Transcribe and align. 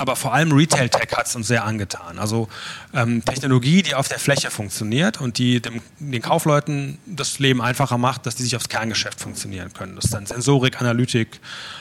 aber 0.00 0.16
vor 0.16 0.32
allem 0.32 0.50
Retail 0.52 0.88
Tech 0.88 1.14
hat 1.14 1.26
es 1.26 1.36
uns 1.36 1.46
sehr 1.46 1.64
angetan. 1.64 2.18
Also 2.18 2.48
ähm, 2.94 3.22
Technologie, 3.22 3.82
die 3.82 3.94
auf 3.94 4.08
der 4.08 4.18
Fläche 4.18 4.50
funktioniert 4.50 5.20
und 5.20 5.36
die 5.36 5.60
dem, 5.60 5.82
den 5.98 6.22
Kaufleuten 6.22 6.96
das 7.04 7.38
Leben 7.38 7.60
einfacher 7.60 7.98
macht, 7.98 8.24
dass 8.24 8.34
die 8.34 8.44
sich 8.44 8.56
aufs 8.56 8.70
Kerngeschäft 8.70 9.20
funktionieren 9.20 9.74
können. 9.74 9.96
Das 9.96 10.06
ist 10.06 10.14
dann 10.14 10.24
Sensorik, 10.24 10.80
Analytik, 10.80 11.38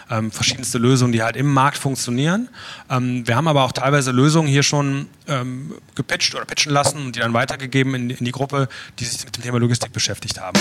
ähm, 0.09 0.31
verschiedenste 0.31 0.79
Lösungen, 0.79 1.13
die 1.13 1.23
halt 1.23 1.37
im 1.37 1.47
Markt 1.47 1.77
funktionieren. 1.77 2.49
Ähm, 2.89 3.25
wir 3.25 3.37
haben 3.37 3.47
aber 3.47 3.63
auch 3.63 3.71
teilweise 3.71 4.11
Lösungen 4.11 4.49
hier 4.49 4.63
schon 4.63 5.07
ähm, 5.29 5.75
gepitcht 5.95 6.35
oder 6.35 6.43
pitchen 6.43 6.73
lassen 6.73 6.97
und 7.05 7.15
die 7.15 7.21
dann 7.21 7.33
weitergegeben 7.33 7.95
in, 7.95 8.09
in 8.09 8.25
die 8.25 8.33
Gruppe, 8.33 8.67
die 8.99 9.05
sich 9.05 9.23
mit 9.23 9.37
dem 9.37 9.43
Thema 9.43 9.59
Logistik 9.59 9.93
beschäftigt 9.93 10.41
haben. 10.41 10.59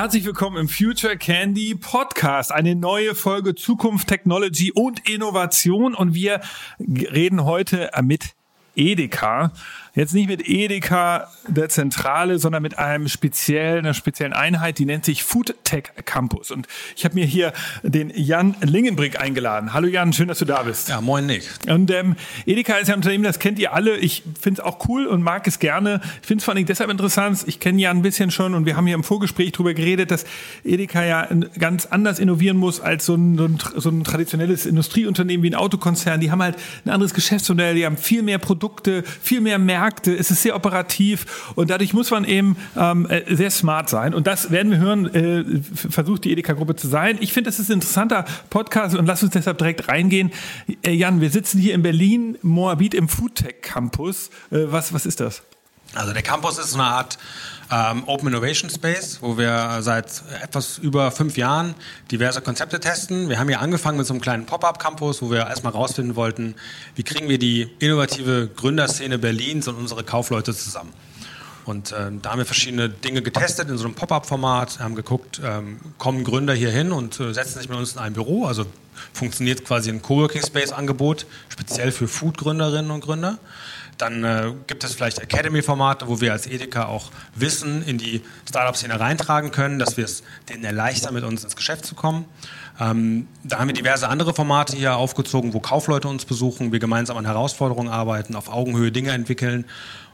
Herzlich 0.00 0.24
willkommen 0.24 0.56
im 0.56 0.66
Future 0.70 1.18
Candy 1.18 1.74
Podcast. 1.74 2.52
Eine 2.52 2.74
neue 2.74 3.14
Folge 3.14 3.54
Zukunft, 3.54 4.08
Technology 4.08 4.72
und 4.72 5.06
Innovation. 5.06 5.94
Und 5.94 6.14
wir 6.14 6.40
reden 6.78 7.44
heute 7.44 7.90
mit 8.02 8.34
Edeka. 8.74 9.52
Jetzt 9.92 10.14
nicht 10.14 10.28
mit 10.28 10.48
Edeka 10.48 11.28
der 11.48 11.68
Zentrale, 11.68 12.38
sondern 12.38 12.62
mit 12.62 12.78
einem 12.78 13.08
speziellen, 13.08 13.80
einer 13.80 13.94
speziellen 13.94 14.32
Einheit, 14.32 14.78
die 14.78 14.84
nennt 14.84 15.04
sich 15.04 15.24
Food 15.24 15.56
Tech 15.64 15.84
Campus. 16.04 16.52
Und 16.52 16.68
ich 16.94 17.04
habe 17.04 17.16
mir 17.16 17.24
hier 17.24 17.52
den 17.82 18.12
Jan 18.14 18.54
Lingenbrick 18.60 19.20
eingeladen. 19.20 19.72
Hallo 19.72 19.88
Jan, 19.88 20.12
schön, 20.12 20.28
dass 20.28 20.38
du 20.38 20.44
da 20.44 20.62
bist. 20.62 20.90
Ja, 20.90 21.00
moin 21.00 21.26
Nick. 21.26 21.42
Und 21.68 21.90
ähm, 21.90 22.14
Edeka 22.46 22.76
ist 22.76 22.86
ja 22.86 22.94
ein 22.94 22.98
Unternehmen, 22.98 23.24
das 23.24 23.40
kennt 23.40 23.58
ihr 23.58 23.72
alle. 23.72 23.96
Ich 23.96 24.22
finde 24.40 24.60
es 24.62 24.66
auch 24.66 24.88
cool 24.88 25.06
und 25.06 25.22
mag 25.22 25.48
es 25.48 25.58
gerne. 25.58 26.00
Ich 26.20 26.28
finde 26.28 26.38
es 26.38 26.44
vor 26.44 26.54
allem 26.54 26.66
deshalb 26.66 26.88
interessant. 26.88 27.42
Ich 27.46 27.58
kenne 27.58 27.80
Jan 27.80 27.96
ein 27.98 28.02
bisschen 28.02 28.30
schon 28.30 28.54
und 28.54 28.66
wir 28.66 28.76
haben 28.76 28.86
hier 28.86 28.94
im 28.94 29.02
Vorgespräch 29.02 29.50
darüber 29.50 29.74
geredet, 29.74 30.12
dass 30.12 30.24
Edeka 30.62 31.04
ja 31.04 31.28
ganz 31.58 31.86
anders 31.86 32.20
innovieren 32.20 32.58
muss 32.58 32.80
als 32.80 33.06
so 33.06 33.16
ein, 33.16 33.36
so 33.36 33.44
ein, 33.44 33.58
so 33.74 33.88
ein 33.88 34.04
traditionelles 34.04 34.66
Industrieunternehmen 34.66 35.42
wie 35.42 35.50
ein 35.50 35.56
Autokonzern. 35.56 36.20
Die 36.20 36.30
haben 36.30 36.42
halt 36.42 36.56
ein 36.84 36.90
anderes 36.90 37.12
Geschäftsmodell, 37.12 37.74
die 37.74 37.84
haben 37.84 37.96
viel 37.96 38.22
mehr 38.22 38.38
Produkte, 38.38 39.02
viel 39.20 39.40
mehr 39.40 39.58
Märkte 39.58 39.79
Märkte, 39.80 40.14
es 40.14 40.30
ist 40.30 40.42
sehr 40.42 40.54
operativ 40.54 41.52
und 41.54 41.70
dadurch 41.70 41.94
muss 41.94 42.10
man 42.10 42.24
eben 42.24 42.56
ähm, 42.76 43.08
äh, 43.08 43.34
sehr 43.34 43.50
smart 43.50 43.88
sein. 43.88 44.12
Und 44.12 44.26
das 44.26 44.50
werden 44.50 44.70
wir 44.70 44.78
hören, 44.78 45.06
äh, 45.14 45.44
versucht 45.74 46.24
die 46.24 46.32
Edeka-Gruppe 46.32 46.76
zu 46.76 46.86
sein. 46.86 47.16
Ich 47.20 47.32
finde, 47.32 47.48
das 47.48 47.58
ist 47.58 47.70
ein 47.70 47.74
interessanter 47.74 48.26
Podcast 48.50 48.94
und 48.94 49.06
lass 49.06 49.22
uns 49.22 49.32
deshalb 49.32 49.56
direkt 49.56 49.88
reingehen. 49.88 50.32
Äh, 50.82 50.92
Jan, 50.92 51.22
wir 51.22 51.30
sitzen 51.30 51.58
hier 51.58 51.74
in 51.74 51.82
Berlin, 51.82 52.36
Moabit 52.42 52.92
im 52.92 53.08
Foodtech 53.08 53.62
Campus. 53.62 54.28
Äh, 54.50 54.66
was, 54.66 54.92
was 54.92 55.06
ist 55.06 55.20
das? 55.20 55.42
Also 55.94 56.12
der 56.12 56.22
Campus 56.22 56.58
ist 56.58 56.74
eine 56.74 56.84
Art 56.84 57.18
ähm, 57.70 58.04
Open 58.06 58.28
Innovation 58.28 58.68
Space, 58.70 59.18
wo 59.20 59.38
wir 59.38 59.78
seit 59.80 60.22
etwas 60.42 60.78
über 60.78 61.10
fünf 61.10 61.36
Jahren 61.36 61.74
diverse 62.10 62.40
Konzepte 62.40 62.80
testen. 62.80 63.28
Wir 63.28 63.38
haben 63.38 63.48
hier 63.48 63.60
angefangen 63.60 63.98
mit 63.98 64.06
so 64.06 64.12
einem 64.12 64.20
kleinen 64.20 64.46
Pop-up-Campus, 64.46 65.22
wo 65.22 65.30
wir 65.30 65.46
erstmal 65.46 65.72
rausfinden 65.72 66.16
wollten, 66.16 66.54
wie 66.96 67.02
kriegen 67.02 67.28
wir 67.28 67.38
die 67.38 67.70
innovative 67.78 68.48
Gründerszene 68.54 69.18
Berlins 69.18 69.68
und 69.68 69.76
unsere 69.76 70.04
Kaufleute 70.04 70.54
zusammen. 70.54 70.92
Und 71.64 71.94
ähm, 71.96 72.20
da 72.22 72.32
haben 72.32 72.38
wir 72.38 72.46
verschiedene 72.46 72.88
Dinge 72.88 73.22
getestet 73.22 73.68
in 73.68 73.78
so 73.78 73.84
einem 73.84 73.94
Pop-up-Format, 73.94 74.80
haben 74.80 74.94
geguckt, 74.94 75.40
ähm, 75.44 75.78
kommen 75.98 76.24
Gründer 76.24 76.54
hier 76.54 76.70
hin 76.70 76.90
und 76.90 77.20
äh, 77.20 77.32
setzen 77.32 77.58
sich 77.58 77.68
mit 77.68 77.78
uns 77.78 77.92
in 77.92 77.98
ein 77.98 78.14
Büro, 78.14 78.46
also 78.46 78.66
funktioniert 79.12 79.64
quasi 79.64 79.90
ein 79.90 80.02
Coworking 80.02 80.44
Space-Angebot, 80.44 81.26
speziell 81.48 81.92
für 81.92 82.08
Food-Gründerinnen 82.08 82.90
und 82.90 83.02
Gründer. 83.02 83.38
Dann 84.00 84.24
äh, 84.24 84.52
gibt 84.66 84.82
es 84.84 84.94
vielleicht 84.94 85.18
Academy-Formate, 85.18 86.08
wo 86.08 86.20
wir 86.20 86.32
als 86.32 86.46
Edeka 86.46 86.86
auch 86.86 87.10
Wissen 87.34 87.82
in 87.82 87.98
die 87.98 88.22
Startup-Szene 88.48 88.98
reintragen 88.98 89.50
können, 89.50 89.78
dass 89.78 89.96
wir 89.96 90.04
es 90.04 90.22
denen 90.48 90.64
erleichtern, 90.64 91.14
mit 91.14 91.24
uns 91.24 91.44
ins 91.44 91.56
Geschäft 91.56 91.84
zu 91.84 91.94
kommen. 91.94 92.24
Ähm, 92.80 93.28
da 93.44 93.58
haben 93.58 93.68
wir 93.68 93.74
diverse 93.74 94.08
andere 94.08 94.32
Formate 94.32 94.76
hier 94.76 94.96
aufgezogen, 94.96 95.52
wo 95.52 95.60
Kaufleute 95.60 96.08
uns 96.08 96.24
besuchen, 96.24 96.72
wir 96.72 96.78
gemeinsam 96.78 97.18
an 97.18 97.26
Herausforderungen 97.26 97.90
arbeiten, 97.90 98.36
auf 98.36 98.48
Augenhöhe 98.48 98.90
Dinge 98.90 99.10
entwickeln 99.10 99.66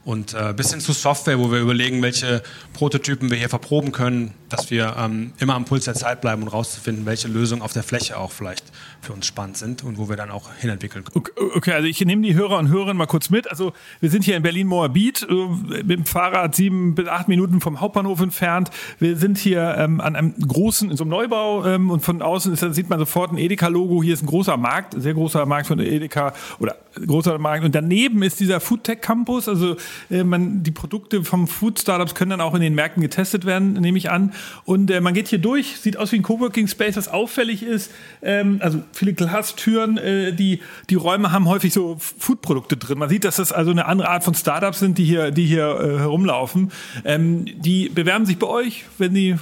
und 0.06 0.34
äh, 0.34 0.54
bis 0.56 0.70
hin 0.70 0.80
zu 0.80 0.92
Software, 0.92 1.40
wo 1.40 1.50
wir 1.50 1.58
überlegen, 1.58 2.00
welche 2.00 2.40
Prototypen 2.74 3.28
wir 3.28 3.36
hier 3.36 3.48
verproben 3.48 3.90
können, 3.90 4.32
dass 4.48 4.70
wir 4.70 4.94
ähm, 4.96 5.32
immer 5.38 5.56
am 5.56 5.64
Puls 5.64 5.86
der 5.86 5.94
Zeit 5.94 6.20
bleiben 6.20 6.42
und 6.42 6.48
rauszufinden, 6.48 7.04
welche 7.06 7.26
Lösungen 7.26 7.60
auf 7.60 7.72
der 7.72 7.82
Fläche 7.82 8.16
auch 8.16 8.30
vielleicht 8.30 8.64
für 9.00 9.12
uns 9.12 9.26
spannend 9.26 9.56
sind 9.56 9.82
und 9.82 9.98
wo 9.98 10.08
wir 10.08 10.14
dann 10.14 10.30
auch 10.30 10.48
hinentwickeln 10.60 11.04
können. 11.04 11.24
Okay, 11.56 11.72
also 11.72 11.88
ich 11.88 12.00
nehme 12.04 12.22
die 12.22 12.34
Hörer 12.34 12.56
und 12.58 12.68
Hörerinnen 12.68 12.96
mal 12.96 13.06
kurz 13.06 13.30
mit. 13.30 13.50
Also 13.50 13.72
wir 13.98 14.08
sind 14.08 14.22
hier 14.22 14.36
in 14.36 14.44
Berlin-Moabit, 14.44 15.26
äh, 15.28 15.34
mit 15.82 15.98
dem 15.98 16.06
Fahrrad 16.06 16.54
sieben 16.54 16.94
bis 16.94 17.08
acht 17.08 17.26
Minuten 17.26 17.60
vom 17.60 17.80
Hauptbahnhof 17.80 18.20
entfernt. 18.20 18.70
Wir 19.00 19.16
sind 19.16 19.38
hier 19.38 19.74
ähm, 19.76 20.00
an 20.00 20.14
einem 20.14 20.34
großen, 20.38 20.88
in 20.88 20.96
so 20.96 21.02
einem 21.02 21.10
Neubau 21.10 21.64
ähm, 21.66 21.90
und 21.90 22.00
von 22.04 22.22
außen 22.22 22.52
ist, 22.52 22.60
sieht 22.76 22.88
man 22.88 23.00
sofort 23.00 23.32
ein 23.32 23.38
Edeka-Logo. 23.38 24.04
Hier 24.04 24.14
ist 24.14 24.22
ein 24.22 24.26
großer 24.26 24.56
Markt, 24.56 24.94
sehr 24.96 25.14
großer 25.14 25.44
Markt 25.46 25.66
von 25.66 25.80
Edeka 25.80 26.32
oder 26.60 26.76
großer 27.04 27.38
Markt. 27.38 27.64
Und 27.64 27.74
daneben 27.74 28.22
ist 28.22 28.38
dieser 28.38 28.60
Foodtech 28.60 29.00
Campus, 29.00 29.48
also 29.48 29.76
äh, 30.10 30.24
man, 30.24 30.62
die 30.62 30.70
Produkte 30.70 31.24
vom 31.24 31.48
Food 31.48 31.78
Startups 31.78 32.14
können 32.14 32.30
dann 32.30 32.40
auch 32.40 32.54
in 32.54 32.60
den 32.60 32.74
Märkten 32.74 33.02
getestet 33.02 33.44
werden, 33.44 33.74
nehme 33.74 33.98
ich 33.98 34.10
an. 34.10 34.32
Und 34.64 34.90
äh, 34.90 35.00
man 35.00 35.14
geht 35.14 35.28
hier 35.28 35.38
durch, 35.38 35.78
sieht 35.78 35.96
aus 35.96 36.12
wie 36.12 36.16
ein 36.16 36.22
Coworking 36.22 36.68
Space, 36.68 36.96
was 36.96 37.08
auffällig 37.08 37.62
ist. 37.62 37.92
Ähm, 38.22 38.58
also 38.60 38.82
viele 38.92 39.12
Glastüren, 39.12 39.98
äh, 39.98 40.32
die, 40.32 40.60
die 40.90 40.94
Räume 40.94 41.32
haben 41.32 41.48
häufig 41.48 41.72
so 41.72 41.96
Foodprodukte 41.98 42.76
drin. 42.76 42.98
Man 42.98 43.08
sieht, 43.08 43.24
dass 43.24 43.36
das 43.36 43.52
also 43.52 43.70
eine 43.70 43.86
andere 43.86 44.08
Art 44.08 44.24
von 44.24 44.34
Startups 44.34 44.78
sind, 44.78 44.98
die 44.98 45.04
hier, 45.04 45.30
die 45.30 45.46
hier 45.46 45.78
äh, 45.80 45.98
herumlaufen. 45.98 46.72
Ähm, 47.04 47.44
die 47.60 47.88
bewerben 47.88 48.26
sich 48.26 48.38
bei 48.38 48.46
euch, 48.46 48.84
wenn 48.98 49.14
die 49.14 49.36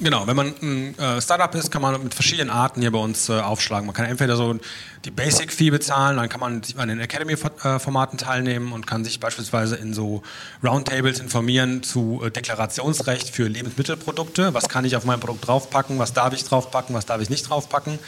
Genau, 0.00 0.28
wenn 0.28 0.36
man 0.36 0.54
ein 0.62 0.96
äh, 0.96 1.20
Startup 1.20 1.52
ist, 1.56 1.72
kann 1.72 1.82
man 1.82 2.00
mit 2.00 2.14
verschiedenen 2.14 2.50
Arten 2.50 2.80
hier 2.80 2.92
bei 2.92 3.00
uns 3.00 3.28
äh, 3.28 3.40
aufschlagen. 3.40 3.84
Man 3.84 3.96
kann 3.96 4.06
entweder 4.06 4.36
so 4.36 4.56
die 5.04 5.10
Basic 5.10 5.52
Fee 5.52 5.70
bezahlen, 5.70 6.18
dann 6.18 6.28
kann 6.28 6.38
man 6.38 6.62
an 6.76 6.88
den 6.88 7.00
Academy-Formaten 7.00 8.16
teilnehmen 8.16 8.70
und 8.70 8.86
kann 8.86 9.04
sich 9.04 9.18
beispielsweise 9.18 9.74
in 9.74 9.94
so 9.94 10.22
Roundtables 10.62 11.18
informieren 11.18 11.82
zu 11.82 12.22
äh, 12.24 12.30
Deklarationsrecht 12.30 13.30
für 13.30 13.48
Lebensmittelprodukte. 13.48 14.54
Was 14.54 14.68
kann 14.68 14.84
ich 14.84 14.94
auf 14.94 15.04
mein 15.04 15.18
Produkt 15.18 15.48
draufpacken? 15.48 15.98
Was 15.98 16.12
darf 16.12 16.32
ich 16.32 16.44
draufpacken? 16.44 16.94
Was 16.94 17.06
darf 17.06 17.20
ich 17.20 17.28
nicht 17.28 17.50
draufpacken? 17.50 17.98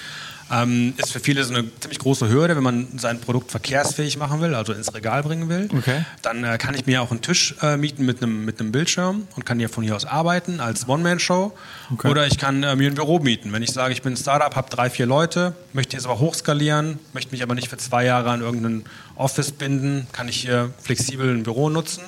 Ähm, 0.50 0.94
ist 0.97 1.12
für 1.12 1.21
viele 1.21 1.44
so 1.44 1.55
eine 1.55 1.65
ziemlich 1.81 1.99
große 1.99 2.28
Hürde, 2.28 2.56
wenn 2.56 2.62
man 2.62 2.99
sein 2.99 3.21
Produkt 3.21 3.50
verkehrsfähig 3.50 4.19
machen 4.19 4.41
will, 4.41 4.55
also 4.55 4.72
ins 4.72 4.93
Regal 4.94 5.22
bringen 5.22 5.49
will. 5.49 5.69
Okay. 5.77 6.05
Dann 6.22 6.44
äh, 6.44 6.59
kann 6.59 6.75
ich 6.75 6.87
mir 6.87 7.03
auch 7.03 7.11
einen 7.11 7.22
Tisch 7.22 7.55
äh, 7.62 7.77
mieten 7.77 8.05
mit 8.05 8.22
einem 8.22 8.44
mit 8.44 8.60
Bildschirm 8.72 9.27
und 9.37 9.47
kann 9.47 9.59
hier 9.59 9.69
von 9.69 9.84
hier 9.84 9.97
aus 9.97 10.05
arbeiten 10.05 10.60
als 10.60 10.89
One-Man-Show. 10.89 11.53
Okay. 11.93 12.09
Oder 12.09 12.27
ich 12.27 12.39
kann 12.39 12.62
äh, 12.62 12.77
mir 12.77 12.91
ein 12.91 12.94
Büro 12.94 13.19
mieten. 13.19 13.53
Wenn 13.53 13.62
ich 13.62 13.72
sage, 13.72 13.93
ich 13.93 14.03
bin 14.03 14.15
ein 14.15 14.16
Startup, 14.16 14.55
habe 14.55 14.69
drei, 14.71 14.91
vier 14.91 15.06
Leute, 15.06 15.55
möchte 15.72 15.97
jetzt 15.97 16.05
aber 16.05 16.19
hochskalieren, 16.19 16.99
möchte 17.12 17.33
mich 17.33 17.43
aber 17.43 17.55
nicht 17.55 17.69
für 17.69 17.78
zwei 17.78 18.05
Jahre 18.05 18.31
an 18.31 18.41
irgendeinen 18.41 18.84
Office 19.16 19.53
binden, 19.53 20.06
kann 20.12 20.28
ich 20.28 20.41
hier 20.43 20.72
flexibel 20.83 21.31
ein 21.31 21.43
Büro 21.43 21.69
nutzen. 21.69 22.03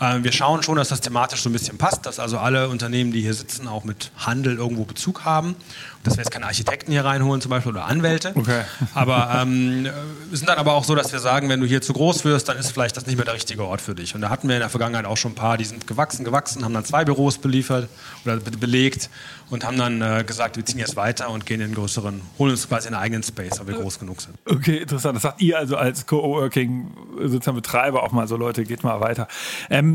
Ähm, 0.00 0.24
wir 0.24 0.32
schauen 0.32 0.62
schon, 0.62 0.76
dass 0.76 0.88
das 0.88 1.00
thematisch 1.00 1.42
so 1.42 1.50
ein 1.50 1.52
bisschen 1.52 1.78
passt, 1.78 2.06
dass 2.06 2.18
also 2.18 2.38
alle 2.38 2.68
Unternehmen, 2.68 3.12
die 3.12 3.20
hier 3.20 3.34
sitzen, 3.34 3.68
auch 3.68 3.84
mit 3.84 4.10
Handel 4.16 4.56
irgendwo 4.56 4.84
Bezug 4.84 5.24
haben. 5.24 5.56
Dass 6.04 6.16
wir 6.16 6.22
jetzt 6.22 6.30
keine 6.30 6.46
Architekten 6.46 6.92
hier 6.92 7.04
reinholen 7.04 7.40
zum 7.40 7.50
Beispiel 7.50 7.72
oder 7.72 7.84
Anwälte. 7.84 8.32
Okay. 8.34 8.62
Aber 8.94 9.40
ähm, 9.42 9.84
wir 10.28 10.38
sind 10.38 10.48
dann 10.48 10.58
aber 10.58 10.74
auch 10.74 10.84
so, 10.84 10.94
dass 10.94 11.12
wir 11.12 11.18
sagen, 11.18 11.48
wenn 11.48 11.60
du 11.60 11.66
hier 11.66 11.82
zu 11.82 11.92
groß 11.92 12.24
wirst, 12.24 12.48
dann 12.48 12.56
ist 12.56 12.70
vielleicht 12.70 12.96
das 12.96 13.06
nicht 13.06 13.16
mehr 13.16 13.24
der 13.24 13.34
richtige 13.34 13.64
Ort 13.64 13.80
für 13.80 13.94
dich. 13.94 14.14
Und 14.14 14.20
da 14.20 14.30
hatten 14.30 14.48
wir 14.48 14.54
in 14.54 14.60
der 14.60 14.70
Vergangenheit 14.70 15.06
auch 15.06 15.16
schon 15.16 15.32
ein 15.32 15.34
paar, 15.34 15.58
die 15.58 15.64
sind 15.64 15.86
gewachsen, 15.86 16.24
gewachsen, 16.24 16.64
haben 16.64 16.72
dann 16.72 16.84
zwei 16.84 17.04
Büros 17.04 17.38
beliefert 17.38 17.88
oder 18.24 18.36
belegt 18.36 19.10
und 19.50 19.64
haben 19.64 19.76
dann 19.76 20.00
äh, 20.00 20.24
gesagt, 20.24 20.56
wir 20.56 20.64
ziehen 20.64 20.78
jetzt 20.78 20.96
weiter 20.96 21.30
und 21.30 21.46
gehen 21.46 21.60
in 21.60 21.74
größeren, 21.74 22.20
holen 22.38 22.52
uns 22.52 22.68
quasi 22.68 22.86
einen 22.88 22.96
eigenen 22.96 23.22
Space, 23.22 23.58
weil 23.58 23.66
wir 23.66 23.74
groß 23.74 23.98
genug 23.98 24.20
sind. 24.20 24.36
Okay, 24.46 24.78
interessant. 24.78 25.16
Das 25.16 25.22
sagt 25.22 25.40
ihr 25.40 25.58
also 25.58 25.76
als 25.76 26.06
Co-working 26.06 26.90
sozusagen 27.22 27.56
Betreiber 27.56 28.02
auch 28.02 28.12
mal 28.12 28.28
so, 28.28 28.36
Leute, 28.36 28.64
geht 28.64 28.84
mal 28.84 29.00
weiter. 29.00 29.26
Ähm, 29.68 29.87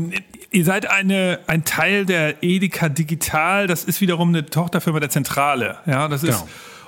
ihr 0.50 0.64
seid 0.64 0.86
eine, 0.86 1.40
ein 1.46 1.64
Teil 1.64 2.06
der 2.06 2.42
Edeka 2.42 2.88
Digital, 2.88 3.66
das 3.66 3.84
ist 3.84 4.00
wiederum 4.00 4.28
eine 4.28 4.46
Tochterfirma 4.46 5.00
der 5.00 5.10
Zentrale. 5.10 5.78
Ja, 5.86 6.08
das 6.08 6.22
ist. 6.22 6.44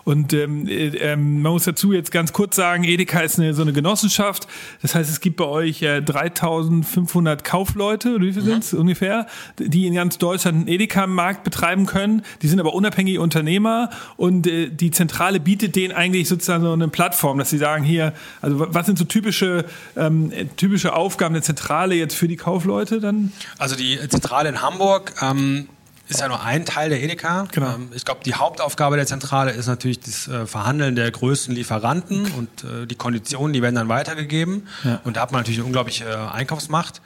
Und 0.06 0.32
ähm, 0.32 0.68
äh, 0.68 0.86
ähm, 0.98 1.42
man 1.42 1.50
muss 1.50 1.64
dazu 1.64 1.92
jetzt 1.92 2.12
ganz 2.12 2.32
kurz 2.32 2.54
sagen, 2.54 2.84
Edeka 2.84 3.18
ist 3.20 3.40
eine, 3.40 3.54
so 3.54 3.62
eine 3.62 3.72
Genossenschaft. 3.72 4.46
Das 4.80 4.94
heißt, 4.94 5.10
es 5.10 5.20
gibt 5.20 5.36
bei 5.36 5.46
euch 5.46 5.82
äh, 5.82 6.00
3500 6.00 7.42
Kaufleute, 7.42 8.14
oder 8.14 8.24
wie 8.24 8.32
viel 8.32 8.42
mhm. 8.42 8.46
sind 8.46 8.62
es 8.62 8.72
ungefähr, 8.72 9.26
die 9.58 9.84
in 9.84 9.94
ganz 9.94 10.18
Deutschland 10.18 10.58
einen 10.58 10.68
Edeka-Markt 10.68 11.42
betreiben 11.42 11.86
können. 11.86 12.22
Die 12.42 12.46
sind 12.46 12.60
aber 12.60 12.72
unabhängige 12.72 13.20
Unternehmer 13.20 13.90
und 14.16 14.46
äh, 14.46 14.70
die 14.70 14.92
Zentrale 14.92 15.40
bietet 15.40 15.74
denen 15.74 15.92
eigentlich 15.92 16.28
sozusagen 16.28 16.62
so 16.62 16.72
eine 16.72 16.86
Plattform, 16.86 17.38
dass 17.38 17.50
sie 17.50 17.58
sagen, 17.58 17.82
hier, 17.82 18.12
also 18.40 18.64
was 18.72 18.86
sind 18.86 18.98
so 18.98 19.04
typische, 19.04 19.64
ähm, 19.96 20.30
typische 20.56 20.94
Aufgaben 20.94 21.34
der 21.34 21.42
Zentrale 21.42 21.96
jetzt 21.96 22.14
für 22.14 22.28
die 22.28 22.36
Kaufleute 22.36 23.00
dann? 23.00 23.32
Also 23.58 23.74
die 23.74 23.98
Zentrale 24.08 24.50
in 24.50 24.62
Hamburg 24.62 25.14
ähm 25.20 25.66
ist 26.08 26.20
ja 26.20 26.28
nur 26.28 26.42
ein 26.42 26.64
Teil 26.64 26.90
der 26.90 27.02
Edeka. 27.02 27.46
Genau. 27.52 27.74
Ähm, 27.74 27.90
ich 27.94 28.04
glaube, 28.04 28.20
die 28.24 28.34
Hauptaufgabe 28.34 28.96
der 28.96 29.06
Zentrale 29.06 29.50
ist 29.52 29.66
natürlich 29.66 30.00
das 30.00 30.28
äh, 30.28 30.46
Verhandeln 30.46 30.96
der 30.96 31.10
größten 31.10 31.54
Lieferanten 31.54 32.26
und 32.32 32.64
äh, 32.64 32.86
die 32.86 32.94
Konditionen, 32.94 33.52
die 33.52 33.62
werden 33.62 33.74
dann 33.74 33.88
weitergegeben. 33.88 34.68
Ja. 34.84 35.00
Und 35.04 35.16
da 35.16 35.22
hat 35.22 35.32
man 35.32 35.40
natürlich 35.40 35.58
eine 35.58 35.66
unglaubliche 35.66 36.04
äh, 36.04 36.14
Einkaufsmacht. 36.14 37.00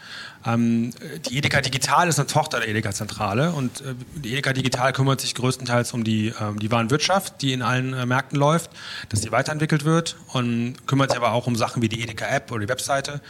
Ähm, 0.47 0.93
die 1.29 1.37
Edeka 1.37 1.61
Digital 1.61 2.09
ist 2.09 2.19
eine 2.19 2.27
Tochter 2.27 2.61
der 2.61 2.69
Edeka 2.69 2.93
Zentrale 2.93 3.53
und 3.53 3.81
äh, 3.83 3.95
die 4.17 4.33
Edeka 4.33 4.53
Digital 4.53 4.93
kümmert 4.93 5.21
sich 5.21 5.35
größtenteils 5.35 5.93
um 5.93 6.05
die, 6.05 6.33
ähm, 6.41 6.59
die 6.59 6.71
Warenwirtschaft, 6.71 7.43
die 7.43 7.53
in 7.53 7.63
allen 7.63 7.93
äh, 7.93 8.07
Märkten 8.07 8.39
läuft, 8.39 8.71
dass 9.11 9.21
die 9.21 9.33
weiterentwickelt 9.33 9.85
wird 9.85 10.17
und 10.29 10.87
kümmert 10.87 11.11
sich 11.11 11.19
aber 11.19 11.33
auch 11.33 11.47
um 11.47 11.57
Sachen 11.57 11.83
wie 11.83 11.89
die 11.89 12.03
Edeka 12.03 12.27
App 12.27 12.51
oder 12.53 12.61
die 12.61 12.69
Webseite, 12.69 13.21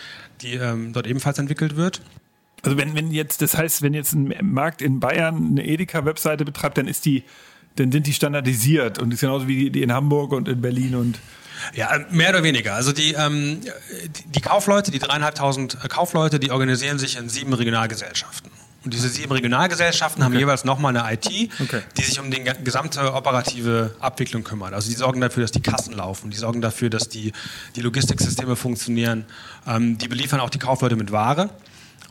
die 0.41 0.55
ähm, 0.55 0.93
dort 0.93 1.07
ebenfalls 1.07 1.39
entwickelt 1.39 1.77
wird. 1.77 2.01
Also 2.63 2.77
wenn, 2.77 2.95
wenn 2.95 3.11
jetzt, 3.11 3.43
das 3.43 3.57
heißt, 3.57 3.83
wenn 3.83 3.95
jetzt 3.95 4.13
ein 4.13 4.35
Markt 4.43 4.83
in 4.83 5.01
Bayern 5.01 5.49
eine 5.53 5.67
Edeka-Webseite 5.67 6.45
betreibt, 6.45 6.77
dann 6.79 6.87
ist 6.89 7.05
die, 7.07 7.25
dann 7.77 7.91
sind 7.93 8.07
die 8.07 8.13
standardisiert 8.13 8.99
und 8.99 9.13
ist 9.15 9.21
genauso 9.21 9.49
wie 9.49 9.71
die 9.71 9.83
in 9.83 9.93
Hamburg 9.93 10.33
und 10.33 10.49
in 10.49 10.61
Berlin 10.61 10.95
und 10.95 11.19
Ja, 11.75 11.91
mehr 12.11 12.31
oder 12.31 12.43
weniger. 12.43 12.75
Also 12.75 12.93
die, 12.93 13.13
ähm, 13.13 13.61
die- 14.35 14.41
Kaufleute, 14.41 14.91
die 14.91 14.99
dreieinhalbtausend 14.99 15.77
äh, 15.85 15.89
Kaufleute, 15.89 16.39
die 16.41 16.51
organisieren 16.51 16.99
sich 16.99 17.17
in 17.19 17.29
sieben 17.29 17.53
Regionalgesellschaften. 17.53 18.51
Und 18.83 18.95
diese 18.95 19.11
sieben 19.11 19.31
Regionalgesellschaften 19.31 20.25
haben 20.25 20.33
jeweils 20.39 20.65
nochmal 20.65 20.97
eine 20.97 21.13
IT, 21.13 21.51
Okay. 21.61 21.83
die 21.99 22.03
sich 22.03 22.19
um 22.19 22.31
die 22.31 22.41
ge- 22.43 22.55
gesamte 22.65 23.13
operative 23.13 23.95
Abwicklung 24.01 24.43
kümmert. 24.43 24.73
Also 24.73 24.89
die 24.89 24.97
sorgen 24.97 25.21
dafür, 25.21 25.43
dass 25.43 25.53
die 25.53 25.61
Kassen 25.61 25.93
laufen, 25.95 26.31
die 26.31 26.39
sorgen 26.39 26.63
dafür, 26.63 26.89
dass 26.89 27.11
die, 27.11 27.33
die 27.77 27.83
Logistiksysteme 27.83 28.57
funktionieren, 28.57 29.27
ähm, 29.67 29.99
die 29.99 30.09
beliefern 30.09 30.41
auch 30.41 30.49
die 30.49 30.59
Kaufleute 30.59 30.97
mit 30.97 31.13
Ware 31.13 31.51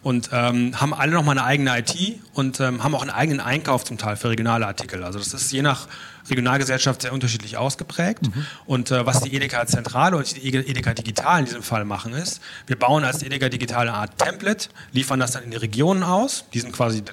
und 0.01 0.29
ähm, 0.31 0.79
haben 0.79 0.93
alle 0.93 1.11
nochmal 1.11 1.37
eine 1.37 1.45
eigene 1.45 1.77
IT 1.79 2.19
und 2.33 2.59
ähm, 2.59 2.83
haben 2.83 2.95
auch 2.95 3.01
einen 3.01 3.11
eigenen 3.11 3.39
Einkauf 3.39 3.83
zum 3.83 3.97
Teil 3.97 4.15
für 4.15 4.29
regionale 4.29 4.65
Artikel. 4.65 5.03
Also 5.03 5.19
das 5.19 5.33
ist 5.33 5.51
je 5.51 5.61
nach 5.61 5.87
Regionalgesellschaft 6.29 7.01
sehr 7.01 7.13
unterschiedlich 7.13 7.57
ausgeprägt. 7.57 8.29
Und 8.65 8.91
äh, 8.91 9.05
was 9.05 9.21
die 9.21 9.35
Edeka 9.35 9.65
Zentrale 9.65 10.17
und 10.17 10.35
die 10.35 10.47
Edeka 10.47 10.93
Digital 10.93 11.39
in 11.39 11.45
diesem 11.45 11.63
Fall 11.63 11.85
machen, 11.85 12.13
ist, 12.13 12.41
wir 12.67 12.77
bauen 12.77 13.03
als 13.03 13.23
Edeka 13.23 13.49
Digital 13.49 13.87
eine 13.87 13.93
Art 13.93 14.17
Template, 14.17 14.69
liefern 14.91 15.19
das 15.19 15.31
dann 15.31 15.43
in 15.43 15.51
die 15.51 15.57
Regionen 15.57 16.03
aus. 16.03 16.45
Die 16.53 16.59
sind 16.59 16.71
quasi 16.71 17.03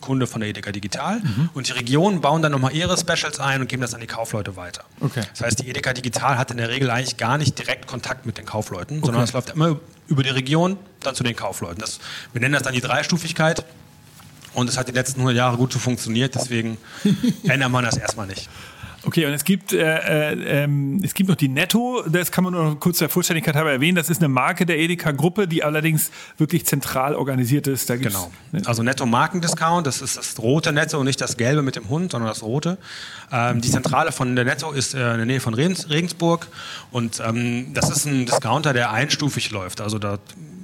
Kunde 0.00 0.26
von 0.26 0.40
der 0.40 0.50
Edeka 0.50 0.72
Digital. 0.72 1.20
Und 1.54 1.68
die 1.68 1.72
Regionen 1.72 2.20
bauen 2.20 2.42
dann 2.42 2.52
nochmal 2.52 2.74
ihre 2.74 2.96
Specials 2.96 3.38
ein 3.38 3.60
und 3.60 3.68
geben 3.68 3.82
das 3.82 3.94
an 3.94 4.00
die 4.00 4.06
Kaufleute 4.06 4.56
weiter. 4.56 4.84
Okay. 5.00 5.22
Das 5.32 5.42
heißt, 5.42 5.60
die 5.60 5.68
Edeka 5.68 5.92
Digital 5.92 6.38
hat 6.38 6.50
in 6.50 6.56
der 6.56 6.70
Regel 6.70 6.90
eigentlich 6.90 7.16
gar 7.16 7.38
nicht 7.38 7.58
direkt 7.58 7.86
Kontakt 7.86 8.24
mit 8.24 8.38
den 8.38 8.46
Kaufleuten, 8.46 9.02
sondern 9.02 9.22
es 9.24 9.32
läuft 9.32 9.50
immer 9.50 9.78
über 10.08 10.22
die 10.22 10.30
Region 10.30 10.78
dann 11.00 11.14
zu 11.14 11.22
den 11.22 11.36
Kaufleuten. 11.36 11.78
Das, 11.78 12.00
wir 12.32 12.40
nennen 12.40 12.54
das 12.54 12.62
dann 12.62 12.74
die 12.74 12.80
Dreistufigkeit. 12.80 13.64
Und 14.52 14.68
es 14.68 14.76
hat 14.76 14.88
die 14.88 14.92
letzten 14.92 15.20
100 15.20 15.36
Jahre 15.36 15.56
gut 15.56 15.72
so 15.72 15.78
funktioniert, 15.78 16.34
deswegen 16.34 16.76
ändert 17.44 17.70
man 17.70 17.84
das 17.84 17.96
erstmal 17.96 18.26
nicht. 18.26 18.48
Okay, 19.02 19.24
und 19.24 19.32
es 19.32 19.44
gibt, 19.44 19.72
äh, 19.72 20.32
äh, 20.32 20.64
ähm, 20.64 21.00
es 21.02 21.14
gibt 21.14 21.30
noch 21.30 21.36
die 21.36 21.48
Netto, 21.48 22.02
das 22.06 22.30
kann 22.30 22.44
man 22.44 22.52
nur 22.52 22.64
noch 22.64 22.80
kurz 22.80 22.98
der 22.98 23.08
Vollständigkeit 23.08 23.54
halber 23.56 23.72
erwähnen. 23.72 23.96
Das 23.96 24.10
ist 24.10 24.20
eine 24.20 24.28
Marke 24.28 24.66
der 24.66 24.78
Edeka-Gruppe, 24.78 25.48
die 25.48 25.64
allerdings 25.64 26.10
wirklich 26.36 26.66
zentral 26.66 27.14
organisiert 27.14 27.66
ist. 27.66 27.88
Genau. 27.88 28.30
Also 28.66 28.82
Netto 28.82 29.06
Markendiscount, 29.06 29.86
das 29.86 30.02
ist 30.02 30.18
das 30.18 30.38
rote 30.38 30.72
Netto 30.72 30.98
und 30.98 31.06
nicht 31.06 31.20
das 31.20 31.38
gelbe 31.38 31.62
mit 31.62 31.76
dem 31.76 31.88
Hund, 31.88 32.12
sondern 32.12 32.28
das 32.28 32.42
rote. 32.42 32.76
Ähm, 33.32 33.62
die 33.62 33.70
Zentrale 33.70 34.12
von 34.12 34.36
der 34.36 34.44
Netto 34.44 34.70
ist 34.72 34.94
äh, 34.94 35.12
in 35.12 35.16
der 35.16 35.26
Nähe 35.26 35.40
von 35.40 35.54
Regens- 35.54 35.88
Regensburg 35.88 36.48
und 36.90 37.22
ähm, 37.26 37.72
das 37.72 37.88
ist 37.88 38.04
ein 38.04 38.26
Discounter, 38.26 38.74
der 38.74 38.92
einstufig 38.92 39.50
läuft. 39.50 39.80
Also 39.80 39.98
da 39.98 40.18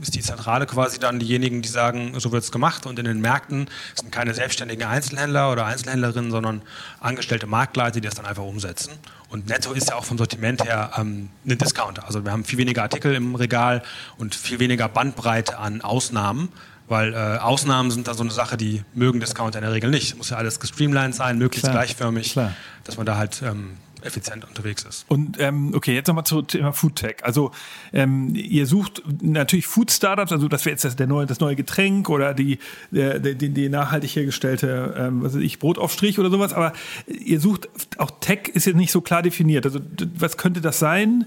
ist 0.06 0.14
die 0.14 0.22
Zentrale 0.22 0.66
quasi 0.66 1.00
dann 1.00 1.18
diejenigen, 1.18 1.62
die 1.62 1.68
sagen, 1.68 2.12
so 2.18 2.30
wird 2.30 2.44
es 2.44 2.52
gemacht 2.52 2.86
und 2.86 2.96
in 2.98 3.04
den 3.04 3.20
Märkten 3.20 3.68
sind 3.94 4.12
keine 4.12 4.34
selbstständigen 4.34 4.86
Einzelhändler 4.86 5.50
oder 5.50 5.66
Einzelhändlerinnen, 5.66 6.30
sondern 6.30 6.62
angestellte 7.00 7.48
Marktleiter, 7.48 8.00
die 8.00 8.06
das 8.06 8.14
dann 8.14 8.24
einfach 8.24 8.44
umsetzen. 8.44 8.92
Und 9.28 9.48
Netto 9.48 9.72
ist 9.72 9.88
ja 9.88 9.96
auch 9.96 10.04
vom 10.04 10.16
Sortiment 10.16 10.64
her 10.64 10.92
ähm, 10.96 11.30
ein 11.44 11.58
Discounter. 11.58 12.06
Also 12.06 12.24
wir 12.24 12.30
haben 12.30 12.44
viel 12.44 12.58
weniger 12.58 12.82
Artikel 12.82 13.14
im 13.16 13.34
Regal 13.34 13.82
und 14.16 14.36
viel 14.36 14.60
weniger 14.60 14.88
Bandbreite 14.88 15.58
an 15.58 15.80
Ausnahmen. 15.80 16.50
Weil 16.88 17.14
äh, 17.14 17.38
Ausnahmen 17.38 17.90
sind 17.90 18.06
dann 18.06 18.16
so 18.16 18.22
eine 18.22 18.30
Sache, 18.30 18.56
die 18.56 18.84
mögen 18.94 19.18
Discounter 19.18 19.58
in 19.58 19.64
der 19.64 19.72
Regel 19.72 19.90
nicht. 19.90 20.16
Muss 20.16 20.30
ja 20.30 20.36
alles 20.36 20.60
gestreamlined 20.60 21.16
sein, 21.16 21.36
möglichst 21.36 21.64
Klar, 21.64 21.82
gleichförmig, 21.82 22.30
klar. 22.30 22.54
dass 22.84 22.96
man 22.96 23.06
da 23.06 23.16
halt 23.16 23.42
ähm, 23.42 23.76
effizient 24.06 24.44
unterwegs 24.44 24.84
ist. 24.84 25.04
Und 25.08 25.38
ähm, 25.40 25.72
okay, 25.74 25.94
jetzt 25.94 26.06
nochmal 26.06 26.24
zum 26.24 26.46
Thema 26.46 26.72
Foodtech. 26.72 27.16
Also 27.22 27.50
ähm, 27.92 28.34
ihr 28.34 28.66
sucht 28.66 29.02
natürlich 29.20 29.66
Food 29.66 29.90
Startups, 29.90 30.32
also 30.32 30.48
das 30.48 30.64
wäre 30.64 30.72
jetzt 30.72 30.84
das, 30.84 30.96
der 30.96 31.06
neue, 31.06 31.26
das 31.26 31.40
neue 31.40 31.56
Getränk 31.56 32.08
oder 32.08 32.34
die, 32.34 32.58
der, 32.90 33.18
die, 33.18 33.48
die 33.50 33.68
nachhaltig 33.68 34.14
hergestellte, 34.16 34.94
ähm, 34.96 35.22
was 35.22 35.34
weiß 35.34 35.42
ich, 35.42 35.58
Brotaufstrich 35.58 36.18
oder 36.18 36.30
sowas. 36.30 36.52
Aber 36.52 36.72
ihr 37.06 37.40
sucht 37.40 37.68
auch 37.98 38.10
Tech 38.20 38.48
ist 38.54 38.66
jetzt 38.66 38.76
nicht 38.76 38.92
so 38.92 39.00
klar 39.00 39.22
definiert. 39.22 39.66
Also 39.66 39.80
was 40.18 40.36
könnte 40.36 40.60
das 40.60 40.78
sein? 40.78 41.26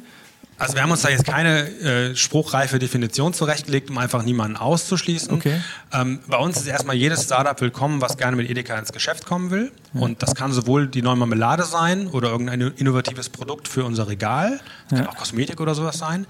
Also 0.60 0.76
wir 0.76 0.84
haben 0.84 0.92
uns 0.92 1.02
da 1.02 1.10
jetzt 1.10 1.26
keine 1.26 1.70
äh, 1.80 2.16
spruchreife 2.16 2.80
Definition 2.80 3.34
zurechtgelegt, 3.34 3.90
um 3.90 3.98
einfach 3.98 4.24
niemanden 4.24 4.58
auszuschließen. 4.58 5.34
Okay. 5.34 5.62
Ähm, 5.94 6.20
bei 6.28 6.38
uns 6.38 6.58
ist 6.58 6.68
erstmal 6.68 6.98
jedes 6.98 7.24
Startup 7.24 7.60
willkommen, 7.62 8.02
was 8.02 8.18
gerne 8.18 8.36
mit 8.36 8.50
Edeka 8.50 8.78
ins 8.78 8.92
Geschäft 8.92 9.26
kommen 9.26 9.52
will. 9.52 9.72
Und 9.94 10.22
das 10.22 10.36
kann 10.36 10.52
sowohl 10.52 10.88
die 10.88 11.02
neue 11.02 11.16
Marmelade 11.16 11.64
sein 11.64 12.08
oder 12.08 12.30
irgendein 12.30 12.62
innovatives 12.62 13.30
Produkt 13.30 13.70
für 13.70 13.86
unser 13.86 14.10
Regal, 14.10 14.60
kann 14.90 15.08
auch 15.08 15.16
Kosmetik 15.16 15.62
oder 15.62 15.74
sowas 15.74 15.98
sein, 15.98 16.28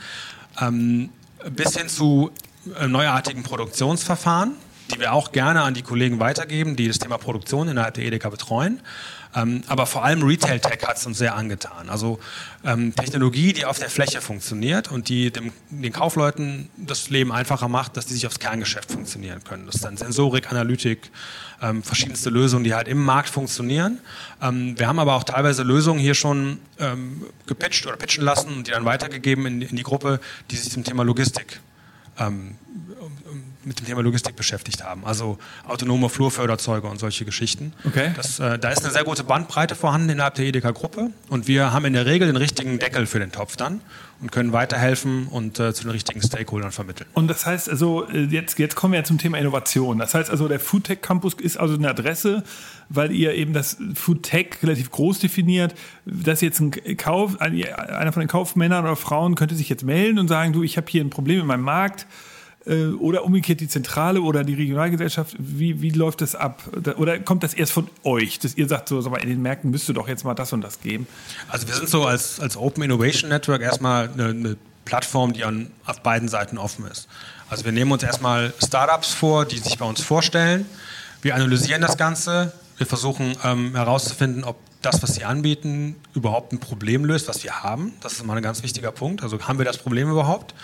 ähm, 0.61 1.09
bis 1.49 1.75
hin 1.75 1.89
zu 1.89 2.31
äh, 2.79 2.87
neuartigen 2.87 3.41
Produktionsverfahren, 3.41 4.53
die 4.93 4.99
wir 4.99 5.13
auch 5.13 5.31
gerne 5.31 5.63
an 5.63 5.73
die 5.73 5.81
Kollegen 5.81 6.19
weitergeben, 6.19 6.75
die 6.75 6.87
das 6.87 6.99
Thema 6.99 7.17
Produktion 7.17 7.67
innerhalb 7.67 7.95
der 7.95 8.05
Edeka 8.05 8.29
betreuen. 8.29 8.79
Ähm, 9.35 9.61
aber 9.67 9.85
vor 9.85 10.03
allem 10.03 10.23
Retail 10.23 10.59
Tech 10.59 10.79
hat 10.87 10.97
es 10.97 11.05
uns 11.05 11.19
sehr 11.19 11.35
angetan. 11.35 11.89
Also 11.89 12.19
ähm, 12.65 12.95
Technologie, 12.95 13.53
die 13.53 13.65
auf 13.65 13.77
der 13.77 13.89
Fläche 13.89 14.21
funktioniert 14.21 14.91
und 14.91 15.07
die 15.07 15.31
dem, 15.31 15.51
den 15.69 15.93
Kaufleuten 15.93 16.69
das 16.77 17.11
Leben 17.11 17.31
einfacher 17.31 17.67
macht, 17.67 17.95
dass 17.95 18.07
die 18.07 18.13
sich 18.13 18.25
aufs 18.25 18.39
Kerngeschäft 18.39 18.91
funktionieren 18.91 19.43
können. 19.43 19.67
Das 19.67 19.75
ist 19.75 19.85
dann 19.85 19.97
Sensorik, 19.97 20.49
Analytik, 20.49 21.11
ähm, 21.61 21.83
verschiedenste 21.83 22.31
Lösungen, 22.31 22.63
die 22.63 22.73
halt 22.73 22.87
im 22.87 23.03
Markt 23.03 23.29
funktionieren. 23.29 23.99
Ähm, 24.41 24.79
wir 24.79 24.87
haben 24.87 24.97
aber 24.97 25.13
auch 25.13 25.23
teilweise 25.23 25.61
Lösungen 25.61 25.99
hier 25.99 26.15
schon 26.15 26.57
ähm, 26.79 27.25
gepitcht 27.45 27.85
oder 27.85 27.97
pitchen 27.97 28.23
lassen 28.23 28.49
und 28.49 28.67
die 28.67 28.71
dann 28.71 28.85
weitergegeben 28.85 29.45
in, 29.45 29.61
in 29.61 29.75
die 29.75 29.83
Gruppe, 29.83 30.19
die 30.49 30.55
sich 30.55 30.71
zum 30.71 30.83
Thema 30.83 31.03
Logistik 31.03 31.59
ähm, 32.17 32.55
mit 33.65 33.79
dem 33.79 33.85
Thema 33.85 34.01
Logistik 34.01 34.35
beschäftigt 34.35 34.83
haben. 34.83 35.05
Also 35.05 35.37
autonome 35.67 36.09
Flurförderzeuge 36.09 36.87
und 36.87 36.99
solche 36.99 37.25
Geschichten. 37.25 37.73
Okay. 37.85 38.11
Das, 38.15 38.39
äh, 38.39 38.57
da 38.57 38.69
ist 38.69 38.83
eine 38.83 38.93
sehr 38.93 39.03
gute 39.03 39.23
Bandbreite 39.23 39.75
vorhanden 39.75 40.09
innerhalb 40.09 40.35
der 40.35 40.45
Edeka-Gruppe 40.45 41.09
und 41.29 41.47
wir 41.47 41.73
haben 41.73 41.85
in 41.85 41.93
der 41.93 42.05
Regel 42.05 42.27
den 42.27 42.37
richtigen 42.37 42.79
Deckel 42.79 43.05
für 43.05 43.19
den 43.19 43.31
Topf 43.31 43.55
dann 43.57 43.81
und 44.21 44.31
können 44.31 44.51
weiterhelfen 44.53 45.27
und 45.27 45.59
äh, 45.59 45.73
zu 45.73 45.83
den 45.83 45.91
richtigen 45.91 46.21
Stakeholdern 46.21 46.71
vermitteln. 46.71 47.07
Und 47.13 47.27
das 47.27 47.45
heißt 47.45 47.69
also, 47.69 48.07
äh, 48.09 48.23
jetzt, 48.25 48.59
jetzt 48.59 48.75
kommen 48.75 48.93
wir 48.93 48.99
ja 48.99 49.03
zum 49.05 49.17
Thema 49.17 49.37
Innovation. 49.37 49.97
Das 49.99 50.13
heißt 50.13 50.29
also, 50.29 50.47
der 50.47 50.59
Foodtech 50.59 51.01
Campus 51.01 51.33
ist 51.35 51.57
also 51.57 51.75
eine 51.75 51.89
Adresse, 51.89 52.43
weil 52.89 53.11
ihr 53.11 53.33
eben 53.35 53.53
das 53.53 53.77
Foodtech 53.93 54.57
relativ 54.63 54.89
groß 54.91 55.19
definiert, 55.19 55.73
dass 56.05 56.41
jetzt 56.41 56.59
ein 56.59 56.71
Kauf, 56.97 57.39
ein- 57.39 57.63
einer 57.63 58.11
von 58.13 58.21
den 58.21 58.27
Kaufmännern 58.29 58.83
oder 58.85 58.95
Frauen 58.95 59.35
könnte 59.35 59.55
sich 59.55 59.69
jetzt 59.69 59.83
melden 59.83 60.17
und 60.19 60.27
sagen, 60.27 60.53
du, 60.53 60.63
ich 60.63 60.75
habe 60.77 60.87
hier 60.89 61.03
ein 61.03 61.09
Problem 61.09 61.39
in 61.41 61.45
meinem 61.45 61.63
Markt. 61.63 62.05
Äh, 62.65 62.87
Oder 62.87 63.23
umgekehrt 63.23 63.61
die 63.61 63.67
Zentrale 63.67 64.21
oder 64.21 64.43
die 64.43 64.53
Regionalgesellschaft, 64.53 65.35
wie, 65.39 65.81
wie 65.81 65.91
läuft 65.91 66.21
das 66.21 66.35
ab? 66.35 66.63
Oder 66.97 67.19
kommt 67.19 67.43
das 67.43 67.53
erst 67.53 67.71
von 67.71 67.87
euch, 68.03 68.39
dass 68.39 68.55
ihr 68.55 68.67
sagt, 68.67 68.89
so, 68.89 68.99
sag 69.01 69.21
in 69.23 69.29
den 69.29 69.41
Märkten 69.41 69.71
müsste 69.71 69.93
doch 69.93 70.07
jetzt 70.07 70.23
mal 70.25 70.33
das 70.33 70.51
und 70.53 70.61
das 70.61 70.81
geben? 70.81 71.07
Also 71.47 71.67
wir 71.67 71.75
sind 71.75 71.89
so 71.89 72.05
als, 72.05 72.39
als 72.39 72.57
Open 72.57 72.83
Innovation 72.83 73.29
Network 73.29 73.61
erstmal 73.61 74.09
eine, 74.09 74.25
eine 74.25 74.57
Plattform, 74.85 75.33
die 75.33 75.43
an, 75.43 75.71
auf 75.85 76.01
beiden 76.01 76.27
Seiten 76.27 76.57
offen 76.57 76.85
ist. 76.85 77.07
Also 77.49 77.65
wir 77.65 77.71
nehmen 77.71 77.91
uns 77.91 78.03
erstmal 78.03 78.53
Startups 78.63 79.13
vor, 79.13 79.45
die 79.45 79.57
sich 79.57 79.77
bei 79.77 79.85
uns 79.85 80.01
vorstellen. 80.01 80.65
Wir 81.21 81.35
analysieren 81.35 81.81
das 81.81 81.97
Ganze. 81.97 82.53
Wir 82.79 82.87
versuchen 82.87 83.35
ähm, 83.43 83.75
herauszufinden, 83.75 84.45
ob 84.45 84.55
das, 84.81 85.03
was 85.03 85.15
sie 85.15 85.25
anbieten, 85.25 85.97
überhaupt 86.13 86.53
ein 86.53 86.61
Problem 86.61 87.03
löst, 87.03 87.27
was 87.27 87.43
wir 87.43 87.61
haben. 87.61 87.91
Das 87.99 88.13
ist 88.13 88.21
immer 88.21 88.33
ein 88.35 88.41
ganz 88.41 88.63
wichtiger 88.63 88.93
Punkt. 88.93 89.21
Also 89.21 89.37
haben 89.41 89.57
wir 89.57 89.65
das 89.65 89.77
Problem 89.77 90.09
überhaupt? 90.09 90.55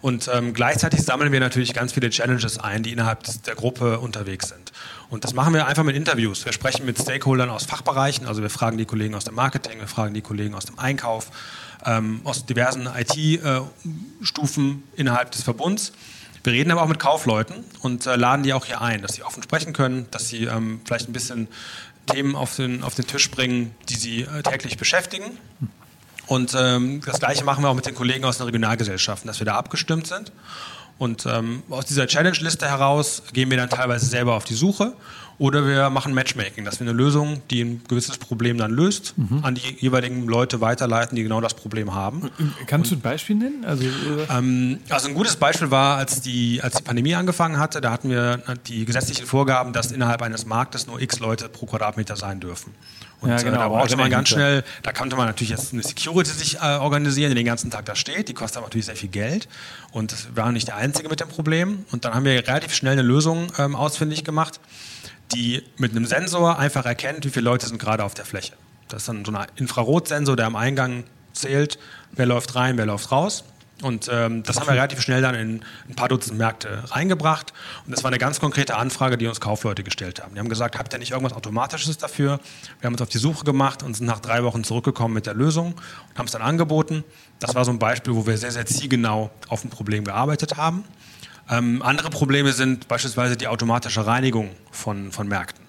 Und 0.00 0.30
ähm, 0.32 0.54
gleichzeitig 0.54 1.02
sammeln 1.02 1.30
wir 1.30 1.40
natürlich 1.40 1.74
ganz 1.74 1.92
viele 1.92 2.08
Challenges 2.08 2.58
ein, 2.58 2.82
die 2.82 2.92
innerhalb 2.92 3.22
der 3.44 3.54
Gruppe 3.54 3.98
unterwegs 3.98 4.48
sind. 4.48 4.72
Und 5.10 5.24
das 5.24 5.34
machen 5.34 5.52
wir 5.52 5.66
einfach 5.66 5.84
mit 5.84 5.94
Interviews. 5.94 6.46
Wir 6.46 6.54
sprechen 6.54 6.86
mit 6.86 6.98
Stakeholdern 6.98 7.50
aus 7.50 7.66
Fachbereichen, 7.66 8.26
also 8.26 8.40
wir 8.40 8.48
fragen 8.48 8.78
die 8.78 8.86
Kollegen 8.86 9.14
aus 9.14 9.24
dem 9.24 9.34
Marketing, 9.34 9.78
wir 9.78 9.88
fragen 9.88 10.14
die 10.14 10.22
Kollegen 10.22 10.54
aus 10.54 10.64
dem 10.64 10.78
Einkauf, 10.78 11.30
ähm, 11.84 12.22
aus 12.24 12.46
diversen 12.46 12.86
IT-Stufen 12.86 14.84
innerhalb 14.96 15.32
des 15.32 15.42
Verbunds. 15.42 15.92
Wir 16.44 16.52
reden 16.52 16.70
aber 16.70 16.82
auch 16.82 16.88
mit 16.88 16.98
Kaufleuten 16.98 17.64
und 17.80 18.06
äh, 18.06 18.16
laden 18.16 18.42
die 18.42 18.52
auch 18.52 18.64
hier 18.64 18.80
ein, 18.80 19.02
dass 19.02 19.14
sie 19.14 19.22
offen 19.22 19.42
sprechen 19.42 19.72
können, 19.72 20.06
dass 20.10 20.28
sie 20.28 20.44
ähm, 20.44 20.80
vielleicht 20.84 21.08
ein 21.08 21.12
bisschen 21.12 21.48
Themen 22.06 22.36
auf 22.36 22.56
den, 22.56 22.82
auf 22.82 22.94
den 22.94 23.06
Tisch 23.06 23.30
bringen, 23.30 23.74
die 23.88 23.96
sie 23.96 24.22
äh, 24.22 24.42
täglich 24.42 24.76
beschäftigen. 24.76 25.38
Und 26.26 26.54
ähm, 26.58 27.00
das 27.04 27.20
Gleiche 27.20 27.44
machen 27.44 27.64
wir 27.64 27.70
auch 27.70 27.74
mit 27.74 27.86
den 27.86 27.94
Kollegen 27.94 28.24
aus 28.24 28.38
den 28.38 28.44
Regionalgesellschaften, 28.44 29.26
dass 29.28 29.40
wir 29.40 29.46
da 29.46 29.56
abgestimmt 29.56 30.06
sind. 30.06 30.32
Und 30.98 31.26
ähm, 31.26 31.62
aus 31.70 31.86
dieser 31.86 32.06
Challenge-Liste 32.06 32.66
heraus 32.66 33.22
gehen 33.32 33.50
wir 33.50 33.56
dann 33.56 33.70
teilweise 33.70 34.06
selber 34.06 34.34
auf 34.34 34.44
die 34.44 34.54
Suche 34.54 34.94
oder 35.38 35.66
wir 35.66 35.88
machen 35.90 36.14
Matchmaking, 36.14 36.64
dass 36.64 36.80
wir 36.80 36.88
eine 36.88 36.96
Lösung, 36.96 37.42
die 37.50 37.62
ein 37.62 37.82
gewisses 37.88 38.18
Problem 38.18 38.58
dann 38.58 38.72
löst, 38.72 39.14
mhm. 39.16 39.44
an 39.44 39.54
die 39.54 39.76
jeweiligen 39.78 40.26
Leute 40.26 40.60
weiterleiten, 40.60 41.14
die 41.14 41.22
genau 41.22 41.40
das 41.40 41.54
Problem 41.54 41.94
haben. 41.94 42.30
Kannst 42.66 42.90
Und, 42.92 42.98
du 42.98 43.08
ein 43.08 43.12
Beispiel 43.12 43.36
nennen? 43.36 43.64
Also, 43.64 43.84
ähm, 44.30 44.80
also 44.88 45.08
ein 45.08 45.14
gutes 45.14 45.36
Beispiel 45.36 45.70
war, 45.70 45.96
als 45.96 46.20
die, 46.20 46.60
als 46.62 46.76
die 46.76 46.82
Pandemie 46.82 47.14
angefangen 47.14 47.58
hatte, 47.58 47.80
da 47.80 47.92
hatten 47.92 48.10
wir 48.10 48.42
die 48.66 48.84
gesetzlichen 48.84 49.26
Vorgaben, 49.26 49.72
dass 49.72 49.92
innerhalb 49.92 50.22
eines 50.22 50.44
Marktes 50.44 50.86
nur 50.86 51.00
x 51.00 51.20
Leute 51.20 51.48
pro 51.48 51.66
Quadratmeter 51.66 52.16
sein 52.16 52.40
dürfen. 52.40 52.74
Und 53.20 53.30
ja, 53.30 53.36
äh, 53.36 53.42
genau. 53.42 53.56
äh, 53.56 53.58
da 53.58 53.68
brauchte 53.68 53.96
man 53.96 54.10
ganz 54.10 54.28
schnell, 54.28 54.64
da 54.82 54.92
konnte 54.92 55.16
man 55.16 55.26
natürlich 55.26 55.50
jetzt 55.50 55.72
eine 55.72 55.82
Security 55.82 56.30
sich 56.30 56.56
äh, 56.56 56.76
organisieren, 56.76 57.30
die 57.30 57.36
den 57.36 57.46
ganzen 57.46 57.70
Tag 57.70 57.84
da 57.84 57.94
steht. 57.94 58.28
Die 58.28 58.34
kostet 58.34 58.58
aber 58.58 58.66
natürlich 58.66 58.86
sehr 58.86 58.96
viel 58.96 59.08
Geld. 59.08 59.48
Und 59.92 60.12
das 60.12 60.28
war 60.36 60.52
nicht 60.52 60.68
der 60.68 60.76
Einzige 60.76 61.08
mit 61.08 61.20
dem 61.20 61.28
Problem. 61.28 61.84
Und 61.90 62.04
dann 62.04 62.14
haben 62.14 62.24
wir 62.24 62.32
relativ 62.32 62.74
schnell 62.74 62.92
eine 62.92 63.02
Lösung 63.02 63.48
ähm, 63.58 63.74
ausfindig 63.74 64.24
gemacht, 64.24 64.60
die 65.32 65.62
mit 65.76 65.92
einem 65.92 66.06
Sensor 66.06 66.58
einfach 66.58 66.86
erkennt, 66.86 67.24
wie 67.24 67.30
viele 67.30 67.44
Leute 67.44 67.66
sind 67.66 67.78
gerade 67.78 68.04
auf 68.04 68.14
der 68.14 68.24
Fläche. 68.24 68.54
Das 68.88 69.02
ist 69.02 69.08
dann 69.08 69.24
so 69.24 69.32
ein 69.32 69.46
Infrarotsensor, 69.56 70.36
der 70.36 70.46
am 70.46 70.56
Eingang 70.56 71.04
zählt, 71.32 71.78
wer 72.12 72.26
läuft 72.26 72.54
rein, 72.54 72.78
wer 72.78 72.86
läuft 72.86 73.12
raus. 73.12 73.44
Und 73.82 74.08
ähm, 74.12 74.42
das 74.42 74.58
haben 74.58 74.66
wir 74.66 74.74
relativ 74.74 75.00
schnell 75.00 75.22
dann 75.22 75.36
in 75.36 75.64
ein 75.88 75.94
paar 75.94 76.08
Dutzend 76.08 76.36
Märkte 76.36 76.82
reingebracht. 76.90 77.52
Und 77.86 77.92
das 77.92 78.02
war 78.02 78.10
eine 78.10 78.18
ganz 78.18 78.40
konkrete 78.40 78.76
Anfrage, 78.76 79.16
die 79.16 79.28
uns 79.28 79.40
Kaufleute 79.40 79.84
gestellt 79.84 80.20
haben. 80.20 80.34
Die 80.34 80.40
haben 80.40 80.48
gesagt, 80.48 80.76
habt 80.76 80.92
ihr 80.92 80.98
nicht 80.98 81.12
irgendwas 81.12 81.32
Automatisches 81.32 81.96
dafür? 81.96 82.40
Wir 82.80 82.86
haben 82.86 82.94
uns 82.94 83.02
auf 83.02 83.08
die 83.08 83.18
Suche 83.18 83.44
gemacht 83.44 83.84
und 83.84 83.94
sind 83.94 84.06
nach 84.06 84.18
drei 84.18 84.42
Wochen 84.42 84.64
zurückgekommen 84.64 85.14
mit 85.14 85.26
der 85.26 85.34
Lösung 85.34 85.74
und 85.74 86.18
haben 86.18 86.26
es 86.26 86.32
dann 86.32 86.42
angeboten. 86.42 87.04
Das 87.38 87.54
war 87.54 87.64
so 87.64 87.70
ein 87.70 87.78
Beispiel, 87.78 88.16
wo 88.16 88.26
wir 88.26 88.36
sehr, 88.36 88.50
sehr 88.50 88.66
zielgenau 88.66 89.30
auf 89.46 89.62
ein 89.62 89.70
Problem 89.70 90.02
gearbeitet 90.02 90.56
haben. 90.56 90.82
Ähm, 91.50 91.82
andere 91.82 92.10
Probleme 92.10 92.52
sind 92.52 92.88
beispielsweise 92.88 93.36
die 93.36 93.48
automatische 93.48 94.06
Reinigung 94.06 94.50
von, 94.70 95.12
von 95.12 95.28
Märkten. 95.28 95.64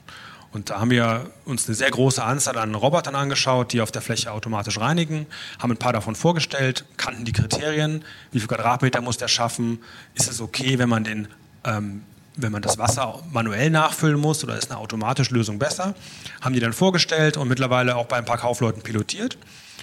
Und 0.51 0.71
da 0.71 0.79
haben 0.79 0.89
wir 0.89 1.29
uns 1.45 1.67
eine 1.67 1.75
sehr 1.75 1.91
große 1.91 2.23
Anzahl 2.23 2.57
an 2.57 2.73
Robotern 2.73 3.15
angeschaut, 3.15 3.71
die 3.71 3.81
auf 3.81 3.91
der 3.91 4.01
Fläche 4.01 4.31
automatisch 4.31 4.79
reinigen, 4.79 5.27
haben 5.59 5.71
ein 5.71 5.77
paar 5.77 5.93
davon 5.93 6.15
vorgestellt, 6.15 6.85
kannten 6.97 7.23
die 7.23 7.31
Kriterien, 7.31 8.03
wie 8.31 8.39
viel 8.39 8.47
Quadratmeter 8.47 8.99
muss 9.01 9.17
der 9.17 9.27
schaffen, 9.27 9.79
ist 10.15 10.29
es 10.29 10.41
okay, 10.41 10.79
wenn 10.79 10.89
man 10.89 11.03
den 11.03 11.27
ähm, 11.65 12.01
wenn 12.41 12.51
man 12.51 12.61
das 12.61 12.77
Wasser 12.77 13.21
manuell 13.31 13.69
nachfüllen 13.69 14.19
muss 14.19 14.43
oder 14.43 14.57
ist 14.57 14.71
eine 14.71 14.79
automatische 14.79 15.33
Lösung 15.33 15.59
besser, 15.59 15.95
haben 16.41 16.53
die 16.53 16.59
dann 16.59 16.73
vorgestellt 16.73 17.37
und 17.37 17.47
mittlerweile 17.47 17.95
auch 17.95 18.05
bei 18.05 18.17
ein 18.17 18.25
paar 18.25 18.37
Kaufleuten 18.37 18.81
pilotiert. 18.81 19.37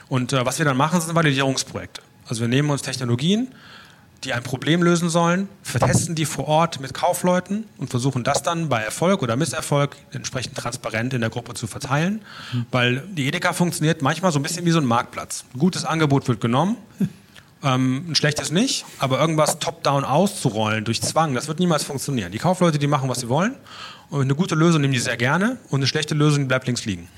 Und 0.09 0.33
äh, 0.33 0.45
was 0.47 0.59
wir 0.59 0.65
dann 0.65 0.76
machen, 0.76 1.00
sind 1.00 1.15
Validierungsprojekte. 1.15 2.03
Also 2.26 2.41
wir 2.41 2.49
nehmen 2.49 2.71
uns 2.71 2.83
Technologien, 2.83 3.49
die 4.25 4.32
ein 4.32 4.42
Problem 4.42 4.82
lösen 4.82 5.08
sollen, 5.08 5.49
vertesten 5.62 6.14
die 6.14 6.25
vor 6.25 6.49
Ort 6.49 6.80
mit 6.80 6.94
Kaufleuten 6.94 7.64
und 7.78 7.90
versuchen 7.90 8.25
das 8.25 8.42
dann 8.42 8.68
bei 8.68 8.82
Erfolg 8.82 9.23
oder 9.23 9.37
Misserfolg 9.37 9.96
entsprechend 10.12 10.56
transparent 10.56 11.14
in 11.14 11.20
der 11.20 11.30
Gruppe 11.30 11.54
zu 11.54 11.66
verteilen. 11.66 12.23
Mhm. 12.52 12.66
Weil 12.70 13.00
die 13.08 13.28
Edeka 13.28 13.52
funktioniert 13.52 14.02
manchmal 14.02 14.32
so 14.32 14.38
ein 14.38 14.42
bisschen 14.42 14.64
wie 14.64 14.70
so 14.70 14.78
ein 14.78 14.85
Marktplatz. 14.85 15.44
Ein 15.54 15.58
gutes 15.58 15.85
Angebot 15.85 16.28
wird 16.28 16.40
genommen, 16.40 16.76
ähm, 17.62 18.06
ein 18.08 18.14
schlechtes 18.14 18.50
nicht, 18.50 18.85
aber 18.99 19.20
irgendwas 19.20 19.58
top-down 19.58 20.04
auszurollen 20.04 20.85
durch 20.85 21.02
Zwang, 21.02 21.35
das 21.35 21.49
wird 21.49 21.58
niemals 21.58 21.85
funktionieren. 21.85 22.32
Die 22.32 22.38
Kaufleute, 22.38 22.78
die 22.78 22.87
machen, 22.87 23.08
was 23.08 23.20
sie 23.20 23.28
wollen. 23.28 23.54
Und 24.08 24.23
eine 24.23 24.35
gute 24.35 24.54
Lösung 24.54 24.80
nehmen 24.80 24.92
die 24.92 25.00
sehr 25.00 25.16
gerne 25.16 25.58
und 25.68 25.80
eine 25.80 25.87
schlechte 25.87 26.14
Lösung 26.14 26.46
bleibt 26.46 26.66
links 26.66 26.85
liegen. 26.85 27.08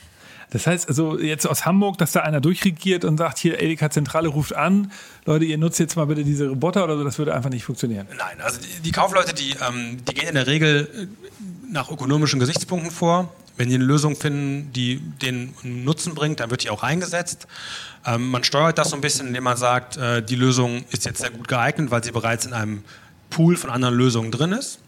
Das 0.51 0.67
heißt 0.67 0.89
also 0.89 1.19
jetzt 1.19 1.47
aus 1.47 1.67
Hamburg, 1.67 1.99
dass 1.99 2.13
da 2.13 2.21
einer 2.21 2.41
durchregiert 2.41 3.05
und 3.05 3.19
sagt, 3.19 3.39
hier 3.39 3.61
Edeka 3.61 3.91
Zentrale 3.91 4.29
ruft 4.29 4.55
an, 4.55 4.91
Leute, 5.27 5.45
ihr 5.45 5.59
nutzt 5.59 5.79
jetzt 5.79 5.97
mal 5.97 6.07
bitte 6.07 6.25
diese 6.25 6.49
Roboter 6.49 6.85
oder 6.85 6.97
so, 6.97 7.05
das 7.05 7.19
würde 7.19 7.35
einfach 7.35 7.51
nicht 7.51 7.65
funktionieren. 7.65 8.07
Nein, 8.17 8.41
also 8.41 8.59
die, 8.61 8.83
die 8.83 8.93
Kaufleute, 8.93 9.35
die, 9.35 9.55
ähm, 9.69 9.99
die 10.09 10.15
gehen 10.15 10.29
in 10.29 10.35
der 10.35 10.47
Regel 10.47 10.89
äh, 10.95 11.07
nach 11.71 11.91
ökonomischen 11.91 12.41
Gesichtspunkten 12.41 12.91
vor. 12.91 13.33
Wenn 13.59 13.69
die 13.69 13.75
eine 13.75 13.85
Lösung 13.85 14.15
finden, 14.15 14.73
die 14.73 15.01
den 15.01 15.53
Nutzen 15.65 16.15
bringt, 16.15 16.39
dann 16.41 16.51
wird 16.51 16.63
die 16.63 16.71
auch 16.71 16.85
eingesetzt. 16.85 17.49
Ähm, 18.07 18.29
man 18.31 18.45
steuert 18.45 18.79
das 18.79 18.91
so 18.91 18.97
ein 18.97 19.01
bisschen, 19.01 19.27
indem 19.27 19.45
man 19.45 19.57
sagt, 19.57 19.97
äh, 19.97 20.23
die 20.23 20.37
Lösung 20.37 20.85
ist 20.91 21.05
jetzt 21.05 21.21
sehr 21.21 21.31
gut 21.31 21.49
geeignet, 21.49 21.91
weil 21.91 22.05
sie 22.05 22.13
bereits 22.13 22.47
in 22.47 22.53
einem 22.53 22.85
Pool 23.31 23.57
von 23.57 23.71
anderen 23.71 23.97
Lösungen 23.97 24.31
drin 24.31 24.53
ist. 24.53 24.79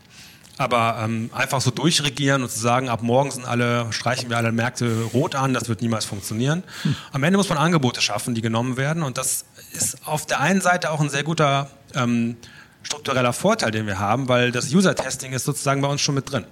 Aber 0.61 1.01
ähm, 1.03 1.31
einfach 1.33 1.63
so 1.63 1.71
durchregieren 1.71 2.43
und 2.43 2.51
zu 2.51 2.61
sagen, 2.61 2.91
ab 2.91 3.01
morgen 3.01 3.31
sind 3.31 3.47
alle, 3.47 3.91
streichen 3.95 4.29
wir 4.29 4.37
alle 4.37 4.53
Märkte 4.53 5.05
rot 5.15 5.35
an, 5.35 5.55
das 5.55 5.71
wird 5.71 5.81
niemals 5.81 6.05
funktionieren. 6.05 6.65
Hm. 6.83 6.97
Am 7.13 7.23
Ende 7.23 7.39
muss 7.39 7.49
man 7.49 7.57
Angebote 7.57 8.03
schaffen, 8.03 8.35
die 8.35 8.43
genommen 8.43 8.77
werden. 8.77 9.03
Und 9.03 9.17
das 9.17 9.47
ist 9.73 10.07
auf 10.07 10.27
der 10.27 10.41
einen 10.41 10.61
Seite 10.61 10.91
auch 10.91 11.01
ein 11.01 11.09
sehr 11.09 11.23
guter 11.23 11.71
ähm, 11.95 12.37
struktureller 12.83 13.33
Vorteil, 13.33 13.71
den 13.71 13.87
wir 13.87 13.99
haben, 13.99 14.29
weil 14.29 14.53
das 14.53 14.71
User-Testing 14.71 15.33
ist 15.33 15.47
sozusagen 15.47 15.81
bei 15.81 15.89
uns 15.89 16.03
schon 16.03 16.15
mit 16.15 16.31
drin. 16.31 16.45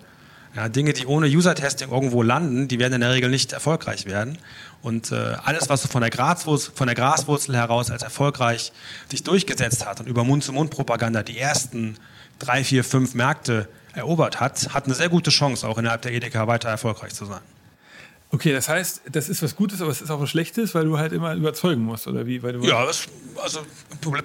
Ja, 0.57 0.71
Dinge, 0.71 0.95
die 0.95 1.05
ohne 1.05 1.27
User-Testing 1.27 1.91
irgendwo 1.91 2.23
landen, 2.23 2.67
die 2.67 2.79
werden 2.79 2.95
in 2.95 3.03
der 3.03 3.13
Regel 3.13 3.29
nicht 3.29 3.53
erfolgreich 3.53 4.07
werden. 4.07 4.39
Und 4.81 5.13
äh, 5.13 5.37
alles, 5.45 5.69
was 5.69 5.83
so 5.83 5.89
von 5.89 6.01
der, 6.01 6.09
Graswurzel, 6.09 6.73
von 6.75 6.87
der 6.87 6.97
Graswurzel 6.97 7.55
heraus 7.55 7.91
als 7.91 8.03
erfolgreich 8.03 8.73
sich 9.11 9.23
durchgesetzt 9.23 9.85
hat 9.85 10.01
und 10.01 10.07
über 10.07 10.25
Mund-zu-Mund-Propaganda 10.25 11.23
die 11.23 11.37
ersten 11.37 11.99
drei, 12.39 12.65
vier, 12.65 12.85
fünf 12.85 13.15
Märkte 13.15 13.69
erobert 13.95 14.41
hat, 14.41 14.75
hat 14.75 14.87
eine 14.87 14.95
sehr 14.95 15.09
gute 15.09 15.31
Chance, 15.31 15.67
auch 15.67 15.79
innerhalb 15.79 16.03
der 16.03 16.13
Edeka 16.13 16.47
weiter 16.47 16.69
erfolgreich 16.69 17.15
zu 17.15 17.25
sein. 17.25 17.41
Okay, 18.31 18.53
das 18.53 18.69
heißt, 18.69 19.03
das 19.11 19.31
ist 19.31 19.43
was 19.43 19.57
Gutes, 19.57 19.81
aber 19.81 19.91
es 19.91 20.03
ist 20.03 20.11
auch 20.11 20.21
was 20.21 20.29
Schlechtes, 20.29 20.75
weil 20.75 20.85
du 20.85 20.99
halt 20.99 21.13
immer 21.13 21.35
überzeugen 21.35 21.83
musst, 21.83 22.07
oder 22.07 22.27
wie? 22.27 22.37
ja, 22.61 22.85
das, 22.85 23.09
also 23.43 23.61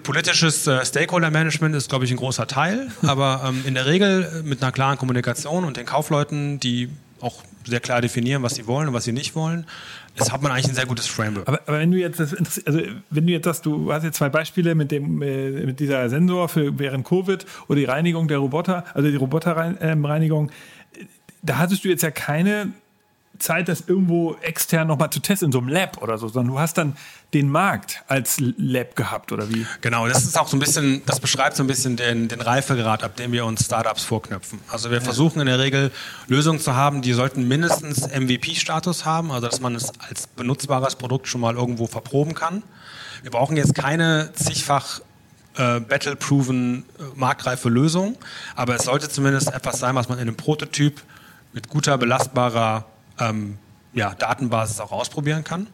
politisches 0.03 0.67
äh, 0.67 0.85
Stakeholder-Management 0.85 1.73
ist, 1.73 1.89
glaube 1.89 2.03
ich, 2.03 2.11
ein 2.11 2.17
großer 2.17 2.45
Teil, 2.45 2.91
aber 3.03 3.43
ähm, 3.45 3.63
in 3.65 3.75
der 3.75 3.85
Regel 3.85 4.41
äh, 4.41 4.43
mit 4.43 4.61
einer 4.61 4.73
klaren 4.73 4.97
Kommunikation 4.97 5.63
und 5.63 5.77
den 5.77 5.85
Kaufleuten, 5.85 6.59
die 6.59 6.89
auch 7.21 7.43
sehr 7.65 7.79
klar 7.79 8.01
definieren, 8.01 8.43
was 8.43 8.55
sie 8.55 8.67
wollen 8.67 8.89
und 8.89 8.93
was 8.93 9.05
sie 9.05 9.13
nicht 9.13 9.35
wollen, 9.35 9.65
das 10.15 10.31
hat 10.31 10.41
man 10.41 10.51
eigentlich 10.51 10.67
ein 10.67 10.75
sehr 10.75 10.85
gutes 10.85 11.07
Framework. 11.07 11.47
Aber, 11.47 11.61
aber 11.65 11.79
wenn 11.79 11.91
du 11.91 11.97
jetzt 11.97 12.19
das 12.19 12.35
also 12.65 12.81
wenn 13.09 13.25
du 13.25 13.33
jetzt 13.33 13.45
sagst, 13.45 13.65
du 13.65 13.91
hast 13.91 14.03
jetzt 14.03 14.17
zwei 14.17 14.29
Beispiele 14.29 14.75
mit 14.75 14.91
dem 14.91 15.21
äh, 15.21 15.49
mit 15.65 15.79
dieser 15.79 16.09
Sensor 16.09 16.49
für 16.49 16.77
während 16.77 17.05
Covid 17.05 17.45
oder 17.67 17.79
die 17.79 17.85
Reinigung 17.85 18.27
der 18.27 18.37
Roboter, 18.37 18.83
also 18.93 19.09
die 19.09 19.15
Roboterreinigung, 19.15 20.51
da 21.41 21.57
hattest 21.57 21.83
du 21.83 21.89
jetzt 21.89 22.03
ja 22.03 22.11
keine 22.11 22.73
Zeit, 23.39 23.67
das 23.67 23.83
irgendwo 23.87 24.35
extern 24.41 24.87
nochmal 24.87 25.09
zu 25.09 25.19
testen, 25.19 25.47
in 25.47 25.51
so 25.51 25.59
einem 25.59 25.67
Lab 25.67 26.01
oder 26.01 26.17
so, 26.17 26.27
sondern 26.27 26.53
du 26.53 26.59
hast 26.59 26.77
dann 26.77 26.95
den 27.33 27.49
Markt 27.49 28.03
als 28.07 28.37
Lab 28.39 28.95
gehabt 28.95 29.31
oder 29.31 29.49
wie? 29.49 29.65
Genau, 29.81 30.07
das 30.07 30.23
ist 30.23 30.37
auch 30.39 30.47
so 30.47 30.55
ein 30.55 30.59
bisschen, 30.59 31.01
das 31.05 31.19
beschreibt 31.19 31.57
so 31.57 31.63
ein 31.63 31.67
bisschen 31.67 31.97
den, 31.97 32.27
den 32.27 32.41
Reifegrad, 32.41 33.03
ab 33.03 33.15
dem 33.15 33.31
wir 33.31 33.45
uns 33.45 33.65
Startups 33.65 34.03
vorknöpfen. 34.03 34.59
Also 34.69 34.91
wir 34.91 35.01
versuchen 35.01 35.39
in 35.39 35.47
der 35.47 35.59
Regel 35.59 35.91
Lösungen 36.27 36.59
zu 36.59 36.75
haben, 36.75 37.01
die 37.01 37.13
sollten 37.13 37.47
mindestens 37.47 38.07
MVP-Status 38.07 39.05
haben, 39.05 39.31
also 39.31 39.47
dass 39.47 39.59
man 39.59 39.75
es 39.75 39.91
als 39.99 40.27
benutzbares 40.27 40.95
Produkt 40.95 41.27
schon 41.27 41.41
mal 41.41 41.55
irgendwo 41.55 41.87
verproben 41.87 42.35
kann. 42.35 42.61
Wir 43.23 43.31
brauchen 43.31 43.57
jetzt 43.57 43.73
keine 43.73 44.31
zigfach 44.33 45.01
äh, 45.55 45.79
battle-proven 45.79 46.85
äh, 46.99 47.03
marktreife 47.15 47.69
Lösung, 47.69 48.15
aber 48.55 48.75
es 48.75 48.83
sollte 48.83 49.09
zumindest 49.09 49.51
etwas 49.51 49.79
sein, 49.79 49.95
was 49.95 50.07
man 50.07 50.19
in 50.19 50.27
einem 50.27 50.37
Prototyp 50.37 51.01
mit 51.53 51.69
guter, 51.69 51.97
belastbarer 51.97 52.85
ähm, 53.19 53.57
ja, 53.93 54.13
Datenbasis 54.15 54.79
auch 54.79 54.91
ausprobieren 54.91 55.43
kann. 55.43 55.67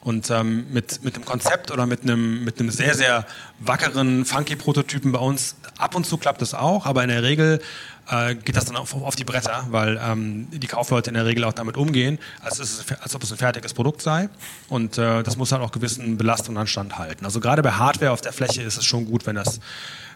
Und 0.00 0.30
ähm, 0.30 0.72
mit, 0.72 1.02
mit 1.02 1.16
einem 1.16 1.24
Konzept 1.24 1.72
oder 1.72 1.84
mit 1.84 2.02
einem, 2.02 2.44
mit 2.44 2.60
einem 2.60 2.70
sehr, 2.70 2.94
sehr 2.94 3.26
wackeren, 3.58 4.24
funky 4.24 4.54
Prototypen 4.54 5.10
bei 5.10 5.18
uns, 5.18 5.56
ab 5.78 5.96
und 5.96 6.06
zu 6.06 6.16
klappt 6.16 6.40
das 6.42 6.54
auch, 6.54 6.86
aber 6.86 7.02
in 7.02 7.08
der 7.08 7.24
Regel 7.24 7.60
äh, 8.08 8.36
geht 8.36 8.56
das 8.56 8.66
dann 8.66 8.76
auf, 8.76 8.94
auf 8.94 9.16
die 9.16 9.24
Bretter, 9.24 9.66
weil 9.70 10.00
ähm, 10.00 10.46
die 10.52 10.66
Kaufleute 10.68 11.10
in 11.10 11.14
der 11.14 11.26
Regel 11.26 11.42
auch 11.42 11.52
damit 11.52 11.76
umgehen, 11.76 12.20
als, 12.40 12.60
es, 12.60 12.84
als 13.00 13.16
ob 13.16 13.24
es 13.24 13.32
ein 13.32 13.38
fertiges 13.38 13.74
Produkt 13.74 14.00
sei. 14.00 14.28
Und 14.68 14.96
äh, 14.96 15.24
das 15.24 15.36
muss 15.36 15.48
dann 15.48 15.60
auch 15.60 15.72
gewissen 15.72 16.16
Belastungen 16.16 16.60
anstand 16.60 16.98
halten. 16.98 17.24
Also 17.24 17.40
gerade 17.40 17.62
bei 17.62 17.72
Hardware 17.72 18.12
auf 18.12 18.20
der 18.20 18.32
Fläche 18.32 18.62
ist 18.62 18.78
es 18.78 18.84
schon 18.84 19.06
gut, 19.06 19.26
wenn 19.26 19.34
das 19.34 19.60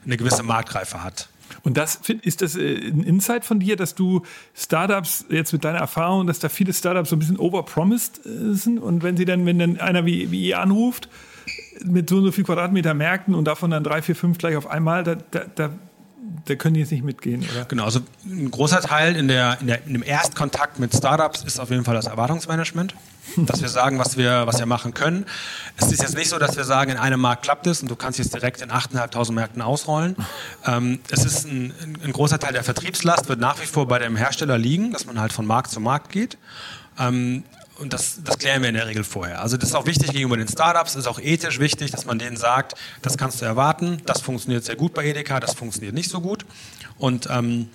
eine 0.05 0.17
gewisse 0.17 0.45
Marktreife 0.45 1.03
hat. 1.03 1.29
Und 1.63 1.77
das 1.77 2.01
ist 2.23 2.43
das 2.43 2.57
äh, 2.57 2.89
ein 2.89 3.03
Insight 3.03 3.45
von 3.45 3.61
dir, 3.61 3.77
dass 3.77 3.95
du 3.95 4.23
Startups 4.55 5.27
jetzt 5.29 5.53
mit 5.53 5.65
deiner 5.65 5.79
Erfahrung, 5.79 6.27
dass 6.27 6.39
da 6.39 6.49
viele 6.49 6.73
Startups 6.73 7.11
so 7.11 7.17
ein 7.17 7.19
bisschen 7.19 7.39
overpromised 7.39 8.21
äh, 8.25 8.55
sind 8.55 8.79
und 8.79 9.03
wenn 9.03 9.17
sie 9.17 9.25
dann, 9.25 9.47
wenn 9.47 9.59
dann 9.59 9.81
einer 9.81 10.07
wie, 10.07 10.31
wie 10.31 10.49
ihr 10.49 10.61
anruft 10.61 11.09
mit 11.85 12.09
so 12.11 12.17
und 12.17 12.25
so 12.25 12.33
viel 12.33 12.45
Quadratmeter 12.45 12.95
Märkten 12.95 13.35
und 13.35 13.45
davon 13.45 13.71
dann 13.71 13.85
drei, 13.85 14.03
vier, 14.03 14.17
fünf 14.17 14.39
gleich 14.39 14.57
auf 14.57 14.67
einmal, 14.67 15.05
da, 15.05 15.17
da, 15.31 15.45
da 15.55 15.71
da 16.45 16.55
können 16.55 16.75
die 16.75 16.81
jetzt 16.81 16.93
nicht 16.93 17.05
mitgehen, 17.05 17.45
oder? 17.53 17.65
Genau, 17.65 17.85
also 17.85 18.01
ein 18.25 18.51
großer 18.51 18.81
Teil 18.81 19.17
in, 19.17 19.29
der, 19.29 19.59
in, 19.61 19.67
der, 19.67 19.87
in 19.87 19.95
dem 19.95 20.03
Erstkontakt 20.03 20.79
mit 20.79 20.95
Startups 20.95 21.45
ist 21.45 21.59
auf 21.59 21.71
jeden 21.71 21.85
Fall 21.85 21.95
das 21.95 22.07
Erwartungsmanagement 22.07 22.95
dass 23.37 23.61
wir 23.63 23.69
sagen, 23.69 23.99
was 23.99 24.17
wir, 24.17 24.47
was 24.47 24.59
wir 24.59 24.67
machen 24.67 24.95
können. 24.95 25.27
Es 25.77 25.91
ist 25.91 26.03
jetzt 26.03 26.17
nicht 26.17 26.29
so, 26.29 26.39
dass 26.39 26.57
wir 26.57 26.65
sagen, 26.65 26.91
in 26.91 26.97
einem 26.97 27.21
Markt 27.21 27.43
klappt 27.43 27.67
es 27.67 27.83
und 27.83 27.91
du 27.91 27.97
kannst 27.97 28.19
jetzt 28.19 28.35
direkt 28.35 28.61
in 28.63 28.71
8.500 28.71 29.33
Märkten 29.33 29.63
ausrollen. 29.63 30.17
Ähm, 30.67 31.01
es 31.11 31.25
ist 31.25 31.47
ein, 31.47 31.73
ein, 32.03 32.13
großer 32.13 32.39
Teil 32.39 32.53
der 32.53 32.65
Vertriebslast, 32.65 33.29
wird 33.29 33.41
nach 33.41 33.61
wie 33.61 33.67
vor 33.67 33.87
bei 33.87 33.99
dem 33.99 34.17
Hersteller 34.17 34.59
liegen, 34.59 34.93
dass 34.93 35.07
man 35.07 35.21
halt 35.21 35.33
von 35.33 35.47
Markt 35.47 35.71
zu 35.71 35.81
Markt 35.81 36.13
geht. 36.13 36.39
Ähm, 36.99 37.45
und 37.79 37.95
das, 37.95 38.21
das 38.23 38.39
klären 38.39 38.61
wir 38.61 38.69
in 38.69 38.75
der 38.75 38.87
Regel 38.87 39.05
vorher. 39.05 39.41
Also 39.41 39.57
das 39.57 39.71
ist 39.71 39.75
auch 39.75 39.87
wichtig 39.87 40.11
gegenüber 40.11 40.37
den 40.37 40.49
Startups, 40.49 40.97
ist 40.97 41.07
auch 41.07 41.19
ethisch 41.19 41.61
wichtig, 41.61 41.91
dass 41.91 42.05
man 42.05 42.19
denen 42.19 42.37
sagt, 42.37 42.75
das 43.01 43.17
kannst 43.17 43.41
du 43.41 43.47
erwarten, 43.47 44.03
das 44.05 44.21
funktioniert 44.21 44.65
sehr 44.65 44.77
gut 44.77 44.93
bei 44.93 45.07
Edeka, 45.07 45.41
das 45.41 45.55
funktioniert 45.55 45.95
nicht 45.95 46.11
so 46.11 46.21
gut. 46.21 46.45
Und 46.99 47.29
ähm, 47.31 47.71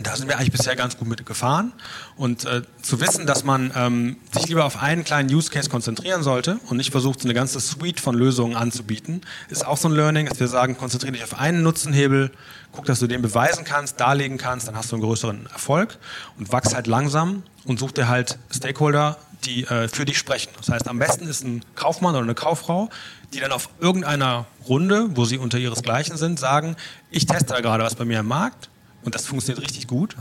da 0.00 0.16
sind 0.16 0.28
wir 0.28 0.36
eigentlich 0.36 0.50
bisher 0.50 0.74
ganz 0.74 0.98
gut 0.98 1.08
mit 1.08 1.24
gefahren. 1.24 1.72
Und 2.16 2.44
äh, 2.46 2.62
zu 2.82 3.00
wissen, 3.00 3.26
dass 3.26 3.44
man 3.44 3.72
ähm, 3.76 4.16
sich 4.32 4.48
lieber 4.48 4.64
auf 4.64 4.82
einen 4.82 5.04
kleinen 5.04 5.32
Use 5.32 5.50
Case 5.50 5.70
konzentrieren 5.70 6.22
sollte 6.22 6.58
und 6.68 6.76
nicht 6.76 6.90
versucht, 6.90 7.20
so 7.20 7.28
eine 7.28 7.34
ganze 7.34 7.60
Suite 7.60 8.00
von 8.00 8.14
Lösungen 8.16 8.56
anzubieten, 8.56 9.20
ist 9.48 9.64
auch 9.64 9.76
so 9.76 9.88
ein 9.88 9.94
Learning, 9.94 10.26
dass 10.26 10.40
wir 10.40 10.48
sagen, 10.48 10.76
konzentriere 10.76 11.12
dich 11.12 11.22
auf 11.22 11.38
einen 11.38 11.62
Nutzenhebel, 11.62 12.32
guck, 12.72 12.86
dass 12.86 12.98
du 12.98 13.06
den 13.06 13.22
beweisen 13.22 13.64
kannst, 13.64 14.00
darlegen 14.00 14.36
kannst, 14.36 14.66
dann 14.66 14.76
hast 14.76 14.90
du 14.90 14.96
einen 14.96 15.04
größeren 15.04 15.46
Erfolg 15.52 15.98
und 16.38 16.50
wachs 16.50 16.74
halt 16.74 16.88
langsam 16.88 17.44
und 17.64 17.78
such 17.78 17.92
dir 17.92 18.08
halt 18.08 18.38
Stakeholder, 18.50 19.16
die 19.44 19.64
äh, 19.64 19.88
für 19.88 20.04
dich 20.04 20.18
sprechen. 20.18 20.50
Das 20.56 20.70
heißt, 20.70 20.88
am 20.88 20.98
besten 20.98 21.28
ist 21.28 21.44
ein 21.44 21.64
Kaufmann 21.76 22.14
oder 22.14 22.24
eine 22.24 22.34
Kauffrau, 22.34 22.90
die 23.32 23.40
dann 23.40 23.52
auf 23.52 23.68
irgendeiner 23.80 24.46
Runde, 24.66 25.08
wo 25.10 25.24
sie 25.24 25.38
unter 25.38 25.58
ihresgleichen 25.58 26.16
sind, 26.16 26.40
sagen, 26.40 26.74
ich 27.10 27.26
teste 27.26 27.54
da 27.54 27.60
gerade 27.60 27.84
was 27.84 27.94
bei 27.94 28.04
mir 28.04 28.20
im 28.20 28.26
Markt 28.26 28.70
und 29.04 29.14
das 29.14 29.26
funktioniert 29.26 29.62
richtig 29.64 29.86
gut, 29.86 30.16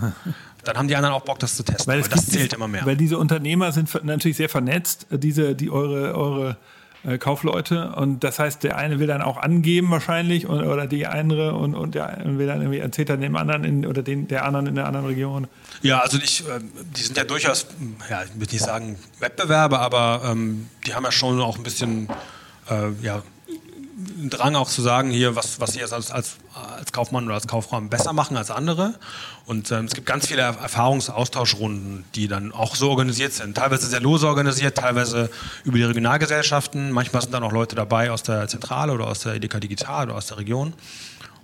dann 0.64 0.78
haben 0.78 0.88
die 0.88 0.96
anderen 0.96 1.16
auch 1.16 1.24
Bock, 1.24 1.40
das 1.40 1.56
zu 1.56 1.64
testen. 1.64 1.92
Weil 1.92 2.02
das 2.02 2.10
gibt- 2.10 2.32
zählt 2.32 2.54
immer 2.54 2.68
mehr. 2.68 2.86
Weil 2.86 2.98
diese 2.98 3.18
Unternehmer 3.18 3.72
sind 3.72 3.90
natürlich 4.04 4.38
sehr 4.38 4.50
vernetzt, 4.50 5.08
äh, 5.12 5.18
diese, 5.20 5.56
die 5.56 5.70
eure, 5.70 6.16
eure 6.16 6.58
äh, 7.06 7.18
Kaufleute. 7.18 7.90
Und 7.98 8.24
das 8.24 8.40
heißt, 8.40 8.64
der 8.64 8.78
eine 8.78 8.98
will 9.00 9.08
dann 9.08 9.22
auch 9.22 9.36
angeben 9.38 9.90
wahrscheinlich 9.92 10.48
und, 10.48 10.64
oder 10.64 10.88
die 10.88 11.06
andere 11.06 11.54
und, 11.56 11.76
und 11.76 11.96
der 11.96 12.08
eine 12.08 12.38
will 12.38 12.48
dann 12.48 12.62
irgendwie 12.62 12.80
erzählt 12.80 13.10
dann 13.10 13.20
dem 13.20 13.36
anderen 13.36 13.66
in, 13.66 13.86
oder 13.86 14.04
den, 14.04 14.30
der 14.30 14.46
anderen 14.46 14.68
in 14.68 14.76
der 14.76 14.86
anderen 14.86 15.06
Region. 15.08 15.48
Ja, 15.82 16.00
also 16.00 16.18
ich, 16.18 16.44
ähm, 16.48 16.72
die 16.96 17.02
sind 17.02 17.18
ja 17.18 17.26
durchaus, 17.26 17.68
ja, 18.10 18.24
ich 18.24 18.30
würde 18.40 18.54
nicht 18.54 18.64
sagen 18.64 18.98
Wettbewerber, 19.20 19.80
aber 19.82 20.22
ähm, 20.32 20.68
die 20.88 20.94
haben 20.96 21.04
ja 21.04 21.12
schon 21.12 21.42
auch 21.42 21.58
ein 21.58 21.64
bisschen 21.64 22.08
äh, 22.70 22.92
ja, 23.02 23.22
einen 24.20 24.30
Drang 24.30 24.56
auch 24.56 24.70
zu 24.70 24.82
sagen, 24.82 25.10
hier, 25.10 25.36
was, 25.36 25.60
was 25.60 25.74
sie 25.74 25.82
als, 25.82 25.92
als, 25.94 26.12
als 26.12 26.92
Kaufmann 26.92 27.26
oder 27.26 27.36
als 27.36 27.48
Kauffrau 27.48 27.80
besser 27.82 28.14
machen 28.14 28.38
als 28.38 28.52
andere. 28.52 28.96
Und 29.46 29.72
ähm, 29.72 29.86
es 29.86 29.94
gibt 29.94 30.08
ganz 30.08 30.28
viele 30.28 30.42
Erfahrungsaustauschrunden, 30.42 32.06
die 32.16 32.28
dann 32.28 32.52
auch 32.52 32.76
so 32.76 32.90
organisiert 32.90 33.34
sind. 33.34 33.56
Teilweise 33.56 33.88
sehr 33.88 34.00
lose 34.00 34.28
organisiert, 34.28 34.78
teilweise 34.78 35.30
über 35.64 35.78
die 35.78 35.84
Regionalgesellschaften. 35.84 36.92
Manchmal 36.92 37.22
sind 37.22 37.34
dann 37.34 37.44
auch 37.44 37.52
Leute 37.52 37.76
dabei 37.76 38.12
aus 38.12 38.24
der 38.24 38.48
Zentrale 38.48 38.94
oder 38.94 39.08
aus 39.08 39.20
der 39.20 39.36
EDK 39.36 39.60
Digital 39.60 40.06
oder 40.06 40.16
aus 40.16 40.28
der 40.28 40.38
Region. 40.38 40.74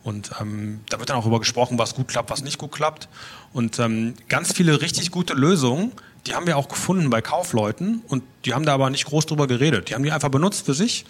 Und 0.03 0.31
ähm, 0.39 0.81
da 0.89 0.99
wird 0.99 1.09
dann 1.09 1.17
auch 1.17 1.25
über 1.25 1.39
gesprochen, 1.39 1.77
was 1.77 1.93
gut 1.93 2.07
klappt, 2.07 2.29
was 2.29 2.41
nicht 2.41 2.57
gut 2.57 2.71
klappt. 2.71 3.09
Und 3.51 3.79
ähm, 3.79 4.13
ganz 4.29 4.53
viele 4.53 4.81
richtig 4.81 5.11
gute 5.11 5.33
Lösungen, 5.33 5.91
die 6.25 6.35
haben 6.35 6.47
wir 6.47 6.57
auch 6.57 6.69
gefunden 6.69 7.09
bei 7.09 7.21
Kaufleuten 7.21 8.01
und 8.07 8.23
die 8.45 8.53
haben 8.53 8.65
da 8.65 8.73
aber 8.73 8.89
nicht 8.89 9.05
groß 9.05 9.25
drüber 9.25 9.47
geredet. 9.47 9.89
Die 9.89 9.95
haben 9.95 10.03
die 10.03 10.11
einfach 10.11 10.29
benutzt 10.29 10.65
für 10.65 10.73
sich 10.73 11.05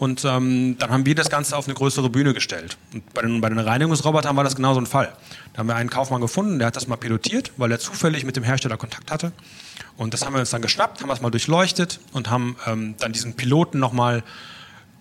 und 0.00 0.24
ähm, 0.24 0.76
dann 0.78 0.90
haben 0.90 1.04
wir 1.04 1.14
das 1.14 1.28
Ganze 1.28 1.54
auf 1.58 1.66
eine 1.66 1.74
größere 1.74 2.08
Bühne 2.08 2.32
gestellt. 2.32 2.78
Und 2.94 3.12
bei 3.12 3.20
den, 3.20 3.42
bei 3.42 3.50
den 3.50 3.58
Reinigungsrobotern 3.58 4.34
war 4.34 4.44
das 4.44 4.56
genau 4.56 4.72
so 4.72 4.80
ein 4.80 4.86
Fall. 4.86 5.12
Da 5.52 5.58
haben 5.58 5.66
wir 5.66 5.76
einen 5.76 5.90
Kaufmann 5.90 6.22
gefunden, 6.22 6.58
der 6.58 6.68
hat 6.68 6.76
das 6.76 6.88
mal 6.88 6.96
pilotiert, 6.96 7.52
weil 7.58 7.70
er 7.70 7.78
zufällig 7.78 8.24
mit 8.24 8.34
dem 8.34 8.42
Hersteller 8.42 8.78
Kontakt 8.78 9.12
hatte. 9.12 9.32
Und 9.98 10.14
das 10.14 10.24
haben 10.24 10.32
wir 10.32 10.40
uns 10.40 10.48
dann 10.48 10.62
geschnappt, 10.62 11.02
haben 11.02 11.10
das 11.10 11.20
mal 11.20 11.28
durchleuchtet 11.28 12.00
und 12.12 12.30
haben 12.30 12.56
ähm, 12.66 12.94
dann 12.98 13.12
diesen 13.12 13.34
Piloten 13.34 13.78
nochmal 13.78 14.22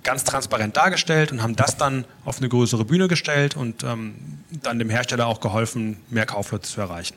ganz 0.03 0.25
transparent 0.25 0.75
dargestellt 0.75 1.31
und 1.31 1.41
haben 1.41 1.55
das 1.55 1.77
dann 1.77 2.03
auf 2.25 2.39
eine 2.39 2.49
größere 2.49 2.83
Bühne 2.83 3.07
gestellt 3.07 3.55
und 3.55 3.85
ähm, 3.85 4.15
dann 4.51 4.79
dem 4.79 4.89
Hersteller 4.89 5.27
auch 5.27 5.39
geholfen, 5.39 5.95
mehr 6.09 6.25
Kaufleute 6.25 6.67
zu 6.67 6.81
erreichen. 6.81 7.15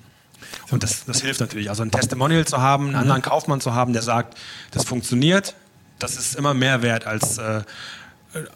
Und 0.71 0.85
das, 0.85 1.05
das 1.05 1.23
hilft 1.23 1.41
natürlich. 1.41 1.69
Also 1.69 1.83
ein 1.83 1.91
Testimonial 1.91 2.45
zu 2.45 2.59
haben, 2.59 2.89
einen 2.89 2.95
anderen 2.95 3.23
Kaufmann 3.23 3.61
zu 3.61 3.75
haben, 3.75 3.93
der 3.93 4.03
sagt, 4.03 4.39
das 4.71 4.85
funktioniert, 4.85 5.57
das 6.03 6.17
ist 6.17 6.37
immer 6.37 6.55
mehr 6.55 6.83
wert 6.83 7.07
als 7.07 7.39
äh, 7.39 7.63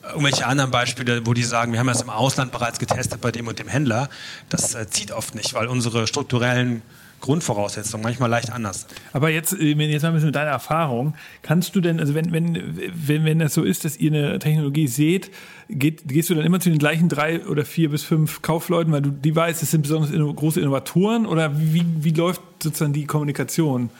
irgendwelche 0.09 0.47
anderen 0.47 0.71
Beispiele, 0.71 1.27
wo 1.27 1.35
die 1.35 1.43
sagen, 1.43 1.73
wir 1.73 1.79
haben 1.79 1.87
das 1.87 2.03
im 2.03 2.11
Ausland 2.11 2.53
bereits 2.53 2.79
getestet 2.79 3.21
bei 3.21 3.31
dem 3.31 3.47
und 3.47 3.59
dem 3.59 3.69
Händler. 3.69 4.09
Das 4.49 4.75
äh, 4.75 4.87
zieht 4.89 5.13
oft 5.13 5.35
nicht, 5.35 5.55
weil 5.55 5.67
unsere 5.67 6.07
strukturellen 6.07 6.83
Grundvoraussetzungen 7.21 8.05
manchmal 8.05 8.31
leicht 8.31 8.53
anders. 8.53 8.87
Aber 9.13 9.31
jetzt, 9.31 9.53
äh, 9.53 9.73
jetzt 9.73 10.03
mal 10.03 10.09
ein 10.09 10.15
bisschen 10.15 10.29
mit 10.29 10.35
deiner 10.35 10.51
Erfahrung, 10.51 11.15
kannst 11.43 11.75
du 11.75 11.81
denn, 11.81 11.99
also 11.99 12.15
wenn, 12.15 12.33
wenn, 12.33 12.79
wenn, 12.95 13.25
wenn 13.25 13.39
das 13.39 13.55
so 13.55 13.63
ist, 13.63 13.85
dass 13.85 13.97
ihr 13.97 14.13
eine 14.13 14.39
Technologie 14.39 14.87
seht, 14.87 15.31
geht, 15.69 16.09
gehst 16.09 16.31
du 16.31 16.35
dann 16.35 16.45
immer 16.45 16.61
zu 16.61 16.71
den 16.71 16.79
gleichen 16.79 17.09
drei 17.09 17.45
oder 17.47 17.65
vier 17.65 17.91
bis 17.91 18.03
fünf 18.03 18.43
Kaufleuten, 18.43 18.93
weil 18.93 19.03
du 19.03 19.11
die 19.11 19.35
weißt, 19.35 19.63
es 19.63 19.71
sind 19.71 19.83
besonders 19.83 20.11
große 20.11 20.61
Innovatoren 20.61 21.27
oder 21.27 21.59
wie, 21.59 21.85
wie 22.01 22.11
läuft 22.11 22.43
sozusagen 22.63 22.93
die 22.93 23.07
Kommunikation? 23.07 23.91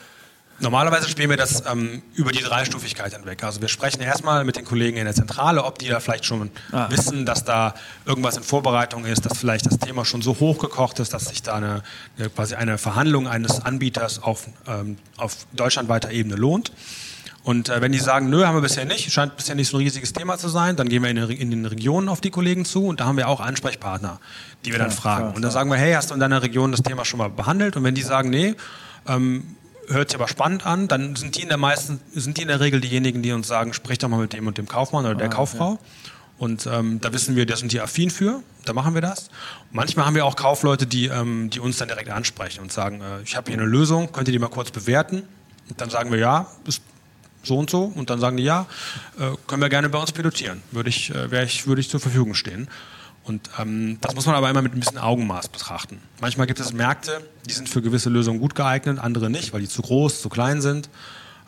Normalerweise 0.59 1.07
spielen 1.07 1.29
wir 1.29 1.37
das 1.37 1.63
ähm, 1.71 2.01
über 2.15 2.31
die 2.31 2.41
Dreistufigkeit 2.41 3.13
hinweg. 3.13 3.43
Also 3.43 3.61
wir 3.61 3.67
sprechen 3.67 4.01
erstmal 4.01 4.43
mit 4.43 4.55
den 4.55 4.65
Kollegen 4.65 4.97
in 4.97 5.05
der 5.05 5.13
Zentrale, 5.13 5.63
ob 5.63 5.77
die 5.77 5.87
da 5.87 5.99
vielleicht 5.99 6.25
schon 6.25 6.49
Ah. 6.71 6.89
wissen, 6.89 7.25
dass 7.25 7.43
da 7.43 7.75
irgendwas 8.05 8.37
in 8.37 8.43
Vorbereitung 8.43 9.05
ist, 9.05 9.25
dass 9.25 9.37
vielleicht 9.37 9.65
das 9.67 9.77
Thema 9.77 10.03
schon 10.03 10.21
so 10.21 10.39
hochgekocht 10.39 10.99
ist, 10.99 11.13
dass 11.13 11.25
sich 11.25 11.43
da 11.43 11.55
eine, 11.55 11.83
eine 12.17 12.29
quasi 12.29 12.55
eine 12.55 12.77
Verhandlung 12.77 13.27
eines 13.27 13.61
Anbieters 13.63 14.21
auf, 14.23 14.47
ähm, 14.67 14.97
auf 15.17 15.37
deutschlandweiter 15.53 16.11
Ebene 16.11 16.35
lohnt. 16.35 16.71
Und 17.43 17.69
äh, 17.69 17.79
wenn 17.79 17.91
die 17.93 17.99
sagen, 17.99 18.29
nö, 18.29 18.45
haben 18.45 18.55
wir 18.57 18.61
bisher 18.61 18.83
nicht, 18.83 19.09
scheint 19.11 19.37
bisher 19.37 19.55
nicht 19.55 19.69
so 19.69 19.77
ein 19.77 19.83
riesiges 19.83 20.11
Thema 20.11 20.37
zu 20.37 20.49
sein, 20.49 20.75
dann 20.75 20.89
gehen 20.89 21.01
wir 21.03 21.09
in, 21.11 21.15
den 21.15 21.29
in 21.29 21.51
den 21.51 21.65
Regionen 21.65 22.09
auf 22.09 22.19
die 22.19 22.29
Kollegen 22.31 22.65
zu 22.65 22.85
und 22.87 22.99
da 22.99 23.05
haben 23.05 23.15
wir 23.15 23.29
auch 23.29 23.39
Ansprechpartner, 23.39 24.19
die 24.65 24.71
wir 24.71 24.79
dann 24.79 24.91
fragen. 24.91 25.25
klar, 25.25 25.35
und 25.35 25.41
dann 25.43 25.51
sagen 25.51 25.69
wir, 25.69 25.77
hey, 25.77 25.93
hast 25.93 26.09
du 26.09 26.13
in 26.15 26.19
deiner 26.19 26.41
Region 26.41 26.71
das 26.71 26.81
Thema 26.81 27.05
schon 27.05 27.19
mal 27.19 27.29
behandelt? 27.29 27.77
Und 27.77 27.83
wenn 27.85 27.95
die 27.95 28.01
sagen, 28.01 28.29
nee, 28.31 28.55
ähm, 29.07 29.55
hört 29.87 30.09
sich 30.09 30.19
aber 30.19 30.27
spannend 30.27 30.65
an, 30.65 30.87
dann 30.87 31.15
sind 31.15 31.35
die 31.35 31.41
in 31.41 31.49
der 31.49 31.57
meisten, 31.57 31.99
sind 32.13 32.37
die 32.37 32.43
in 32.43 32.47
der 32.47 32.59
Regel 32.59 32.81
diejenigen, 32.81 33.21
die 33.21 33.31
uns 33.31 33.47
sagen, 33.47 33.73
sprich 33.73 33.97
doch 33.97 34.09
mal 34.09 34.19
mit 34.19 34.33
dem 34.33 34.47
und 34.47 34.57
dem 34.57 34.67
Kaufmann 34.67 35.05
oder 35.05 35.15
der 35.15 35.29
Kauffrau. 35.29 35.79
Und 36.37 36.67
ähm, 36.67 37.01
da 37.01 37.11
wissen 37.13 37.35
wir, 37.35 37.47
da 37.47 37.55
sind 37.55 37.71
die 37.71 37.81
affin 37.81 38.11
für, 38.11 38.43
da 38.65 38.73
machen 38.73 38.93
wir 38.93 39.01
das. 39.01 39.29
Manchmal 39.71 40.05
haben 40.05 40.15
wir 40.15 40.25
auch 40.25 40.35
Kaufleute, 40.35 40.85
die, 40.85 41.07
ähm, 41.07 41.49
die 41.49 41.59
uns 41.59 41.77
dann 41.77 41.87
direkt 41.87 42.11
ansprechen 42.11 42.61
und 42.61 42.71
sagen, 42.71 43.01
äh, 43.01 43.21
ich 43.23 43.35
habe 43.35 43.49
hier 43.49 43.59
eine 43.59 43.67
Lösung, 43.67 44.11
könnt 44.11 44.27
ihr 44.27 44.33
die 44.33 44.39
mal 44.39 44.49
kurz 44.49 44.69
bewerten? 44.69 45.23
Und 45.69 45.81
dann 45.81 45.89
sagen 45.89 46.11
wir, 46.11 46.19
ja, 46.19 46.47
ist 46.65 46.81
so 47.41 47.57
und 47.57 47.69
so. 47.69 47.91
Und 47.95 48.11
dann 48.11 48.19
sagen 48.19 48.37
die, 48.37 48.43
ja, 48.43 48.67
äh, 49.17 49.35
können 49.47 49.61
wir 49.61 49.69
gerne 49.69 49.89
bei 49.89 49.97
uns 49.97 50.11
pilotieren. 50.11 50.61
Würde 50.71 50.89
ich, 50.89 51.09
äh, 51.09 51.31
wäre 51.31 51.45
ich, 51.45 51.65
würde 51.65 51.81
ich 51.81 51.89
zur 51.89 51.99
Verfügung 51.99 52.35
stehen. 52.35 52.67
Und 53.27 53.49
ähm, 53.59 53.97
das 54.01 54.15
muss 54.15 54.25
man 54.25 54.35
aber 54.35 54.49
immer 54.49 54.61
mit 54.61 54.73
ein 54.73 54.79
bisschen 54.79 54.97
Augenmaß 54.97 55.49
betrachten. 55.49 55.99
Manchmal 56.21 56.47
gibt 56.47 56.59
es 56.59 56.71
Märkte, 56.71 57.21
die 57.47 57.53
sind 57.53 57.67
für 57.67 57.81
gewisse 57.81 58.09
Lösungen 58.09 58.39
gut 58.39 58.55
geeignet, 58.55 58.99
andere 58.99 59.29
nicht, 59.29 59.51
weil 59.53 59.61
die 59.61 59.67
zu 59.67 59.81
groß, 59.81 60.21
zu 60.21 60.29
klein 60.29 60.61
sind. 60.61 60.89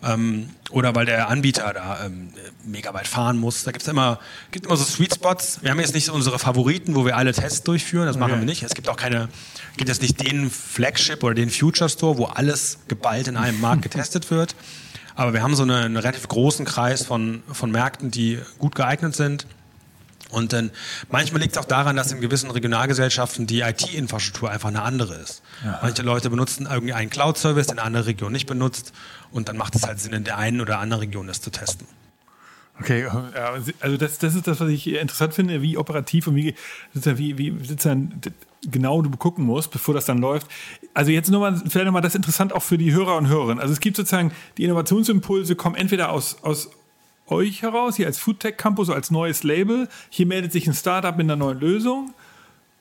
Ähm, 0.02 0.50
oder 0.72 0.96
weil 0.96 1.06
der 1.06 1.28
Anbieter 1.30 1.74
da 1.74 2.06
ähm, 2.06 2.30
mega 2.64 2.94
weit 2.94 3.08
fahren 3.08 3.38
muss. 3.38 3.64
Da 3.64 3.72
gibt 3.72 3.82
es 3.82 3.88
immer, 3.88 4.20
gibt 4.52 4.66
immer 4.66 4.78
so 4.78 4.84
Sweet 4.84 5.16
Spots. 5.16 5.60
Wir 5.62 5.72
haben 5.72 5.80
jetzt 5.80 5.94
nicht 5.94 6.06
so 6.06 6.14
unsere 6.14 6.40
Favoriten, 6.40 6.96
wo 6.96 7.06
wir 7.06 7.18
alle 7.18 7.34
Tests 7.34 7.64
durchführen. 7.64 8.06
Das 8.06 8.18
machen 8.18 8.40
wir 8.40 8.46
nicht. 8.46 8.64
Es 8.64 8.76
gibt 8.76 8.88
auch 8.88 8.96
keine, 8.96 9.28
gibt 9.76 9.90
jetzt 9.90 10.02
nicht 10.02 10.22
den 10.26 10.50
Flagship 10.50 11.24
oder 11.24 11.34
den 11.34 11.50
Future 11.50 11.90
Store, 11.90 12.18
wo 12.18 12.26
alles 12.26 12.80
geballt 12.88 13.28
in 13.28 13.36
einem 13.36 13.60
Markt 13.60 13.82
getestet 13.84 14.32
wird. 14.32 14.56
Aber 15.16 15.34
wir 15.34 15.44
haben 15.44 15.56
so 15.56 15.64
eine, 15.64 15.80
einen 15.80 15.98
relativ 15.98 16.30
großen 16.30 16.66
Kreis 16.66 17.06
von, 17.06 17.44
von 17.52 17.72
Märkten, 17.72 18.10
die 18.10 18.40
gut 18.58 18.76
geeignet 18.76 19.16
sind. 19.16 19.48
Und 20.32 20.54
dann 20.54 20.72
manchmal 21.10 21.42
liegt 21.42 21.56
es 21.56 21.58
auch 21.58 21.66
daran, 21.66 21.96
dass 21.96 22.12
in 22.12 22.22
gewissen 22.22 22.52
Regionalgesellschaften 22.52 23.48
die 23.48 23.62
IT-Infrastruktur 23.62 24.52
einfach 24.52 24.70
eine 24.70 24.84
andere 24.84 25.16
ist. 25.16 25.42
Manche 25.82 26.04
Leute 26.04 26.30
benutzen 26.30 26.68
irgendwie 26.70 26.94
einen 26.94 27.10
Cloud-Service, 27.10 27.68
den 27.68 27.80
eine 27.80 27.88
andere 27.88 28.06
Region 28.06 28.32
nicht 28.32 28.46
benutzt. 28.46 28.94
Und 29.32 29.50
dann 29.50 29.58
macht 29.58 29.76
es 29.76 29.88
halt 29.88 30.00
Sinn, 30.00 30.14
in 30.14 30.24
der 30.24 30.38
einen 30.38 30.62
oder 30.62 30.80
anderen 30.80 31.02
Region 31.02 31.28
das 31.28 31.42
zu 31.42 31.50
testen. 31.50 31.88
Okay, 32.80 33.04
ja, 33.04 33.54
also 33.82 33.98
das, 33.98 34.20
das 34.20 34.36
ist 34.36 34.48
das, 34.48 34.62
was 34.62 34.70
ich 34.70 34.88
interessant 34.88 35.34
finde, 35.34 35.62
wie 35.62 35.78
operativ 35.78 36.28
und 36.28 36.36
wie, 36.36 36.56
wie, 36.94 37.38
wie 37.38 37.66
sozusagen 37.66 38.22
genau 38.72 39.02
du 39.02 39.10
gucken 39.12 39.46
musst, 39.46 39.72
bevor 39.72 39.94
das 39.94 40.06
dann 40.06 40.20
läuft. 40.20 40.48
Also 40.94 41.12
jetzt 41.12 41.30
nochmal, 41.30 41.58
vielleicht 41.58 41.86
nochmal 41.86 42.02
das 42.02 42.16
interessant 42.16 42.54
auch 42.54 42.64
für 42.64 42.78
die 42.78 42.94
Hörer 42.94 43.18
und 43.18 43.28
Hörerinnen. 43.28 43.60
Also 43.60 43.74
es 43.74 43.80
gibt 43.80 43.98
sozusagen, 43.98 44.32
die 44.58 44.64
Innovationsimpulse 44.64 45.56
kommen 45.56 45.76
entweder 45.76 46.12
aus, 46.12 46.38
aus 46.42 46.70
euch 47.32 47.62
heraus, 47.62 47.96
hier 47.96 48.08
als 48.08 48.18
Foodtech 48.18 48.58
Campus, 48.58 48.90
als 48.90 49.12
neues 49.12 49.44
Label. 49.44 49.88
Hier 50.10 50.26
meldet 50.26 50.52
sich 50.52 50.68
ein 50.68 50.74
Startup 50.74 51.16
mit 51.16 51.26
einer 51.26 51.36
neuen 51.36 51.60
Lösung. 51.60 52.14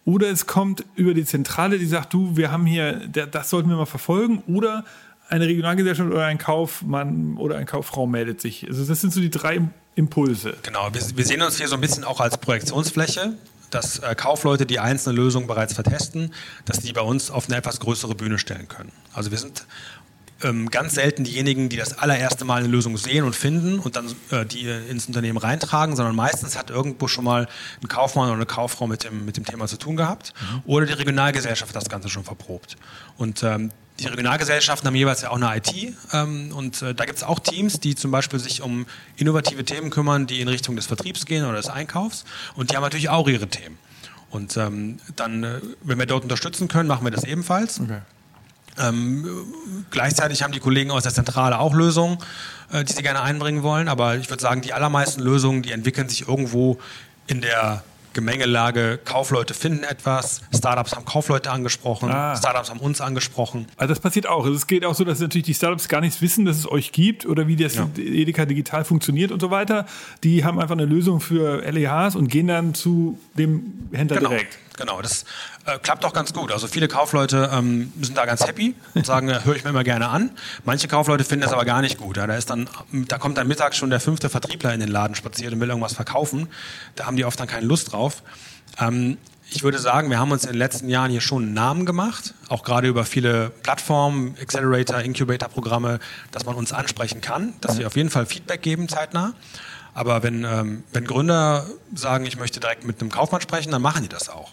Oder 0.04 0.30
es 0.30 0.46
kommt 0.46 0.84
über 0.94 1.12
die 1.12 1.24
Zentrale, 1.24 1.78
die 1.78 1.86
sagt, 1.86 2.14
du, 2.14 2.36
wir 2.36 2.50
haben 2.50 2.64
hier, 2.64 3.06
das 3.08 3.50
sollten 3.50 3.68
wir 3.68 3.76
mal 3.76 3.84
verfolgen. 3.84 4.42
Oder 4.46 4.84
eine 5.28 5.46
Regionalgesellschaft 5.46 6.10
oder 6.10 6.24
ein 6.24 6.38
Kaufmann 6.38 7.36
oder 7.36 7.56
eine 7.56 7.66
Kauffrau 7.66 8.06
meldet 8.06 8.40
sich. 8.40 8.66
Also 8.66 8.84
das 8.84 9.00
sind 9.00 9.12
so 9.12 9.20
die 9.20 9.30
drei 9.30 9.60
Impulse. 9.94 10.56
Genau, 10.62 10.88
wir, 10.92 11.02
wir 11.14 11.24
sehen 11.26 11.42
uns 11.42 11.58
hier 11.58 11.68
so 11.68 11.74
ein 11.74 11.80
bisschen 11.80 12.04
auch 12.04 12.20
als 12.20 12.38
Projektionsfläche, 12.38 13.34
dass 13.70 13.98
äh, 13.98 14.14
Kaufleute, 14.14 14.64
die 14.64 14.78
einzelne 14.78 15.16
Lösungen 15.16 15.46
bereits 15.46 15.74
vertesten, 15.74 16.32
dass 16.64 16.80
die 16.80 16.92
bei 16.92 17.02
uns 17.02 17.30
auf 17.30 17.48
eine 17.48 17.56
etwas 17.56 17.80
größere 17.80 18.14
Bühne 18.14 18.38
stellen 18.38 18.68
können. 18.68 18.92
Also 19.12 19.30
wir 19.30 19.38
sind 19.38 19.66
ähm, 20.42 20.70
ganz 20.70 20.94
selten 20.94 21.24
diejenigen, 21.24 21.68
die 21.68 21.76
das 21.76 21.98
allererste 21.98 22.44
Mal 22.44 22.60
eine 22.60 22.68
Lösung 22.68 22.96
sehen 22.96 23.24
und 23.24 23.34
finden 23.34 23.78
und 23.78 23.96
dann 23.96 24.14
äh, 24.30 24.46
die 24.46 24.68
ins 24.68 25.06
Unternehmen 25.06 25.38
reintragen, 25.38 25.96
sondern 25.96 26.14
meistens 26.14 26.56
hat 26.56 26.70
irgendwo 26.70 27.08
schon 27.08 27.24
mal 27.24 27.48
ein 27.82 27.88
Kaufmann 27.88 28.26
oder 28.26 28.36
eine 28.36 28.46
Kauffrau 28.46 28.86
mit 28.86 29.04
dem, 29.04 29.24
mit 29.24 29.36
dem 29.36 29.44
Thema 29.44 29.66
zu 29.66 29.76
tun 29.76 29.96
gehabt 29.96 30.34
oder 30.64 30.86
die 30.86 30.92
Regionalgesellschaft 30.92 31.74
das 31.74 31.88
Ganze 31.88 32.08
schon 32.08 32.24
verprobt. 32.24 32.76
Und 33.16 33.42
ähm, 33.42 33.70
die 33.98 34.06
Regionalgesellschaften 34.06 34.86
haben 34.86 34.94
jeweils 34.94 35.22
ja 35.22 35.30
auch 35.30 35.40
eine 35.40 35.56
IT 35.56 35.94
ähm, 36.12 36.52
und 36.54 36.82
äh, 36.82 36.94
da 36.94 37.04
gibt 37.04 37.18
es 37.18 37.24
auch 37.24 37.40
Teams, 37.40 37.80
die 37.80 37.96
zum 37.96 38.12
Beispiel 38.12 38.38
sich 38.38 38.62
um 38.62 38.86
innovative 39.16 39.64
Themen 39.64 39.90
kümmern, 39.90 40.28
die 40.28 40.40
in 40.40 40.46
Richtung 40.46 40.76
des 40.76 40.86
Vertriebs 40.86 41.26
gehen 41.26 41.44
oder 41.44 41.56
des 41.56 41.68
Einkaufs 41.68 42.24
und 42.54 42.70
die 42.70 42.76
haben 42.76 42.84
natürlich 42.84 43.08
auch 43.08 43.26
ihre 43.26 43.48
Themen. 43.48 43.76
Und 44.30 44.56
ähm, 44.56 44.98
dann, 45.16 45.42
äh, 45.42 45.60
wenn 45.82 45.98
wir 45.98 46.06
dort 46.06 46.22
unterstützen 46.22 46.68
können, 46.68 46.86
machen 46.86 47.04
wir 47.04 47.10
das 47.10 47.24
ebenfalls. 47.24 47.80
Okay. 47.80 48.02
Ähm, 48.80 49.26
gleichzeitig 49.90 50.42
haben 50.42 50.52
die 50.52 50.60
Kollegen 50.60 50.90
aus 50.90 51.02
der 51.02 51.12
Zentrale 51.12 51.58
auch 51.58 51.74
Lösungen, 51.74 52.18
äh, 52.72 52.84
die 52.84 52.92
sie 52.92 53.02
gerne 53.02 53.22
einbringen 53.22 53.62
wollen, 53.62 53.88
aber 53.88 54.16
ich 54.16 54.30
würde 54.30 54.42
sagen, 54.42 54.60
die 54.60 54.72
allermeisten 54.72 55.20
Lösungen, 55.20 55.62
die 55.62 55.72
entwickeln 55.72 56.08
sich 56.08 56.28
irgendwo 56.28 56.78
in 57.26 57.40
der 57.40 57.82
Gemengelage, 58.14 58.98
Kaufleute 59.04 59.54
finden 59.54 59.84
etwas, 59.84 60.40
Startups 60.52 60.96
haben 60.96 61.04
Kaufleute 61.04 61.50
angesprochen, 61.50 62.10
ah. 62.10 62.36
Startups 62.36 62.70
haben 62.70 62.80
uns 62.80 63.00
angesprochen. 63.00 63.66
Also 63.76 63.94
das 63.94 64.00
passiert 64.00 64.26
auch. 64.26 64.44
Also 64.44 64.56
es 64.56 64.66
geht 64.66 64.84
auch 64.84 64.94
so, 64.94 65.04
dass 65.04 65.20
natürlich 65.20 65.46
die 65.46 65.54
Startups 65.54 65.88
gar 65.88 66.00
nichts 66.00 66.20
wissen, 66.20 66.44
dass 66.44 66.56
es 66.56 66.68
euch 66.68 66.90
gibt 66.90 67.26
oder 67.26 67.46
wie 67.46 67.54
das 67.54 67.76
ja. 67.76 67.88
Edeka 67.96 68.44
digital 68.44 68.84
funktioniert 68.84 69.30
und 69.30 69.40
so 69.40 69.50
weiter. 69.50 69.86
Die 70.24 70.44
haben 70.44 70.58
einfach 70.58 70.74
eine 70.74 70.86
Lösung 70.86 71.20
für 71.20 71.62
LEHs 71.70 72.16
und 72.16 72.28
gehen 72.28 72.48
dann 72.48 72.74
zu 72.74 73.18
dem 73.34 73.88
Händler 73.92 74.16
genau. 74.16 74.30
direkt. 74.30 74.58
Genau, 74.78 75.02
das 75.02 75.24
äh, 75.66 75.78
klappt 75.78 76.04
auch 76.04 76.12
ganz 76.12 76.32
gut. 76.32 76.52
Also 76.52 76.68
viele 76.68 76.86
Kaufleute 76.86 77.50
ähm, 77.52 77.92
sind 78.00 78.16
da 78.16 78.24
ganz 78.26 78.46
happy 78.46 78.74
und 78.94 79.04
sagen, 79.04 79.28
äh, 79.28 79.40
höre 79.44 79.56
ich 79.56 79.64
mir 79.64 79.70
immer 79.70 79.82
gerne 79.82 80.08
an. 80.08 80.30
Manche 80.64 80.86
Kaufleute 80.86 81.24
finden 81.24 81.42
das 81.42 81.52
aber 81.52 81.64
gar 81.64 81.82
nicht 81.82 81.98
gut. 81.98 82.16
Ja. 82.16 82.28
Da, 82.28 82.36
ist 82.36 82.48
dann, 82.48 82.70
da 82.92 83.18
kommt 83.18 83.36
dann 83.38 83.48
mittags 83.48 83.76
schon 83.76 83.90
der 83.90 83.98
fünfte 83.98 84.28
Vertriebler 84.28 84.72
in 84.72 84.78
den 84.78 84.88
Laden 84.88 85.16
spaziert 85.16 85.52
und 85.52 85.60
will 85.60 85.68
irgendwas 85.68 85.94
verkaufen. 85.94 86.48
Da 86.94 87.06
haben 87.06 87.16
die 87.16 87.24
oft 87.24 87.40
dann 87.40 87.48
keine 87.48 87.66
Lust 87.66 87.92
drauf. 87.92 88.22
Ähm, 88.78 89.18
ich 89.50 89.64
würde 89.64 89.78
sagen, 89.78 90.10
wir 90.10 90.20
haben 90.20 90.30
uns 90.30 90.44
in 90.44 90.52
den 90.52 90.58
letzten 90.58 90.88
Jahren 90.88 91.10
hier 91.10 91.22
schon 91.22 91.42
einen 91.42 91.54
Namen 91.54 91.86
gemacht, 91.86 92.34
auch 92.48 92.62
gerade 92.62 92.86
über 92.86 93.04
viele 93.04 93.50
Plattformen, 93.62 94.36
Accelerator, 94.40 95.00
Incubator-Programme, 95.00 95.98
dass 96.30 96.44
man 96.44 96.54
uns 96.54 96.72
ansprechen 96.72 97.20
kann, 97.20 97.54
dass 97.62 97.78
wir 97.78 97.86
auf 97.86 97.96
jeden 97.96 98.10
Fall 98.10 98.26
Feedback 98.26 98.62
geben 98.62 98.88
zeitnah. 98.88 99.32
Aber 99.98 100.22
wenn, 100.22 100.44
ähm, 100.44 100.84
wenn 100.92 101.06
Gründer 101.06 101.66
sagen, 101.92 102.24
ich 102.24 102.38
möchte 102.38 102.60
direkt 102.60 102.84
mit 102.84 103.00
einem 103.00 103.10
Kaufmann 103.10 103.40
sprechen, 103.40 103.72
dann 103.72 103.82
machen 103.82 104.04
die 104.04 104.08
das 104.08 104.28
auch. 104.28 104.52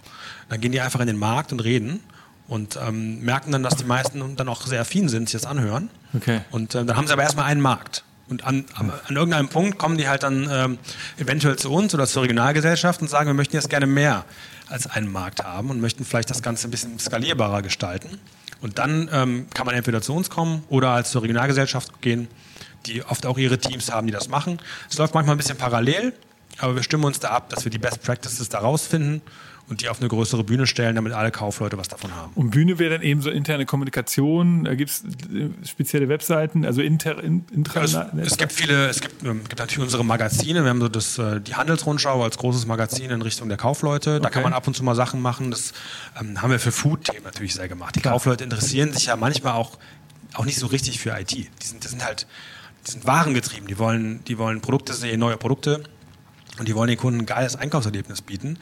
Dann 0.49 0.60
gehen 0.60 0.71
die 0.71 0.81
einfach 0.81 0.99
in 1.01 1.05
den 1.05 1.19
Markt 1.19 1.51
und 1.51 1.60
reden 1.60 1.99
und 2.47 2.79
ähm, 2.81 3.21
merken 3.21 3.51
dann, 3.51 3.62
dass 3.62 3.75
die 3.75 3.84
meisten 3.84 4.36
dann 4.38 4.49
auch 4.49 4.65
sehr 4.65 4.81
affin 4.81 5.08
sind, 5.08 5.29
sich 5.29 5.39
das 5.39 5.47
anhören. 5.47 5.91
Okay. 6.15 6.41
Und 6.49 6.73
äh, 6.73 6.84
dann 6.84 6.97
haben 6.97 7.05
sie 7.05 7.13
aber 7.13 7.21
erstmal 7.21 7.45
einen 7.45 7.62
Markt. 7.62 8.03
Und 8.27 8.43
an, 8.43 8.65
an, 8.73 8.91
an 9.08 9.15
irgendeinem 9.15 9.47
Punkt 9.47 9.77
kommen 9.77 9.99
die 9.99 10.10
halt 10.10 10.23
dann 10.23 10.49
ähm, 10.51 10.79
eventuell 11.19 11.58
zu 11.58 11.71
uns 11.71 11.93
oder 11.93 12.08
zur 12.08 12.23
Regionalgesellschaft 12.23 13.03
und 13.03 13.08
sagen, 13.08 13.27
wir 13.27 13.36
möchten 13.36 13.55
jetzt 13.55 13.69
gerne 13.69 13.86
mehr 13.86 14.25
als 14.67 14.88
einen 14.88 15.12
Markt 15.12 15.43
haben 15.43 15.69
und 15.69 15.79
möchten 15.79 16.05
vielleicht 16.05 16.31
das 16.31 16.41
Ganze 16.41 16.67
ein 16.67 16.71
bisschen 16.71 16.97
skalierbarer 16.97 17.62
gestalten. 17.62 18.17
Und 18.62 18.79
dann 18.79 19.12
ähm, 19.13 19.45
kann 19.53 19.67
man 19.67 19.75
entweder 19.75 20.01
zu 20.01 20.15
uns 20.15 20.31
kommen 20.31 20.63
oder 20.69 20.89
als 20.89 21.12
zur 21.12 21.21
Regionalgesellschaft 21.21 22.01
gehen, 22.01 22.29
die 22.85 23.03
oft 23.03 23.25
auch 23.25 23.37
ihre 23.37 23.57
Teams 23.57 23.91
haben, 23.91 24.07
die 24.07 24.13
das 24.13 24.29
machen. 24.29 24.59
Es 24.89 24.97
läuft 24.97 25.13
manchmal 25.13 25.35
ein 25.35 25.39
bisschen 25.39 25.57
parallel, 25.57 26.13
aber 26.59 26.75
wir 26.75 26.83
stimmen 26.83 27.03
uns 27.05 27.19
da 27.19 27.29
ab, 27.29 27.49
dass 27.49 27.65
wir 27.65 27.71
die 27.71 27.79
Best 27.79 28.01
Practices 28.01 28.49
da 28.49 28.59
rausfinden 28.59 29.21
und 29.67 29.81
die 29.81 29.89
auf 29.89 29.99
eine 29.99 30.07
größere 30.07 30.43
Bühne 30.43 30.67
stellen, 30.67 30.95
damit 30.95 31.13
alle 31.13 31.31
Kaufleute 31.31 31.77
was 31.77 31.87
davon 31.87 32.15
haben. 32.15 32.31
Und 32.35 32.51
Bühne 32.51 32.77
wäre 32.77 32.91
dann 32.91 33.01
eben 33.01 33.21
so 33.21 33.31
interne 33.31 33.65
Kommunikation, 33.65 34.65
da 34.65 34.75
gibt 34.75 34.91
es 34.91 35.03
äh, 35.03 35.49
spezielle 35.67 36.07
Webseiten, 36.07 36.65
also 36.65 36.81
inter, 36.81 37.23
in, 37.23 37.45
intra 37.51 37.81
es, 37.83 37.97
es, 38.17 38.37
gibt 38.37 38.51
viele, 38.51 38.87
es 38.87 39.01
gibt, 39.01 39.23
ähm, 39.23 39.43
gibt, 39.43 39.59
natürlich 39.59 39.83
unsere 39.83 40.05
Magazine, 40.05 40.63
wir 40.63 40.69
haben 40.69 40.81
so 40.81 40.87
das, 40.87 41.17
äh, 41.17 41.41
die 41.41 41.55
Handelsrundschau 41.55 42.23
als 42.23 42.37
großes 42.37 42.67
Magazin 42.67 43.09
in 43.09 43.21
Richtung 43.21 43.49
der 43.49 43.57
Kaufleute, 43.57 44.19
da 44.19 44.27
okay. 44.27 44.33
kann 44.35 44.43
man 44.43 44.53
ab 44.53 44.67
und 44.67 44.75
zu 44.75 44.83
mal 44.83 44.95
Sachen 44.95 45.21
machen, 45.21 45.49
das 45.49 45.73
ähm, 46.19 46.41
haben 46.41 46.51
wir 46.51 46.59
für 46.59 46.71
Food-Themen 46.71 47.23
natürlich 47.23 47.55
sehr 47.55 47.67
gemacht. 47.67 47.95
Die 47.95 48.01
Klar. 48.01 48.13
Kaufleute 48.13 48.43
interessieren 48.43 48.93
sich 48.93 49.07
ja 49.07 49.15
manchmal 49.15 49.53
auch, 49.53 49.79
auch 50.35 50.45
nicht 50.45 50.59
so 50.59 50.67
richtig 50.67 50.99
für 50.99 51.17
IT. 51.19 51.31
Die 51.31 51.47
sind, 51.61 51.83
die 51.83 51.87
sind 51.87 52.05
halt, 52.05 52.27
die 52.85 52.91
sind 52.91 53.05
warengetrieben, 53.05 53.67
die 53.67 53.77
wollen, 53.77 54.23
die 54.25 54.37
wollen 54.37 54.61
Produkte 54.61 54.93
sehen, 54.93 55.19
neue 55.19 55.37
Produkte 55.37 55.83
und 56.59 56.67
die 56.67 56.75
wollen 56.75 56.87
den 56.87 56.97
Kunden 56.97 57.21
ein 57.21 57.25
geiles 57.25 57.55
Einkaufserlebnis 57.55 58.21
bieten. 58.21 58.59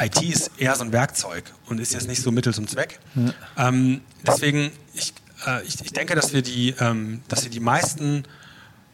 IT 0.00 0.20
ist 0.22 0.50
eher 0.58 0.74
so 0.74 0.84
ein 0.84 0.92
Werkzeug 0.92 1.44
und 1.66 1.78
ist 1.78 1.92
jetzt 1.92 2.08
nicht 2.08 2.22
so 2.22 2.32
Mittel 2.32 2.52
zum 2.54 2.66
Zweck. 2.66 2.98
Ja. 3.14 3.68
Ähm, 3.68 4.00
deswegen, 4.26 4.72
ich, 4.94 5.12
äh, 5.46 5.62
ich, 5.64 5.80
ich, 5.84 5.92
denke, 5.92 6.14
dass 6.14 6.32
wir, 6.32 6.42
die, 6.42 6.74
ähm, 6.80 7.22
dass 7.28 7.44
wir 7.44 7.50
die 7.50 7.60
meisten 7.60 8.24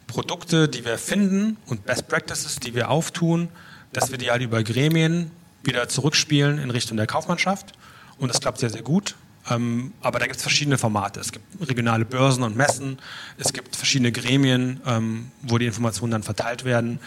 Produkte, 0.07 0.67
die 0.67 0.85
wir 0.85 0.97
finden 0.97 1.57
und 1.65 1.85
Best 1.85 2.07
Practices, 2.07 2.57
die 2.57 2.75
wir 2.75 2.89
auftun, 2.89 3.49
dass 3.93 4.11
wir 4.11 4.17
die 4.17 4.29
halt 4.29 4.41
über 4.41 4.63
Gremien 4.63 5.31
wieder 5.63 5.87
zurückspielen 5.87 6.59
in 6.59 6.69
Richtung 6.69 6.97
der 6.97 7.07
Kaufmannschaft. 7.07 7.73
Und 8.17 8.27
das 8.27 8.41
klappt 8.41 8.59
sehr, 8.59 8.69
sehr 8.69 8.83
gut. 8.83 9.15
Ähm, 9.49 9.93
aber 10.01 10.19
da 10.19 10.25
gibt 10.25 10.37
es 10.37 10.41
verschiedene 10.41 10.77
Formate. 10.77 11.19
Es 11.19 11.31
gibt 11.31 11.45
regionale 11.67 12.05
Börsen 12.05 12.43
und 12.43 12.55
Messen, 12.55 12.99
es 13.37 13.51
gibt 13.51 13.75
verschiedene 13.75 14.11
Gremien, 14.11 14.79
ähm, 14.85 15.31
wo 15.41 15.57
die 15.57 15.65
Informationen 15.65 16.11
dann 16.11 16.23
verteilt 16.23 16.63
werden 16.63 16.99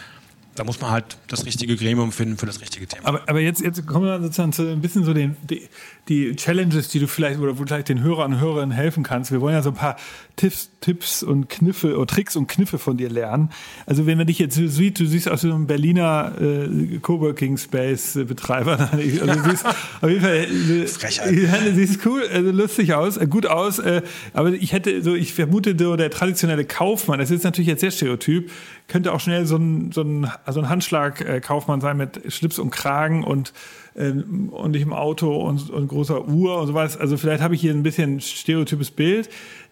da 0.56 0.64
muss 0.64 0.80
man 0.80 0.90
halt 0.90 1.18
das 1.28 1.46
richtige 1.46 1.76
Gremium 1.76 2.12
finden 2.12 2.36
für 2.36 2.46
das 2.46 2.60
richtige 2.60 2.86
Thema. 2.86 3.06
Aber, 3.06 3.22
aber 3.26 3.40
jetzt, 3.40 3.60
jetzt 3.60 3.86
kommen 3.86 4.06
wir 4.06 4.20
sozusagen 4.20 4.52
zu 4.52 4.70
ein 4.70 4.80
bisschen 4.80 5.04
so 5.04 5.14
den, 5.14 5.36
die, 5.48 5.68
die 6.08 6.34
Challenges, 6.34 6.88
die 6.88 6.98
du 6.98 7.06
vielleicht 7.06 7.38
oder 7.38 7.58
wo 7.58 7.62
du 7.62 7.68
vielleicht 7.68 7.88
den 7.88 8.02
Hörern 8.02 8.34
und 8.34 8.40
Hörerinnen 8.40 8.74
helfen 8.74 9.02
kannst. 9.02 9.32
Wir 9.32 9.40
wollen 9.40 9.54
ja 9.54 9.62
so 9.62 9.70
ein 9.70 9.76
paar 9.76 9.96
Tipps, 10.36 10.70
Tipps 10.80 11.22
und 11.22 11.48
Kniffe 11.48 11.96
oder 11.96 12.06
Tricks 12.06 12.36
und 12.36 12.46
Kniffe 12.46 12.78
von 12.78 12.96
dir 12.96 13.10
lernen. 13.10 13.50
Also 13.86 14.06
wenn 14.06 14.18
man 14.18 14.26
dich 14.26 14.38
jetzt 14.38 14.54
sieht, 14.54 14.98
du 14.98 15.06
siehst 15.06 15.28
aus 15.28 15.42
so 15.42 15.52
einem 15.52 15.66
Berliner 15.66 16.32
äh, 16.40 16.98
Coworking 16.98 17.56
Space 17.56 18.18
Betreiber. 18.26 18.90
Also 18.96 19.42
du 19.42 19.50
siehst 19.50 19.66
auf 19.66 20.08
jeden 20.08 20.20
Fall 20.20 20.34
äh, 20.34 20.86
Frechheit. 20.86 21.32
Ja, 21.32 21.58
du 21.58 21.74
siehst 21.74 22.04
cool, 22.06 22.22
also 22.32 22.50
lustig 22.50 22.94
aus, 22.94 23.16
äh, 23.16 23.26
gut 23.26 23.46
aus. 23.46 23.78
Äh, 23.78 24.02
aber 24.32 24.52
ich 24.52 24.72
hätte 24.72 25.02
so, 25.02 25.14
ich 25.14 25.32
vermute 25.32 25.76
so 25.78 25.96
der 25.96 26.10
traditionelle 26.10 26.64
Kaufmann, 26.64 27.18
das 27.18 27.30
ist 27.30 27.44
natürlich 27.44 27.68
jetzt 27.68 27.80
sehr 27.80 27.90
stereotyp, 27.90 28.50
könnte 28.88 29.12
auch 29.12 29.20
schnell 29.20 29.46
so 29.46 29.56
ein, 29.56 29.92
so 29.92 30.02
ein, 30.02 30.30
also 30.46 30.60
ein 30.60 30.68
Handschlag-Kaufmann 30.68 31.80
sein 31.80 31.96
mit 31.96 32.32
Schlips 32.32 32.58
und 32.58 32.70
Kragen 32.70 33.24
und 33.24 33.52
ähm, 33.96 34.50
und 34.50 34.72
nicht 34.72 34.82
im 34.82 34.92
Auto 34.92 35.34
und, 35.36 35.70
und 35.70 35.88
großer 35.88 36.28
Uhr 36.28 36.58
und 36.60 36.66
sowas. 36.68 36.96
Also 36.96 37.16
vielleicht 37.16 37.42
habe 37.42 37.54
ich 37.54 37.60
hier 37.60 37.72
ein 37.72 37.82
bisschen 37.82 38.20
stereotypes 38.20 38.90
Bild. 38.90 39.28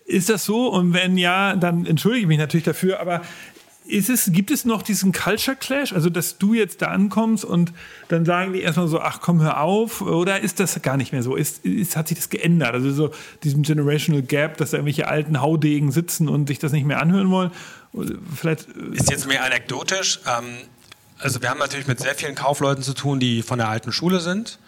Ist 0.07 0.29
das 0.29 0.45
so? 0.45 0.69
Und 0.69 0.93
wenn 0.93 1.17
ja, 1.17 1.57
dann 1.57 1.87
entschuldige 1.87 2.23
ich 2.23 2.29
mich 2.29 2.39
natürlich 2.39 2.65
dafür, 2.65 3.01
aber 3.01 3.23
ist 3.87 4.09
es, 4.09 4.33
gibt 4.33 4.51
es 4.51 4.65
noch 4.65 4.83
diesen 4.83 5.13
Culture 5.13 5.57
Clash? 5.57 5.93
Also, 5.93 6.09
dass 6.09 6.39
du 6.39 6.55
jetzt 6.55 6.81
da 6.81 6.87
ankommst 6.87 7.45
und 7.45 7.73
dann 8.09 8.25
sagen 8.25 8.55
die 8.55 8.63
erstmal 8.63 8.89
so, 8.89 9.01
ach 9.01 9.21
komm, 9.21 9.43
hör 9.43 9.61
auf, 9.61 10.01
oder 10.01 10.41
ist 10.41 10.59
das 10.59 10.81
gar 10.81 10.97
nicht 10.97 11.13
mehr 11.13 11.23
so? 11.23 11.37
Ist, 11.37 11.65
ist, 11.67 11.97
hat 11.97 12.09
sich 12.09 12.17
das 12.17 12.31
geändert? 12.31 12.75
Also 12.75 12.93
so 12.93 13.11
diesem 13.43 13.63
Generational 13.63 14.23
Gap, 14.23 14.57
dass 14.57 14.71
da 14.71 14.79
irgendwelche 14.79 15.07
alten 15.09 15.41
Haudegen 15.41 15.93
sitzen 15.93 16.29
und 16.29 16.49
sich 16.49 16.59
das 16.59 16.73
nicht 16.73 16.87
mehr 16.87 17.01
anhören 17.01 17.31
wollen? 17.31 17.51
Vielleicht. 18.35 18.69
Äh, 18.69 18.97
ist 18.97 19.11
jetzt 19.11 19.29
mehr 19.29 19.45
anekdotisch. 19.45 20.21
Ähm, 20.27 20.45
also 21.19 21.43
wir 21.43 21.51
haben 21.51 21.59
natürlich 21.59 21.87
mit 21.87 22.01
sehr 22.01 22.15
vielen 22.15 22.35
Kaufleuten 22.35 22.83
zu 22.83 22.95
tun, 22.95 23.21
die 23.21 23.43
von 23.43 23.59
der 23.59 23.69
alten 23.69 23.93
Schule 23.93 24.21
sind. 24.21 24.59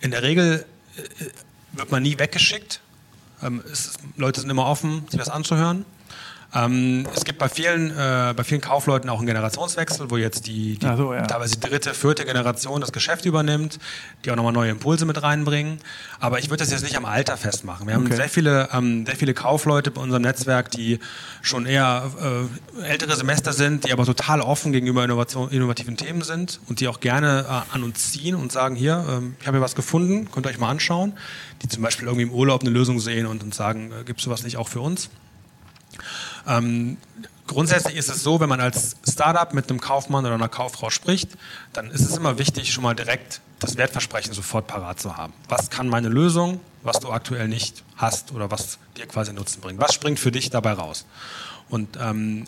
In 0.00 0.10
der 0.10 0.22
Regel 0.22 0.64
äh, 0.96 1.24
wird 1.72 1.90
man 1.90 2.02
nie 2.02 2.18
weggeschickt. 2.18 2.80
Ähm, 3.42 3.62
Leute 4.16 4.40
sind 4.40 4.48
immer 4.48 4.66
offen, 4.66 5.04
sich 5.10 5.18
das 5.18 5.28
anzuhören. 5.28 5.84
Ähm, 6.54 7.06
es 7.14 7.24
gibt 7.24 7.38
bei 7.38 7.48
vielen, 7.48 7.90
äh, 7.90 8.32
bei 8.36 8.44
vielen 8.44 8.60
Kaufleuten 8.60 9.10
auch 9.10 9.18
einen 9.18 9.26
Generationswechsel, 9.26 10.10
wo 10.10 10.16
jetzt 10.16 10.46
die, 10.46 10.78
die 10.78 10.96
so, 10.96 11.12
ja. 11.12 11.26
teilweise 11.26 11.56
die 11.56 11.68
dritte, 11.68 11.94
vierte 11.94 12.24
Generation 12.24 12.80
das 12.80 12.92
Geschäft 12.92 13.24
übernimmt, 13.24 13.78
die 14.24 14.30
auch 14.30 14.36
nochmal 14.36 14.52
neue 14.52 14.70
Impulse 14.70 15.04
mit 15.04 15.20
reinbringen. 15.22 15.80
Aber 16.20 16.38
ich 16.38 16.50
würde 16.50 16.62
das 16.62 16.70
jetzt 16.70 16.84
nicht 16.84 16.96
am 16.96 17.04
Alter 17.04 17.36
festmachen. 17.36 17.88
Wir 17.88 17.94
haben 17.94 18.06
okay. 18.06 18.16
sehr 18.16 18.28
viele, 18.28 18.68
ähm, 18.72 19.04
sehr 19.04 19.16
viele 19.16 19.34
Kaufleute 19.34 19.90
bei 19.90 20.00
unserem 20.00 20.22
Netzwerk, 20.22 20.70
die 20.70 21.00
schon 21.42 21.66
eher 21.66 22.10
äh, 22.80 22.84
ältere 22.84 23.16
Semester 23.16 23.52
sind, 23.52 23.86
die 23.86 23.92
aber 23.92 24.04
total 24.04 24.40
offen 24.40 24.72
gegenüber 24.72 25.02
Innovation, 25.04 25.50
innovativen 25.50 25.96
Themen 25.96 26.22
sind 26.22 26.60
und 26.68 26.78
die 26.78 26.86
auch 26.86 27.00
gerne 27.00 27.46
äh, 27.48 27.74
an 27.74 27.82
uns 27.82 28.12
ziehen 28.12 28.36
und 28.36 28.52
sagen, 28.52 28.76
hier, 28.76 29.04
ähm, 29.08 29.36
ich 29.40 29.46
habe 29.48 29.58
hier 29.58 29.62
was 29.62 29.74
gefunden, 29.74 30.30
könnt 30.30 30.46
ihr 30.46 30.50
euch 30.50 30.58
mal 30.58 30.70
anschauen. 30.70 31.14
Die 31.62 31.68
zum 31.68 31.82
Beispiel 31.82 32.06
irgendwie 32.06 32.24
im 32.24 32.32
Urlaub 32.32 32.60
eine 32.60 32.70
Lösung 32.70 33.00
sehen 33.00 33.26
und 33.26 33.42
uns 33.42 33.56
sagen, 33.56 33.90
äh, 33.90 34.04
gibt 34.04 34.20
es 34.20 34.24
sowas 34.24 34.44
nicht 34.44 34.56
auch 34.56 34.68
für 34.68 34.80
uns? 34.80 35.10
Ähm, 36.46 36.96
grundsätzlich 37.46 37.96
ist 37.96 38.08
es 38.08 38.22
so, 38.22 38.40
wenn 38.40 38.48
man 38.48 38.60
als 38.60 38.96
Startup 39.08 39.52
mit 39.54 39.70
einem 39.70 39.80
Kaufmann 39.80 40.24
oder 40.24 40.34
einer 40.34 40.48
Kauffrau 40.48 40.90
spricht, 40.90 41.30
dann 41.72 41.90
ist 41.90 42.00
es 42.00 42.16
immer 42.16 42.38
wichtig, 42.38 42.72
schon 42.72 42.84
mal 42.84 42.94
direkt 42.94 43.40
das 43.60 43.76
Wertversprechen 43.76 44.32
sofort 44.34 44.66
parat 44.66 45.00
zu 45.00 45.16
haben. 45.16 45.32
Was 45.48 45.70
kann 45.70 45.88
meine 45.88 46.08
Lösung, 46.08 46.60
was 46.82 47.00
du 47.00 47.10
aktuell 47.10 47.48
nicht 47.48 47.82
hast 47.96 48.32
oder 48.32 48.50
was 48.50 48.78
dir 48.96 49.06
quasi 49.06 49.32
Nutzen 49.32 49.60
bringt? 49.60 49.80
Was 49.80 49.94
springt 49.94 50.18
für 50.18 50.32
dich 50.32 50.50
dabei 50.50 50.72
raus? 50.72 51.06
Und 51.68 51.98
ähm, 52.00 52.44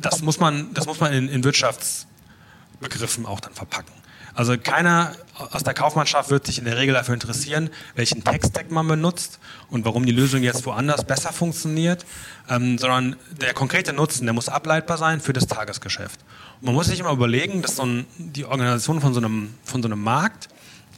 das 0.00 0.22
muss 0.22 0.40
man, 0.40 0.72
das 0.72 0.86
muss 0.86 1.00
man 1.00 1.12
in, 1.12 1.28
in 1.28 1.44
Wirtschaftsbegriffen 1.44 3.26
auch 3.26 3.40
dann 3.40 3.52
verpacken. 3.52 3.92
Also 4.34 4.56
keiner 4.58 5.12
aus 5.38 5.62
der 5.62 5.74
Kaufmannschaft 5.74 6.30
wird 6.30 6.46
sich 6.46 6.58
in 6.58 6.64
der 6.64 6.76
Regel 6.78 6.94
dafür 6.94 7.14
interessieren, 7.14 7.70
welchen 7.94 8.24
Tech-Stack 8.24 8.70
man 8.70 8.88
benutzt 8.88 9.38
und 9.70 9.84
warum 9.84 10.06
die 10.06 10.12
Lösung 10.12 10.42
jetzt 10.42 10.64
woanders 10.64 11.04
besser 11.04 11.32
funktioniert, 11.32 12.06
ähm, 12.48 12.78
sondern 12.78 13.16
der 13.40 13.52
konkrete 13.52 13.92
Nutzen, 13.92 14.24
der 14.24 14.32
muss 14.32 14.48
ableitbar 14.48 14.96
sein 14.96 15.20
für 15.20 15.32
das 15.32 15.46
Tagesgeschäft. 15.46 16.20
Und 16.60 16.66
man 16.66 16.74
muss 16.74 16.86
sich 16.86 17.00
immer 17.00 17.12
überlegen, 17.12 17.62
dass 17.62 17.76
so 17.76 17.84
ein, 17.84 18.06
die 18.18 18.44
Organisation 18.44 19.00
von 19.00 19.12
so, 19.12 19.20
einem, 19.20 19.54
von 19.64 19.82
so 19.82 19.88
einem 19.88 20.02
Markt, 20.02 20.48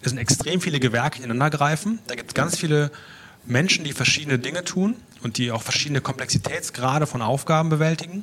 es 0.03 0.11
sind 0.11 0.18
extrem 0.18 0.61
viele 0.61 0.79
Gewerke, 0.79 1.18
die 1.18 1.24
ineinander 1.24 1.51
greifen. 1.51 1.98
Da 2.07 2.14
gibt 2.14 2.31
es 2.31 2.35
ganz 2.35 2.57
viele 2.57 2.92
Menschen, 3.44 3.85
die 3.85 3.92
verschiedene 3.92 4.38
Dinge 4.38 4.62
tun 4.62 4.94
und 5.22 5.38
die 5.38 5.51
auch 5.51 5.62
verschiedene 5.62 6.01
Komplexitätsgrade 6.01 7.09
von 7.09 7.22
Aufgaben 7.22 7.68
bewältigen. 7.70 8.22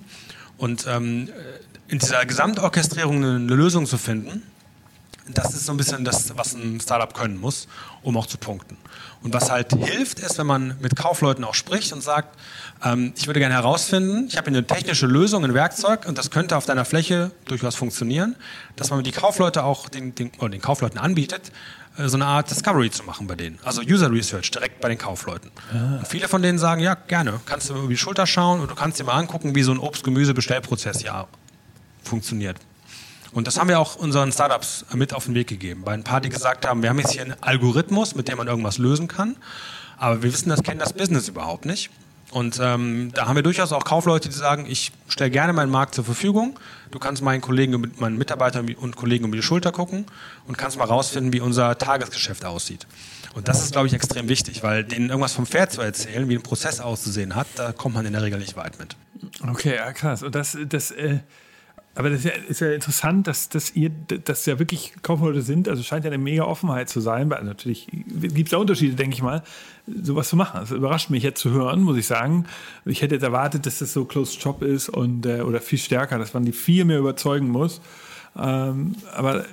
Und 0.57 0.85
ähm, 0.87 1.29
in 1.89 1.99
dieser 1.99 2.25
Gesamtorchestrierung 2.25 3.17
eine 3.17 3.37
Lösung 3.53 3.85
zu 3.85 3.97
finden, 3.97 4.43
das 5.27 5.53
ist 5.53 5.65
so 5.65 5.73
ein 5.73 5.77
bisschen 5.77 6.05
das, 6.05 6.37
was 6.37 6.53
ein 6.53 6.79
Startup 6.79 7.13
können 7.13 7.39
muss, 7.39 7.67
um 8.03 8.15
auch 8.17 8.27
zu 8.27 8.37
punkten. 8.37 8.77
Und 9.23 9.33
was 9.33 9.49
halt 9.49 9.73
hilft, 9.73 10.19
ist, 10.19 10.37
wenn 10.37 10.45
man 10.45 10.77
mit 10.81 10.95
Kaufleuten 10.95 11.43
auch 11.43 11.55
spricht 11.55 11.91
und 11.93 12.03
sagt, 12.03 12.37
ähm, 12.83 13.13
ich 13.15 13.25
würde 13.25 13.39
gerne 13.39 13.55
herausfinden, 13.55 14.27
ich 14.27 14.37
habe 14.37 14.51
hier 14.51 14.57
eine 14.59 14.67
technische 14.67 15.07
Lösung, 15.07 15.43
ein 15.43 15.55
Werkzeug 15.55 16.07
und 16.07 16.17
das 16.17 16.29
könnte 16.29 16.55
auf 16.55 16.65
deiner 16.65 16.85
Fläche 16.85 17.31
durchaus 17.45 17.75
funktionieren, 17.75 18.35
dass 18.75 18.91
man 18.91 19.03
die 19.03 19.11
Kaufleute 19.11 19.63
auch 19.63 19.89
den, 19.89 20.13
den, 20.13 20.31
oder 20.37 20.49
den 20.49 20.61
Kaufleuten 20.61 20.99
anbietet, 20.99 21.51
äh, 21.97 22.07
so 22.07 22.17
eine 22.17 22.27
Art 22.27 22.51
Discovery 22.51 22.91
zu 22.91 23.03
machen 23.03 23.25
bei 23.25 23.35
denen. 23.35 23.57
Also 23.63 23.81
User 23.81 24.11
Research 24.11 24.51
direkt 24.51 24.79
bei 24.79 24.89
den 24.89 24.99
Kaufleuten. 24.99 25.49
Ah. 25.73 25.97
Und 25.97 26.07
viele 26.07 26.27
von 26.27 26.43
denen 26.43 26.59
sagen, 26.59 26.81
ja, 26.81 26.93
gerne, 26.93 27.39
kannst 27.47 27.71
du 27.71 27.75
über 27.75 27.87
die 27.87 27.97
Schulter 27.97 28.27
schauen 28.27 28.59
und 28.59 28.69
du 28.69 28.75
kannst 28.75 28.99
dir 28.99 29.05
mal 29.05 29.13
angucken, 29.13 29.55
wie 29.55 29.63
so 29.63 29.71
ein 29.71 29.79
Obst-Gemüse-Bestellprozess 29.79 31.01
ja 31.01 31.27
funktioniert. 32.03 32.57
Und 33.35 33.47
das 33.47 33.59
haben 33.59 33.67
wir 33.67 33.81
auch 33.81 33.97
unseren 33.97 34.31
Startups 34.31 34.85
mit 34.93 35.13
auf 35.13 35.25
den 35.25 35.35
Weg 35.35 35.47
gegeben. 35.47 35.81
Bei 35.83 35.91
ein 35.91 36.05
paar, 36.05 36.21
die 36.21 36.29
gesagt 36.29 36.65
haben, 36.65 36.81
wir 36.81 36.89
haben 36.89 36.99
jetzt 36.99 37.11
hier 37.11 37.21
einen 37.21 37.35
Algorithmus, 37.41 38.15
mit 38.15 38.29
dem 38.29 38.37
man 38.37 38.47
irgendwas 38.47 38.77
lösen 38.77 39.09
kann, 39.09 39.35
aber 39.97 40.23
wir 40.23 40.31
wissen, 40.31 40.47
das 40.47 40.63
kennen 40.63 40.79
das 40.79 40.93
Business 40.93 41.27
überhaupt 41.27 41.65
nicht. 41.65 41.89
Und 42.31 42.59
ähm, 42.61 43.11
da 43.13 43.27
haben 43.27 43.35
wir 43.35 43.43
durchaus 43.43 43.73
auch 43.73 43.83
Kaufleute, 43.83 44.29
die 44.29 44.35
sagen, 44.35 44.65
ich 44.69 44.93
stelle 45.09 45.31
gerne 45.31 45.51
meinen 45.51 45.69
Markt 45.69 45.95
zur 45.95 46.05
Verfügung. 46.05 46.57
Du 46.91 46.99
kannst 46.99 47.21
meinen 47.21 47.41
Kollegen, 47.41 47.91
meinen 47.99 48.17
Mitarbeitern 48.17 48.73
und 48.73 48.95
Kollegen 48.95 49.25
über 49.25 49.35
die 49.35 49.43
Schulter 49.43 49.73
gucken 49.73 50.05
und 50.47 50.57
kannst 50.57 50.77
mal 50.77 50.85
rausfinden, 50.85 51.33
wie 51.33 51.41
unser 51.41 51.77
Tagesgeschäft 51.77 52.45
aussieht. 52.45 52.87
Und 53.33 53.49
das 53.49 53.63
ist, 53.63 53.73
glaube 53.73 53.87
ich, 53.87 53.93
extrem 53.93 54.29
wichtig, 54.29 54.63
weil 54.63 54.85
denen 54.85 55.09
irgendwas 55.09 55.33
vom 55.33 55.45
Pferd 55.45 55.73
zu 55.73 55.81
erzählen, 55.81 56.29
wie 56.29 56.35
ein 56.35 56.41
Prozess 56.41 56.79
auszusehen 56.79 57.35
hat, 57.35 57.47
da 57.55 57.73
kommt 57.73 57.95
man 57.95 58.05
in 58.05 58.13
der 58.13 58.21
Regel 58.21 58.39
nicht 58.39 58.55
weit 58.55 58.79
mit. 58.79 58.95
Okay, 59.45 59.75
ja, 59.75 59.91
krass. 59.91 60.23
Und 60.23 60.35
das, 60.35 60.57
das 60.69 60.91
äh 60.91 61.19
aber 61.95 62.09
das 62.09 62.19
ist 62.19 62.25
ja, 62.25 62.31
ist 62.49 62.61
ja 62.61 62.71
interessant, 62.73 63.25
dass, 63.25 63.47
dass 63.47 63.73
ihr, 63.73 63.89
dass 63.89 64.45
ja 64.45 64.59
wirklich 64.59 64.93
Kaufleute 65.01 65.41
sind. 65.41 65.69
Also 65.69 65.81
scheint 65.81 66.03
ja 66.03 66.11
eine 66.11 66.17
mega 66.17 66.43
Offenheit 66.43 66.89
zu 66.89 66.99
sein. 66.99 67.29
Weil 67.29 67.45
natürlich 67.45 67.87
gibt 67.89 68.47
es 68.47 68.51
da 68.51 68.57
Unterschiede, 68.57 68.95
denke 68.95 69.15
ich 69.15 69.23
mal, 69.23 69.43
sowas 69.87 70.27
zu 70.27 70.35
machen. 70.35 70.59
Das 70.59 70.71
überrascht 70.71 71.09
mich 71.09 71.23
jetzt 71.23 71.39
zu 71.39 71.51
hören, 71.51 71.81
muss 71.81 71.97
ich 71.97 72.05
sagen. 72.05 72.45
Ich 72.83 73.01
hätte 73.01 73.15
jetzt 73.15 73.23
erwartet, 73.23 73.65
dass 73.65 73.79
das 73.79 73.93
so 73.93 74.03
Closed 74.03 74.41
Shop 74.41 74.61
ist 74.61 74.89
und 74.89 75.25
äh, 75.25 75.41
oder 75.41 75.61
viel 75.61 75.79
stärker, 75.79 76.19
dass 76.19 76.33
man 76.33 76.43
die 76.43 76.51
viel 76.51 76.83
mehr 76.83 76.99
überzeugen 76.99 77.47
muss. 77.47 77.79
Ähm, 78.37 78.95
aber 79.13 79.45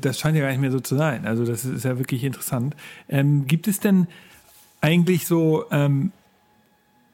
das 0.00 0.18
scheint 0.18 0.36
ja 0.36 0.42
gar 0.42 0.50
nicht 0.50 0.60
mehr 0.60 0.72
so 0.72 0.80
zu 0.80 0.96
sein. 0.96 1.26
Also 1.26 1.44
das 1.44 1.66
ist 1.66 1.84
ja 1.84 1.98
wirklich 1.98 2.24
interessant. 2.24 2.74
Ähm, 3.10 3.46
gibt 3.46 3.68
es 3.68 3.78
denn 3.78 4.06
eigentlich 4.80 5.26
so, 5.26 5.66
ähm, 5.70 6.12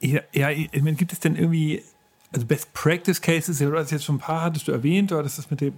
ja, 0.00 0.20
ja, 0.32 0.52
gibt 0.52 1.12
es 1.12 1.18
denn 1.18 1.34
irgendwie 1.34 1.82
also 2.36 2.46
Best 2.46 2.72
Practice 2.74 3.20
Cases, 3.20 3.58
du 3.58 3.76
hast 3.76 3.90
jetzt 3.90 4.04
schon 4.04 4.16
ein 4.16 4.20
paar, 4.20 4.42
hattest 4.42 4.68
du 4.68 4.72
erwähnt, 4.72 5.10
oder 5.10 5.22
das 5.22 5.38
ist 5.38 5.50
mit 5.50 5.60
dem 5.60 5.74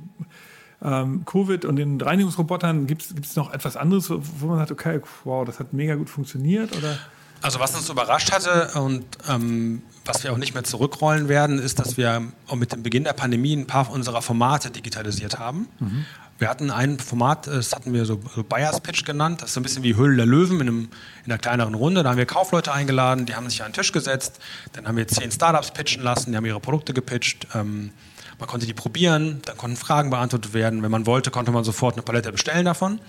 ähm, 0.83 1.25
Covid 1.25 1.65
und 1.65 1.77
den 1.77 2.01
Reinigungsrobotern. 2.01 2.87
Gibt 2.87 3.03
es 3.03 3.37
noch 3.37 3.53
etwas 3.53 3.77
anderes, 3.77 4.11
wo 4.11 4.47
man 4.47 4.59
sagt, 4.59 4.73
okay, 4.73 5.01
wow, 5.25 5.45
das 5.47 5.61
hat 5.61 5.73
mega 5.73 5.95
gut 5.95 6.11
funktioniert? 6.11 6.77
Oder? 6.77 6.99
Also 7.41 7.61
was 7.61 7.75
uns 7.77 7.89
überrascht 7.89 8.33
hatte 8.33 8.79
und 8.81 9.05
ähm, 9.29 9.83
was 10.05 10.25
wir 10.25 10.33
auch 10.33 10.39
nicht 10.39 10.55
mehr 10.55 10.65
zurückrollen 10.65 11.29
werden, 11.29 11.61
ist, 11.61 11.79
dass 11.79 11.97
wir 11.97 12.23
auch 12.49 12.57
mit 12.57 12.73
dem 12.73 12.83
Beginn 12.83 13.05
der 13.05 13.13
Pandemie 13.13 13.55
ein 13.55 13.67
paar 13.67 13.91
unserer 13.91 14.23
Formate 14.23 14.71
digitalisiert 14.71 15.39
haben. 15.39 15.69
Mhm. 15.79 16.05
Wir 16.39 16.49
hatten 16.49 16.71
ein 16.71 17.01
Format, 17.01 17.49
das 17.49 17.73
hatten 17.73 17.93
wir 17.93 18.05
so, 18.05 18.21
so 18.35 18.45
Buyers 18.45 18.81
Pitch 18.81 19.05
genannt, 19.05 19.43
das 19.43 19.51
ist 19.51 19.55
so 19.55 19.61
ein 19.61 19.65
bisschen 19.65 19.83
wie 19.83 19.97
Höhle 19.97 20.17
der 20.17 20.27
Löwen 20.27 20.61
in, 20.61 20.69
einem, 20.69 20.89
in 21.25 21.33
einer 21.33 21.39
kleineren 21.39 21.75
Runde. 21.75 22.05
Da 22.05 22.11
haben 22.11 22.17
wir 22.17 22.27
Kaufleute 22.27 22.73
eingeladen, 22.73 23.27
die 23.27 23.35
haben 23.35 23.51
sich 23.51 23.63
an 23.65 23.71
den 23.71 23.75
Tisch 23.75 23.91
gesetzt, 23.91 24.39
dann 24.73 24.87
haben 24.87 24.97
wir 24.97 25.09
zehn 25.09 25.33
Startups 25.33 25.73
pitchen 25.73 26.03
lassen, 26.03 26.31
die 26.31 26.37
haben 26.37 26.47
ihre 26.47 26.61
Produkte 26.61 26.95
gepitcht. 26.95 27.49
Ähm, 27.55 27.91
man 28.39 28.49
konnte 28.49 28.67
die 28.67 28.73
probieren, 28.73 29.43
dann 29.47 29.57
konnten 29.57 29.77
Fragen 29.77 30.11
beantwortet 30.11 30.55
werden. 30.55 30.83
Wenn 30.85 30.93
man 30.93 31.07
wollte, 31.07 31.33
konnte 31.33 31.51
man 31.51 31.65
sofort 31.65 31.97
eine 31.97 32.03
Palette 32.03 32.31
bestellen 32.31 32.67
davon. 32.67 33.01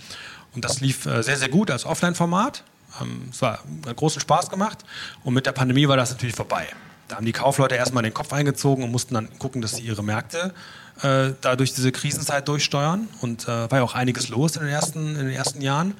Und 0.56 0.66
das 0.66 0.82
lief 0.82 1.06
äh, 1.06 1.22
sehr, 1.22 1.38
sehr 1.38 1.50
gut 1.50 1.70
als 1.70 1.86
Offline-Format. 1.86 2.64
Ähm, 3.00 3.30
es 3.32 3.42
war, 3.44 3.60
hat 3.86 3.96
großen 3.96 4.22
Spaß 4.22 4.50
gemacht. 4.50 4.80
Und 5.24 5.36
mit 5.36 5.46
der 5.46 5.52
Pandemie 5.52 5.88
war 5.88 5.98
das 5.98 6.10
natürlich 6.10 6.36
vorbei. 6.36 6.68
Da 7.08 7.18
haben 7.18 7.26
die 7.26 7.32
Kaufleute 7.32 7.76
erstmal 7.76 8.04
den 8.04 8.14
Kopf 8.14 8.34
eingezogen 8.34 8.84
und 8.84 8.92
mussten 8.92 9.14
dann 9.14 9.30
gucken, 9.38 9.62
dass 9.62 9.76
sie 9.76 9.84
ihre 9.84 10.04
Märkte 10.04 10.54
äh, 11.02 11.34
da 11.42 11.56
durch 11.56 11.74
diese 11.74 11.92
Krisenzeit 11.92 12.48
durchsteuern. 12.48 13.08
Und 13.22 13.44
äh, 13.44 13.72
war 13.72 13.80
ja 13.80 13.84
auch 13.84 13.96
einiges 13.96 14.30
los 14.30 14.56
in 14.56 14.64
den 14.64 14.72
ersten, 14.72 15.16
in 15.16 15.26
den 15.28 15.36
ersten 15.36 15.62
Jahren. 15.62 15.96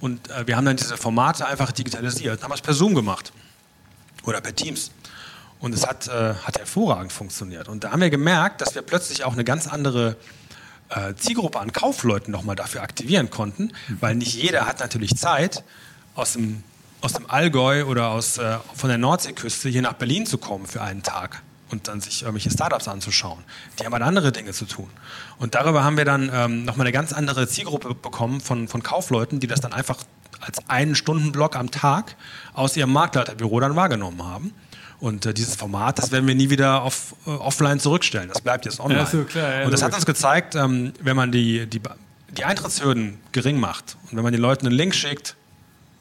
Und 0.00 0.30
äh, 0.30 0.46
wir 0.46 0.56
haben 0.56 0.64
dann 0.64 0.76
diese 0.76 0.96
Formate 0.96 1.46
einfach 1.46 1.72
digitalisiert, 1.72 2.42
haben 2.42 2.52
es 2.52 2.60
per 2.60 2.74
Zoom 2.74 2.94
gemacht 2.94 3.32
oder 4.24 4.40
per 4.40 4.54
Teams. 4.54 4.90
Und 5.60 5.74
es 5.74 5.86
hat, 5.86 6.08
äh, 6.08 6.34
hat 6.34 6.58
hervorragend 6.58 7.12
funktioniert. 7.12 7.68
Und 7.68 7.84
da 7.84 7.92
haben 7.92 8.00
wir 8.00 8.10
gemerkt, 8.10 8.60
dass 8.60 8.74
wir 8.74 8.82
plötzlich 8.82 9.24
auch 9.24 9.32
eine 9.32 9.44
ganz 9.44 9.66
andere 9.66 10.16
äh, 10.90 11.14
Zielgruppe 11.14 11.58
an 11.58 11.72
Kaufleuten 11.72 12.30
nochmal 12.32 12.56
dafür 12.56 12.82
aktivieren 12.82 13.30
konnten, 13.30 13.72
weil 14.00 14.14
nicht 14.14 14.34
jeder 14.34 14.66
hat 14.66 14.80
natürlich 14.80 15.16
Zeit, 15.16 15.64
aus 16.14 16.34
dem, 16.34 16.62
aus 17.00 17.14
dem 17.14 17.28
Allgäu 17.30 17.84
oder 17.86 18.08
aus, 18.10 18.38
äh, 18.38 18.58
von 18.74 18.88
der 18.88 18.98
Nordseeküste 18.98 19.68
hier 19.68 19.82
nach 19.82 19.94
Berlin 19.94 20.26
zu 20.26 20.38
kommen 20.38 20.66
für 20.66 20.82
einen 20.82 21.02
Tag 21.02 21.42
und 21.70 21.88
dann 21.88 22.00
sich 22.00 22.22
irgendwelche 22.22 22.50
Startups 22.50 22.88
anzuschauen. 22.88 23.42
Die 23.78 23.84
haben 23.84 23.92
halt 23.92 24.02
andere 24.02 24.32
Dinge 24.32 24.52
zu 24.52 24.66
tun. 24.66 24.88
Und 25.38 25.54
darüber 25.54 25.84
haben 25.84 25.96
wir 25.96 26.04
dann 26.04 26.30
ähm, 26.32 26.64
nochmal 26.64 26.86
eine 26.86 26.92
ganz 26.92 27.12
andere 27.12 27.48
Zielgruppe 27.48 27.94
bekommen 27.94 28.40
von, 28.40 28.68
von 28.68 28.82
Kaufleuten, 28.82 29.40
die 29.40 29.46
das 29.46 29.60
dann 29.60 29.72
einfach 29.72 29.98
als 30.40 30.58
einen 30.68 30.94
Stundenblock 30.94 31.56
am 31.56 31.70
Tag 31.70 32.16
aus 32.52 32.76
ihrem 32.76 32.92
Marktleiterbüro 32.92 33.60
dann 33.60 33.76
wahrgenommen 33.76 34.22
haben. 34.22 34.52
Und 35.00 35.26
äh, 35.26 35.34
dieses 35.34 35.56
Format, 35.56 35.98
das 35.98 36.12
werden 36.12 36.26
wir 36.26 36.34
nie 36.34 36.50
wieder 36.50 36.82
auf, 36.82 37.14
äh, 37.26 37.30
offline 37.30 37.80
zurückstellen. 37.80 38.28
Das 38.28 38.40
bleibt 38.40 38.64
jetzt 38.64 38.80
online. 38.80 39.00
Ja, 39.00 39.06
so 39.06 39.24
klar, 39.24 39.60
ja, 39.60 39.64
und 39.64 39.72
das 39.72 39.82
hat 39.82 39.94
uns 39.94 40.06
gezeigt, 40.06 40.54
ähm, 40.54 40.92
wenn 41.00 41.16
man 41.16 41.32
die, 41.32 41.66
die, 41.66 41.80
die 42.36 42.44
Eintrittshürden 42.44 43.18
gering 43.32 43.58
macht 43.58 43.96
und 44.04 44.16
wenn 44.16 44.22
man 44.22 44.32
den 44.32 44.40
Leuten 44.40 44.66
einen 44.66 44.76
Link 44.76 44.94
schickt, 44.94 45.36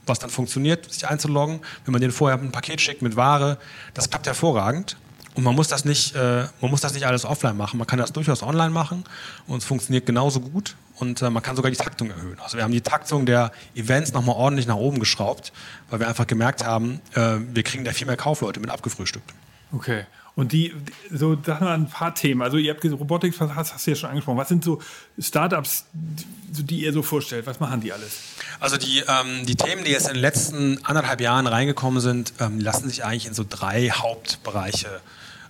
was 0.05 0.19
dann 0.19 0.29
funktioniert, 0.29 0.91
sich 0.91 1.07
einzuloggen, 1.07 1.61
wenn 1.85 1.91
man 1.91 2.01
denen 2.01 2.13
vorher 2.13 2.37
ein 2.37 2.51
Paket 2.51 2.81
schickt 2.81 3.01
mit 3.01 3.15
Ware, 3.15 3.57
das 3.93 4.09
klappt 4.09 4.27
hervorragend. 4.27 4.97
Und 5.35 5.43
man 5.43 5.55
muss 5.55 5.67
das 5.67 5.83
nicht, 5.85 6.15
äh, 6.15 6.45
man 6.61 6.71
muss 6.71 6.81
das 6.81 6.93
nicht 6.93 7.07
alles 7.07 7.25
offline 7.25 7.57
machen. 7.57 7.77
Man 7.77 7.87
kann 7.87 7.99
das 7.99 8.13
durchaus 8.13 8.43
online 8.43 8.69
machen 8.69 9.03
und 9.47 9.57
es 9.57 9.65
funktioniert 9.65 10.05
genauso 10.05 10.39
gut. 10.39 10.75
Und 10.99 11.21
äh, 11.21 11.29
man 11.29 11.41
kann 11.41 11.55
sogar 11.55 11.71
die 11.71 11.77
Taktung 11.77 12.11
erhöhen. 12.11 12.39
Also 12.39 12.57
wir 12.57 12.63
haben 12.63 12.71
die 12.71 12.81
Taktung 12.81 13.25
der 13.25 13.51
Events 13.75 14.13
nochmal 14.13 14.35
ordentlich 14.35 14.67
nach 14.67 14.75
oben 14.75 14.99
geschraubt, 14.99 15.51
weil 15.89 15.99
wir 15.99 16.07
einfach 16.07 16.27
gemerkt 16.27 16.65
haben, 16.65 17.01
äh, 17.15 17.37
wir 17.51 17.63
kriegen 17.63 17.83
da 17.83 17.91
viel 17.91 18.05
mehr 18.05 18.17
Kaufleute 18.17 18.59
mit 18.59 18.69
abgefrühstückt. 18.69 19.33
Okay. 19.71 20.05
Und 20.35 20.51
die, 20.51 20.73
so, 21.11 21.37
sag 21.45 21.61
mal 21.61 21.75
ein 21.75 21.89
paar 21.89 22.15
Themen. 22.15 22.41
Also, 22.41 22.57
ihr 22.57 22.73
habt 22.73 22.83
Robotik, 22.83 23.39
hast, 23.39 23.73
hast 23.73 23.85
du 23.85 23.91
ja 23.91 23.95
schon 23.95 24.09
angesprochen. 24.09 24.37
Was 24.37 24.47
sind 24.47 24.63
so 24.63 24.81
Startups, 25.19 25.85
die, 25.93 26.63
die 26.63 26.81
ihr 26.81 26.93
so 26.93 27.03
vorstellt? 27.03 27.45
Was 27.45 27.59
machen 27.59 27.81
die 27.81 27.93
alles? 27.93 28.17
Also, 28.59 28.77
die, 28.77 29.03
ähm, 29.07 29.45
die 29.45 29.55
Themen, 29.55 29.83
die 29.83 29.91
jetzt 29.91 30.07
in 30.07 30.13
den 30.13 30.21
letzten 30.21 30.83
anderthalb 30.85 31.21
Jahren 31.21 31.45
reingekommen 31.45 32.01
sind, 32.01 32.33
ähm, 32.39 32.59
lassen 32.59 32.89
sich 32.89 33.05
eigentlich 33.05 33.27
in 33.27 33.35
so 33.35 33.45
drei 33.47 33.89
Hauptbereiche 33.89 35.01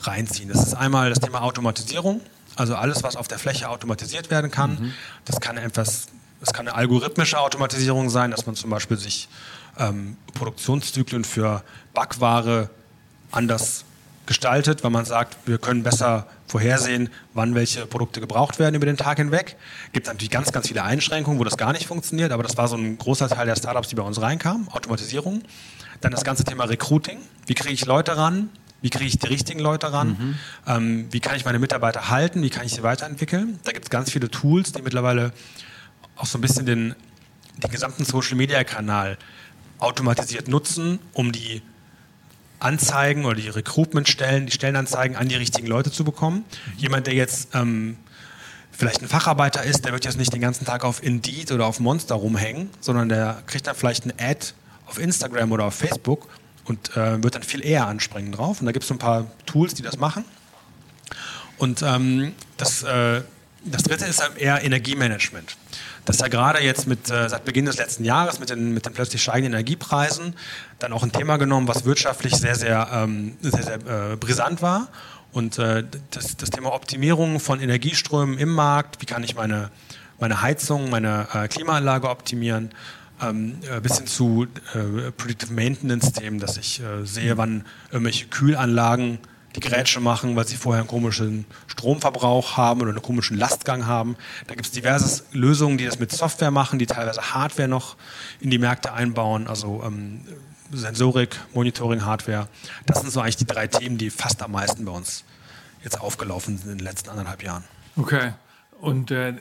reinziehen. 0.07 0.49
Das 0.49 0.65
ist 0.65 0.73
einmal 0.73 1.09
das 1.09 1.19
Thema 1.19 1.41
Automatisierung, 1.41 2.21
also 2.55 2.75
alles, 2.75 3.03
was 3.03 3.15
auf 3.15 3.27
der 3.27 3.39
Fläche 3.39 3.69
automatisiert 3.69 4.29
werden 4.29 4.51
kann. 4.51 4.71
Mhm. 4.75 4.93
Das 5.25 5.39
kann 5.39 5.57
etwas, 5.57 6.07
das 6.39 6.53
kann 6.53 6.67
eine 6.67 6.75
algorithmische 6.75 7.39
Automatisierung 7.39 8.09
sein, 8.09 8.31
dass 8.31 8.45
man 8.45 8.55
zum 8.55 8.69
Beispiel 8.69 8.97
sich 8.97 9.27
ähm, 9.79 10.17
Produktionszyklen 10.33 11.23
für 11.23 11.63
Backware 11.93 12.69
anders 13.31 13.85
gestaltet, 14.25 14.83
weil 14.83 14.91
man 14.91 15.05
sagt, 15.05 15.35
wir 15.45 15.57
können 15.57 15.83
besser 15.83 16.27
vorhersehen, 16.47 17.09
wann 17.33 17.55
welche 17.55 17.85
Produkte 17.85 18.21
gebraucht 18.21 18.59
werden 18.59 18.75
über 18.75 18.85
den 18.85 18.95
Tag 18.95 19.17
hinweg. 19.17 19.57
Gibt 19.91 20.07
natürlich 20.07 20.29
ganz, 20.29 20.51
ganz 20.51 20.67
viele 20.67 20.83
Einschränkungen, 20.83 21.39
wo 21.39 21.43
das 21.43 21.57
gar 21.57 21.73
nicht 21.73 21.87
funktioniert, 21.87 22.31
aber 22.31 22.43
das 22.43 22.55
war 22.57 22.67
so 22.67 22.75
ein 22.75 22.97
großer 22.97 23.27
Teil 23.27 23.47
der 23.47 23.55
Startups, 23.55 23.89
die 23.89 23.95
bei 23.95 24.03
uns 24.03 24.21
reinkamen, 24.21 24.67
Automatisierung. 24.69 25.41
Dann 25.99 26.11
das 26.11 26.23
ganze 26.23 26.43
Thema 26.43 26.65
Recruiting. 26.65 27.19
Wie 27.47 27.53
kriege 27.53 27.73
ich 27.73 27.85
Leute 27.85 28.15
ran? 28.15 28.49
Wie 28.83 28.89
kriege 28.89 29.05
ich 29.05 29.17
die 29.17 29.27
richtigen 29.27 29.61
Leute 29.61 29.93
ran? 29.93 30.09
Mhm. 30.09 30.35
Ähm, 30.67 31.07
wie 31.09 31.21
kann 31.21 31.37
ich 31.37 31.45
meine 31.45 31.57
Mitarbeiter 31.57 32.09
halten? 32.09 32.43
Wie 32.43 32.49
kann 32.49 32.65
ich 32.65 32.73
sie 32.73 32.83
weiterentwickeln? 32.83 33.57
Da 33.63 33.71
gibt 33.71 33.85
es 33.85 33.89
ganz 33.89 34.11
viele 34.11 34.29
Tools, 34.29 34.73
die 34.73 34.81
mittlerweile 34.81 35.31
auch 36.17 36.25
so 36.25 36.37
ein 36.37 36.41
bisschen 36.41 36.65
den, 36.65 36.93
den 37.63 37.71
gesamten 37.71 38.03
Social-Media-Kanal 38.03 39.17
automatisiert 39.79 40.49
nutzen, 40.49 40.99
um 41.13 41.31
die 41.31 41.61
Anzeigen 42.59 43.23
oder 43.23 43.35
die 43.35 43.47
Recruitment-Stellen, 43.47 44.47
die 44.47 44.51
Stellenanzeigen 44.51 45.15
an 45.15 45.29
die 45.29 45.35
richtigen 45.35 45.67
Leute 45.67 45.89
zu 45.89 46.03
bekommen. 46.03 46.39
Mhm. 46.39 46.79
Jemand, 46.79 47.07
der 47.07 47.13
jetzt 47.13 47.55
ähm, 47.55 47.95
vielleicht 48.73 49.01
ein 49.01 49.07
Facharbeiter 49.07 49.63
ist, 49.63 49.85
der 49.85 49.93
wird 49.93 50.03
jetzt 50.03 50.17
nicht 50.17 50.33
den 50.33 50.41
ganzen 50.41 50.65
Tag 50.65 50.83
auf 50.83 51.01
Indeed 51.01 51.53
oder 51.53 51.67
auf 51.67 51.79
Monster 51.79 52.15
rumhängen, 52.15 52.69
sondern 52.81 53.07
der 53.07 53.43
kriegt 53.45 53.65
dann 53.65 53.75
vielleicht 53.75 54.05
ein 54.05 54.13
Ad 54.19 54.47
auf 54.87 54.99
Instagram 54.99 55.53
oder 55.53 55.63
auf 55.63 55.75
Facebook 55.75 56.27
und 56.65 56.95
äh, 56.95 57.21
wird 57.21 57.35
dann 57.35 57.43
viel 57.43 57.65
eher 57.65 57.87
anspringen 57.87 58.31
drauf. 58.31 58.59
Und 58.59 58.65
da 58.65 58.71
gibt 58.71 58.83
es 58.83 58.89
so 58.89 58.95
ein 58.95 58.99
paar 58.99 59.25
Tools, 59.45 59.73
die 59.73 59.81
das 59.81 59.97
machen. 59.97 60.23
Und 61.57 61.81
ähm, 61.81 62.33
das, 62.57 62.83
äh, 62.83 63.21
das 63.65 63.83
dritte 63.83 64.05
ist 64.05 64.21
eher 64.37 64.63
Energiemanagement. 64.63 65.55
Das 66.05 66.17
ist 66.17 66.21
ja 66.21 66.27
gerade 66.27 66.61
jetzt 66.61 66.87
mit, 66.87 67.09
äh, 67.09 67.29
seit 67.29 67.45
Beginn 67.45 67.65
des 67.65 67.77
letzten 67.77 68.03
Jahres 68.03 68.39
mit 68.39 68.49
den, 68.49 68.73
mit 68.73 68.85
den 68.85 68.93
plötzlich 68.93 69.21
steigenden 69.21 69.53
Energiepreisen 69.53 70.35
dann 70.79 70.91
auch 70.91 71.03
ein 71.03 71.11
Thema 71.11 71.37
genommen, 71.37 71.67
was 71.67 71.85
wirtschaftlich 71.85 72.35
sehr, 72.35 72.55
sehr, 72.55 72.89
ähm, 72.91 73.37
sehr, 73.41 73.63
sehr 73.63 74.11
äh, 74.11 74.15
brisant 74.17 74.61
war. 74.61 74.89
Und 75.31 75.57
äh, 75.57 75.83
das, 76.11 76.37
das 76.37 76.49
Thema 76.49 76.73
Optimierung 76.73 77.39
von 77.39 77.59
Energieströmen 77.59 78.37
im 78.37 78.49
Markt, 78.53 79.01
wie 79.01 79.05
kann 79.05 79.23
ich 79.23 79.35
meine, 79.35 79.71
meine 80.19 80.41
Heizung, 80.41 80.89
meine 80.89 81.27
äh, 81.33 81.47
Klimaanlage 81.47 82.09
optimieren, 82.09 82.71
ähm, 83.23 83.57
äh, 83.69 83.79
bis 83.79 83.97
hin 83.97 84.07
zu 84.07 84.47
äh, 84.73 85.11
Predictive 85.11 85.53
Maintenance-Themen, 85.53 86.39
dass 86.39 86.57
ich 86.57 86.81
äh, 86.81 87.05
sehe, 87.05 87.37
wann 87.37 87.65
irgendwelche 87.91 88.27
Kühlanlagen 88.27 89.19
die 89.55 89.59
Grätsche 89.59 89.99
machen, 89.99 90.35
weil 90.35 90.47
sie 90.47 90.55
vorher 90.55 90.81
einen 90.81 90.89
komischen 90.89 91.45
Stromverbrauch 91.67 92.57
haben 92.57 92.81
oder 92.81 92.89
einen 92.89 93.01
komischen 93.01 93.37
Lastgang 93.37 93.85
haben. 93.85 94.15
Da 94.47 94.55
gibt 94.55 94.65
es 94.65 94.71
diverse 94.71 95.23
Lösungen, 95.31 95.77
die 95.77 95.85
das 95.85 95.99
mit 95.99 96.11
Software 96.11 96.51
machen, 96.51 96.79
die 96.79 96.87
teilweise 96.87 97.33
Hardware 97.33 97.67
noch 97.67 97.95
in 98.39 98.49
die 98.49 98.57
Märkte 98.57 98.93
einbauen, 98.93 99.47
also 99.47 99.83
ähm, 99.85 100.21
Sensorik, 100.71 101.39
Monitoring, 101.53 102.03
Hardware. 102.03 102.47
Das 102.85 103.01
sind 103.01 103.11
so 103.11 103.21
eigentlich 103.21 103.37
die 103.37 103.45
drei 103.45 103.67
Themen, 103.67 103.97
die 103.97 104.09
fast 104.09 104.41
am 104.41 104.53
meisten 104.53 104.85
bei 104.85 104.91
uns 104.91 105.23
jetzt 105.83 106.01
aufgelaufen 106.01 106.57
sind 106.57 106.71
in 106.71 106.77
den 106.79 106.85
letzten 106.85 107.09
anderthalb 107.09 107.43
Jahren. 107.43 107.63
Okay. 107.95 108.33
Und 108.83 109.11
äh, 109.11 109.35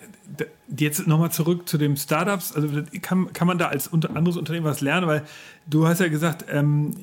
jetzt 0.68 1.08
nochmal 1.08 1.32
zurück 1.32 1.68
zu 1.68 1.76
den 1.76 1.96
Startups. 1.96 2.52
Also 2.52 2.68
kann, 3.00 3.32
kann 3.32 3.48
man 3.48 3.58
da 3.58 3.66
als 3.66 3.88
unter, 3.88 4.14
anderes 4.14 4.36
Unternehmen 4.36 4.66
was 4.66 4.80
lernen? 4.80 5.08
Weil 5.08 5.24
du 5.66 5.88
hast 5.88 5.98
ja 5.98 6.06
gesagt, 6.06 6.44
ähm, 6.48 6.94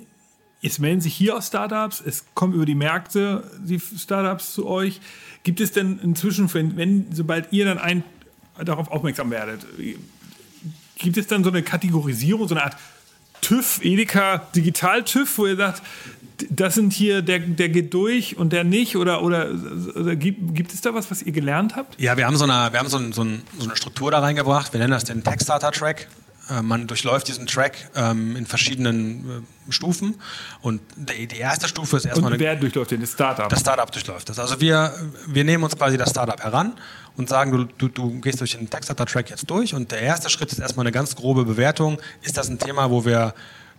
es 0.62 0.80
melden 0.80 1.02
sich 1.02 1.14
hier 1.14 1.36
aus 1.36 1.48
Startups, 1.48 2.02
es 2.06 2.24
kommen 2.36 2.54
über 2.54 2.66
die 2.66 2.76
Märkte 2.76 3.44
die 3.60 3.78
Startups 3.78 4.54
zu 4.54 4.68
euch. 4.68 5.02
Gibt 5.44 5.60
es 5.60 5.74
denn 5.74 6.00
inzwischen, 6.00 6.54
wenn 6.54 7.08
sobald 7.12 7.52
ihr 7.52 7.66
dann 7.66 7.78
ein, 7.78 8.06
darauf 8.64 8.90
aufmerksam 8.90 9.32
werdet, 9.32 9.66
gibt 10.96 11.18
es 11.18 11.28
dann 11.28 11.44
so 11.44 11.50
eine 11.50 11.62
Kategorisierung, 11.62 12.48
so 12.48 12.56
eine 12.56 12.64
Art 12.64 12.78
TÜV, 13.42 13.82
Edeka 13.84 14.48
Digital 14.56 15.04
TÜV, 15.04 15.38
wo 15.40 15.46
ihr 15.46 15.58
sagt, 15.58 15.82
das 16.50 16.76
sind 16.76 16.94
hier, 16.94 17.22
der, 17.22 17.40
der 17.40 17.70
geht 17.70 17.94
durch 17.94 18.38
und 18.38 18.54
der 18.54 18.64
nicht? 18.64 18.96
Oder, 18.96 19.24
oder, 19.24 19.52
oder 19.96 20.16
gibt, 20.16 20.56
gibt, 20.56 20.74
es 20.74 20.82
da 20.82 20.94
was, 20.94 21.12
was 21.12 21.22
ihr 21.22 21.32
gelernt 21.32 21.76
habt? 21.76 22.00
Ja, 22.00 22.18
wir 22.18 22.26
haben 22.26 22.38
so 22.38 22.46
eine, 22.46 22.72
wir 22.72 22.80
haben 22.80 22.90
so, 22.90 22.98
ein, 22.98 23.14
so, 23.14 23.24
ein, 23.24 23.42
so 23.58 23.66
eine 23.66 23.76
Struktur 23.76 24.12
da 24.12 24.20
reingebracht. 24.20 24.74
Wir 24.74 24.80
nennen 24.80 24.92
das 24.92 25.04
den 25.04 25.24
Tech 25.24 25.42
Starter 25.42 25.72
Track. 25.72 26.08
Äh, 26.50 26.62
man 26.62 26.88
durchläuft 26.88 27.28
diesen 27.28 27.48
Track 27.48 27.90
ähm, 27.96 28.36
in 28.36 28.46
verschiedenen 28.46 29.44
äh, 29.68 29.72
Stufen. 29.72 30.16
Und 30.62 30.82
die, 30.96 31.28
die, 31.28 31.38
erste 31.38 31.68
Stufe 31.68 31.98
ist 31.98 32.06
erstmal. 32.06 32.34
Und 32.34 32.40
wer 32.40 32.52
eine, 32.52 32.60
durchläuft 32.60 32.92
den? 32.92 33.02
Das 33.02 33.14
Startup? 33.14 33.50
Das 33.50 33.60
Startup 33.60 33.92
durchläuft 33.92 34.30
das. 34.30 34.40
Also 34.40 34.60
wir, 34.60 34.94
wir 35.28 35.44
nehmen 35.44 35.64
uns 35.64 35.78
quasi 35.78 35.98
das 35.98 36.10
Startup 36.10 36.42
heran 36.42 36.74
und 37.18 37.30
sagen, 37.30 37.52
du, 37.52 37.66
du, 37.66 37.88
du 37.90 38.22
gehst 38.22 38.40
durch 38.40 38.52
den 38.52 38.70
Tech-Starter-Track 38.70 39.30
jetzt 39.30 39.50
durch. 39.50 39.74
Und 39.74 39.92
der 39.92 40.02
erste 40.02 40.30
Schritt 40.30 40.52
ist 40.52 40.60
erstmal 40.60 40.86
eine 40.86 40.92
ganz 40.92 41.16
grobe 41.16 41.46
Bewertung. 41.46 42.00
Ist 42.22 42.38
das 42.38 42.50
ein 42.50 42.60
Thema, 42.60 42.90
wo 42.90 43.06
wir 43.06 43.34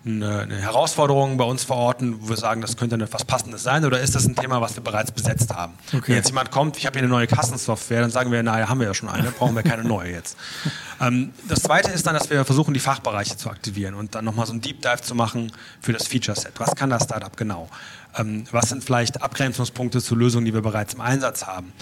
eine, 0.05 0.41
eine 0.41 0.57
Herausforderung 0.57 1.37
bei 1.37 1.45
uns 1.45 1.65
verorten, 1.65 2.17
wo 2.21 2.31
wir 2.31 2.37
sagen, 2.37 2.63
das 2.63 2.77
könnte 2.77 2.97
etwas 2.97 3.25
Passendes 3.25 3.63
sein, 3.63 3.85
oder 3.85 4.01
ist 4.01 4.15
das 4.15 4.27
ein 4.27 4.35
Thema, 4.35 4.61
was 4.61 4.75
wir 4.75 4.83
bereits 4.83 5.13
besetzt 5.13 5.53
haben? 5.53 5.75
Okay. 5.89 6.03
Wenn 6.07 6.17
jetzt 6.17 6.29
jemand 6.29 6.51
kommt, 6.51 6.79
ich 6.79 6.87
habe 6.87 6.95
hier 6.95 7.03
eine 7.03 7.11
neue 7.11 7.27
Kassensoftware, 7.27 8.01
dann 8.01 8.11
sagen 8.11 8.33
wir, 8.33 8.43
naja, 8.43 8.69
haben 8.69 8.81
wir 8.81 8.87
ja 8.87 8.95
schon 8.95 9.11
eine, 9.11 9.31
brauchen 9.31 9.55
wir 9.55 9.63
keine 9.63 9.85
neue 9.85 10.11
jetzt. 10.11 10.39
ähm, 11.01 11.33
das 11.49 11.63
zweite 11.63 11.91
ist 11.91 12.07
dann, 12.07 12.15
dass 12.15 12.31
wir 12.31 12.45
versuchen, 12.45 12.73
die 12.73 12.81
Fachbereiche 12.81 13.37
zu 13.37 13.51
aktivieren 13.51 13.95
und 13.95 14.15
dann 14.15 14.25
nochmal 14.25 14.47
so 14.47 14.55
ein 14.55 14.63
Deep 14.63 14.81
Dive 14.81 15.03
zu 15.03 15.15
machen 15.15 15.53
für 15.81 15.93
das 15.93 16.09
Feature 16.09 16.39
Set. 16.39 16.53
Was 16.59 16.75
kann 16.75 16.89
das 16.89 17.05
Startup 17.05 17.37
genau? 17.37 17.69
Ähm, 18.17 18.45
was 18.51 18.71
sind 18.71 18.83
vielleicht 18.83 19.23
Abgrenzungspunkte 19.23 20.01
zu 20.01 20.15
Lösungen, 20.15 20.47
die 20.47 20.55
wir 20.55 20.63
bereits 20.63 20.95
im 20.95 21.03
Einsatz 21.03 21.47
haben? 21.47 21.73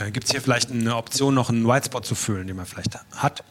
Äh, 0.00 0.10
Gibt 0.12 0.26
es 0.26 0.30
hier 0.30 0.40
vielleicht 0.40 0.70
eine 0.70 0.96
Option, 0.96 1.34
noch 1.34 1.50
einen 1.50 1.66
White 1.66 1.86
Spot 1.86 2.00
zu 2.00 2.14
füllen, 2.14 2.46
den 2.46 2.56
man 2.56 2.66
vielleicht 2.66 2.98
hat? 3.16 3.42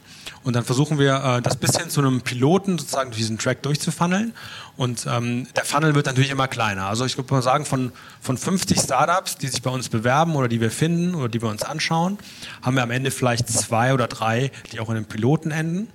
Und 0.44 0.56
dann 0.56 0.64
versuchen 0.66 1.00
wir, 1.00 1.24
äh, 1.24 1.42
das 1.42 1.56
bis 1.56 1.78
hin 1.78 1.90
zu 1.90 2.02
einem 2.02 2.22
Piloten 2.22 2.78
sozusagen 2.78 3.12
durch 3.12 3.20
diesen 3.20 3.38
Track 3.38 3.62
durchzufunneln. 3.64 4.34
Und 4.76 5.06
ähm, 5.10 5.48
der 5.56 5.64
Funnel 5.64 5.96
wird 5.96 6.06
natürlich 6.06 6.32
immer 6.32 6.48
kleiner. 6.48 6.88
Also 6.88 7.06
ich 7.06 7.18
würde 7.18 7.34
mal 7.34 7.42
sagen, 7.42 7.66
von, 7.66 7.92
von 8.20 8.38
50 8.38 8.80
Startups, 8.80 9.38
die 9.38 9.48
sich 9.48 9.62
bei 9.62 9.70
uns 9.70 9.90
bewerben 9.90 10.36
oder 10.36 10.48
die 10.48 10.60
wir 10.60 10.72
finden 10.72 11.16
oder 11.16 11.30
die 11.30 11.42
wir 11.42 11.50
uns 11.50 11.64
anschauen, 11.64 12.18
haben 12.62 12.76
wir 12.76 12.84
am 12.84 12.92
Ende 12.92 13.12
vielleicht 13.12 13.48
zwei 13.48 13.94
oder 13.94 14.08
drei, 14.08 14.52
die 14.72 14.80
auch 14.80 14.90
in 14.90 14.98
einem 14.98 15.06
Piloten 15.06 15.52
enden. 15.52 15.88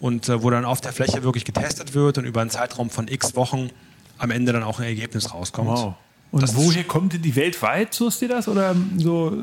Und 0.00 0.30
äh, 0.30 0.42
wo 0.42 0.48
dann 0.48 0.64
auf 0.64 0.80
der 0.80 0.94
Fläche 0.94 1.22
wirklich 1.24 1.44
getestet 1.44 1.92
wird 1.92 2.16
und 2.16 2.24
über 2.24 2.40
einen 2.40 2.48
Zeitraum 2.48 2.88
von 2.88 3.06
x 3.06 3.36
Wochen 3.36 3.68
am 4.16 4.30
Ende 4.30 4.52
dann 4.52 4.62
auch 4.62 4.78
ein 4.78 4.86
Ergebnis 4.86 5.34
rauskommt. 5.34 5.68
Wow. 5.68 5.94
Und 6.32 6.42
das 6.42 6.54
woher 6.54 6.84
kommt 6.84 7.24
die 7.24 7.36
weltweit, 7.36 7.92
suchst 7.92 8.22
ihr 8.22 8.28
das 8.28 8.46
oder 8.46 8.76
so 8.96 9.36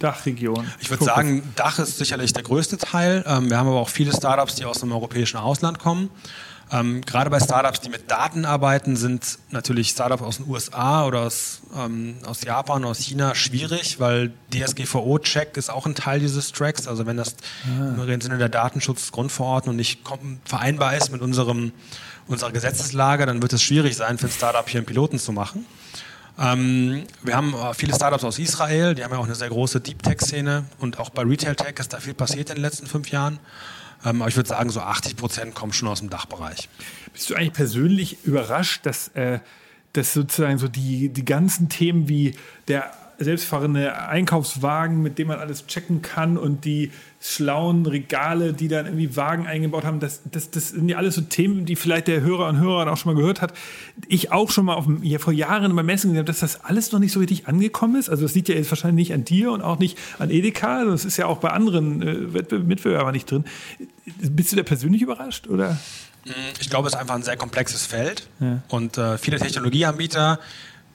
Dachregion? 0.00 0.66
Ich 0.80 0.90
würde 0.90 1.04
sagen, 1.04 1.42
Dach 1.54 1.78
ist 1.78 1.98
sicherlich 1.98 2.32
der 2.32 2.42
größte 2.42 2.78
Teil. 2.78 3.24
Ähm, 3.26 3.48
wir 3.48 3.58
haben 3.58 3.68
aber 3.68 3.78
auch 3.78 3.88
viele 3.88 4.12
Startups, 4.12 4.56
die 4.56 4.64
aus 4.64 4.80
dem 4.80 4.90
europäischen 4.90 5.36
Ausland 5.36 5.78
kommen. 5.78 6.10
Ähm, 6.72 7.02
gerade 7.02 7.28
bei 7.28 7.38
Startups, 7.38 7.80
die 7.80 7.90
mit 7.90 8.10
Daten 8.10 8.46
arbeiten, 8.46 8.96
sind 8.96 9.38
natürlich 9.50 9.90
Startups 9.90 10.22
aus 10.22 10.36
den 10.38 10.48
USA 10.48 11.06
oder 11.06 11.20
aus, 11.20 11.60
ähm, 11.76 12.16
aus 12.24 12.42
Japan, 12.42 12.84
aus 12.84 12.98
China 12.98 13.34
schwierig, 13.34 14.00
weil 14.00 14.32
DSGVO-Check 14.52 15.58
ist 15.58 15.70
auch 15.70 15.84
ein 15.84 15.94
Teil 15.94 16.18
dieses 16.18 16.50
Tracks. 16.50 16.88
Also 16.88 17.04
wenn 17.04 17.18
das 17.18 17.36
ah. 17.78 18.02
im 18.02 18.20
Sinne 18.22 18.38
der 18.38 18.48
Datenschutzgrundverordnung 18.48 19.76
nicht 19.76 20.00
vereinbar 20.46 20.96
ist 20.96 21.12
mit 21.12 21.20
unserem, 21.20 21.72
unserer 22.26 22.52
Gesetzeslage, 22.52 23.26
dann 23.26 23.42
wird 23.42 23.52
es 23.52 23.62
schwierig 23.62 23.94
sein, 23.94 24.16
für 24.16 24.26
ein 24.26 24.32
Startup 24.32 24.66
hier 24.66 24.80
einen 24.80 24.86
Piloten 24.86 25.18
zu 25.18 25.32
machen. 25.32 25.66
Ähm, 26.38 27.04
wir 27.22 27.36
haben 27.36 27.54
äh, 27.54 27.74
viele 27.74 27.94
Startups 27.94 28.24
aus 28.24 28.38
Israel, 28.38 28.94
die 28.94 29.04
haben 29.04 29.12
ja 29.12 29.18
auch 29.18 29.26
eine 29.26 29.34
sehr 29.34 29.48
große 29.48 29.80
Deep 29.80 30.02
Tech-Szene 30.02 30.64
und 30.78 30.98
auch 30.98 31.10
bei 31.10 31.22
Retail 31.22 31.54
Tech 31.54 31.78
ist 31.78 31.92
da 31.92 32.00
viel 32.00 32.14
passiert 32.14 32.50
in 32.50 32.56
den 32.56 32.62
letzten 32.62 32.86
fünf 32.86 33.10
Jahren. 33.10 33.38
Ähm, 34.04 34.22
aber 34.22 34.28
ich 34.28 34.36
würde 34.36 34.48
sagen, 34.48 34.70
so 34.70 34.80
80 34.80 35.16
Prozent 35.16 35.54
kommen 35.54 35.72
schon 35.72 35.88
aus 35.88 36.00
dem 36.00 36.10
Dachbereich. 36.10 36.68
Bist 37.12 37.30
du 37.30 37.34
eigentlich 37.34 37.52
persönlich 37.52 38.24
überrascht, 38.24 38.86
dass, 38.86 39.08
äh, 39.08 39.40
dass 39.92 40.12
sozusagen 40.14 40.58
so 40.58 40.68
die, 40.68 41.10
die 41.10 41.24
ganzen 41.24 41.68
Themen 41.68 42.08
wie 42.08 42.34
der 42.68 42.92
selbstfahrende 43.18 44.08
Einkaufswagen, 44.08 45.02
mit 45.02 45.18
dem 45.18 45.28
man 45.28 45.38
alles 45.38 45.66
checken 45.66 46.02
kann 46.02 46.36
und 46.38 46.64
die 46.64 46.90
schlauen 47.20 47.86
Regale, 47.86 48.52
die 48.52 48.66
dann 48.66 48.86
irgendwie 48.86 49.16
Wagen 49.16 49.46
eingebaut 49.46 49.84
haben, 49.84 50.00
das, 50.00 50.22
das, 50.24 50.50
das 50.50 50.70
sind 50.70 50.88
ja 50.88 50.96
alles 50.96 51.14
so 51.14 51.20
Themen, 51.20 51.64
die 51.66 51.76
vielleicht 51.76 52.08
der 52.08 52.20
Hörer 52.20 52.48
und 52.48 52.58
Hörer 52.58 52.92
auch 52.92 52.96
schon 52.96 53.14
mal 53.14 53.20
gehört 53.20 53.40
hat. 53.40 53.54
Ich 54.08 54.32
auch 54.32 54.50
schon 54.50 54.64
mal 54.64 54.74
auf, 54.74 54.86
ja, 55.02 55.20
vor 55.20 55.32
Jahren 55.32 55.74
beim 55.76 55.86
Messen 55.86 56.10
gesehen 56.10 56.18
habe, 56.18 56.26
dass 56.26 56.40
das 56.40 56.64
alles 56.64 56.90
noch 56.90 56.98
nicht 56.98 57.12
so 57.12 57.20
richtig 57.20 57.46
angekommen 57.46 57.94
ist. 57.94 58.08
Also 58.08 58.24
das 58.24 58.34
liegt 58.34 58.48
ja 58.48 58.56
jetzt 58.56 58.70
wahrscheinlich 58.70 59.08
nicht 59.08 59.14
an 59.14 59.24
dir 59.24 59.52
und 59.52 59.62
auch 59.62 59.78
nicht 59.78 59.96
an 60.18 60.30
Edeka. 60.30 60.78
Also 60.78 60.90
das 60.90 61.04
ist 61.04 61.16
ja 61.16 61.26
auch 61.26 61.38
bei 61.38 61.50
anderen 61.50 62.02
äh, 62.02 62.56
Mitbewerbern 62.58 63.12
nicht 63.12 63.30
drin. 63.30 63.44
Bist 64.04 64.50
du 64.50 64.56
da 64.56 64.64
persönlich 64.64 65.02
überrascht 65.02 65.46
oder? 65.46 65.78
Ich 66.60 66.70
glaube, 66.70 66.88
es 66.88 66.94
ist 66.94 67.00
einfach 67.00 67.16
ein 67.16 67.22
sehr 67.22 67.36
komplexes 67.36 67.86
Feld 67.86 68.28
ja. 68.40 68.62
und 68.68 68.96
äh, 68.96 69.18
viele 69.18 69.38
Technologieanbieter 69.38 70.38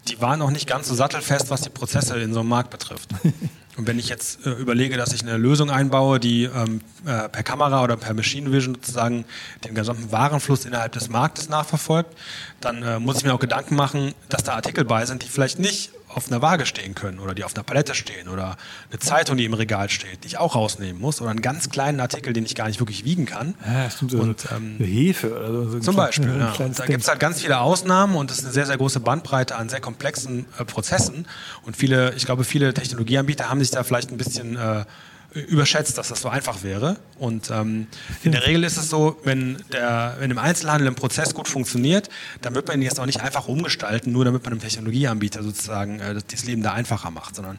die 0.10 0.22
waren 0.22 0.40
noch 0.40 0.52
nicht 0.52 0.68
ganz 0.68 0.88
so 0.88 0.96
sattelfest, 0.96 1.50
was 1.50 1.62
die 1.62 1.70
Prozesse 1.70 2.18
in 2.20 2.34
so 2.34 2.40
einem 2.42 2.50
Markt 2.50 2.70
betrifft. 2.70 3.10
Und 3.78 3.88
wenn 3.88 4.00
ich 4.00 4.10
jetzt 4.10 4.46
äh, 4.46 4.50
überlege, 4.50 4.98
dass 4.98 5.14
ich 5.14 5.22
eine 5.22 5.38
Lösung 5.38 5.70
einbaue, 5.70 6.20
die 6.20 6.46
ähm, 6.46 6.82
äh, 7.06 7.30
per 7.30 7.44
Kamera 7.44 7.84
oder 7.84 7.96
per 7.96 8.14
Machine 8.16 8.52
Vision 8.52 8.76
sozusagen 8.76 9.26
den 9.64 9.76
gesamten 9.76 10.12
Warenfluss 10.12 10.66
innerhalb 10.66 10.94
des 10.94 11.10
Marktes 11.10 11.48
nachverfolgt, 11.48 12.14
dann 12.60 12.82
äh, 12.82 13.00
muss 13.00 13.18
ich 13.18 13.24
mir 13.24 13.34
auch 13.34 13.40
Gedanken 13.40 13.76
machen, 13.76 14.14
dass 14.30 14.44
da 14.44 14.54
Artikel 14.54 14.84
bei 14.84 15.06
sind, 15.06 15.24
die 15.24 15.28
vielleicht 15.28 15.60
nicht 15.60 15.92
auf 16.10 16.32
einer 16.32 16.42
Waage 16.42 16.66
stehen 16.66 16.96
können 16.96 17.20
oder 17.20 17.36
die 17.36 17.44
auf 17.44 17.54
einer 17.54 17.64
Palette 17.64 17.94
stehen 17.94 18.28
oder 18.28 18.58
eine 18.90 19.00
Zeitung, 19.00 19.38
die 19.38 19.46
im 19.46 19.54
Regal 19.54 19.90
steht, 19.90 20.24
die 20.24 20.28
ich 20.28 20.38
auch 20.38 20.56
rausnehmen 20.56 21.00
muss 21.00 21.22
oder 21.22 21.30
einen 21.30 21.42
ganz 21.42 21.70
kleinen 21.70 22.00
Artikel, 22.00 22.34
den 22.34 22.46
ich 22.46 22.56
gar 22.56 22.68
nicht 22.68 22.80
wirklich 22.80 23.04
wiegen 23.04 23.26
kann. 23.26 23.56
Ja, 23.66 23.90
stimmt. 23.90 24.12
So 24.12 24.20
und, 24.20 24.48
ähm, 24.56 24.78
Hefe 24.80 25.32
oder 25.32 25.54
so. 25.54 25.70
so 25.70 25.80
zum 25.80 25.96
Beispiel. 25.96 26.40
Ja. 26.40 26.54
Da 26.58 26.86
gibt 26.86 27.04
es 27.04 27.08
halt 27.08 27.20
ganz 27.20 27.42
viele 27.42 27.60
Ausnahmen 27.60 28.16
und 28.16 28.32
es 28.32 28.40
ist 28.40 28.46
eine 28.46 28.54
sehr, 28.54 28.66
sehr 28.66 28.78
große 28.78 29.00
Bandbreite 29.00 29.56
an 29.56 29.70
sehr 29.70 29.82
komplexen 29.82 30.46
äh, 30.58 30.66
Prozessen 30.66 31.28
und 31.64 31.78
viele, 31.78 32.14
ich 32.16 32.26
glaube, 32.26 32.46
viele 32.46 32.74
Technologieanbieter 32.74 33.50
haben 33.50 33.60
sich 33.60 33.67
da 33.72 33.84
vielleicht 33.84 34.12
ein 34.12 34.18
bisschen 34.18 34.56
äh, 34.56 34.86
überschätzt, 35.34 35.98
dass 35.98 36.10
das 36.10 36.22
so 36.22 36.30
einfach 36.30 36.64
wäre. 36.64 36.98
Und 37.20 37.52
ähm, 37.52 37.88
in 38.24 38.32
der 38.32 38.46
Regel 38.46 38.64
ist 38.64 38.78
es 38.78 38.90
so, 38.90 39.20
wenn, 39.24 39.58
der, 39.72 40.16
wenn 40.20 40.32
im 40.32 40.38
Einzelhandel 40.38 40.88
ein 40.88 40.96
Prozess 40.96 41.34
gut 41.34 41.48
funktioniert, 41.48 42.10
dann 42.42 42.56
wird 42.56 42.68
man 42.68 42.78
ihn 42.78 42.84
jetzt 42.84 43.00
auch 43.00 43.06
nicht 43.06 43.22
einfach 43.22 43.48
umgestalten, 43.48 44.12
nur 44.12 44.26
damit 44.26 44.44
man 44.44 44.54
einem 44.54 44.62
Technologieanbieter 44.62 45.44
sozusagen 45.44 46.00
äh, 46.00 46.16
das 46.16 46.46
Leben 46.46 46.64
da 46.64 46.74
einfacher 46.74 47.12
macht, 47.12 47.36
sondern 47.36 47.58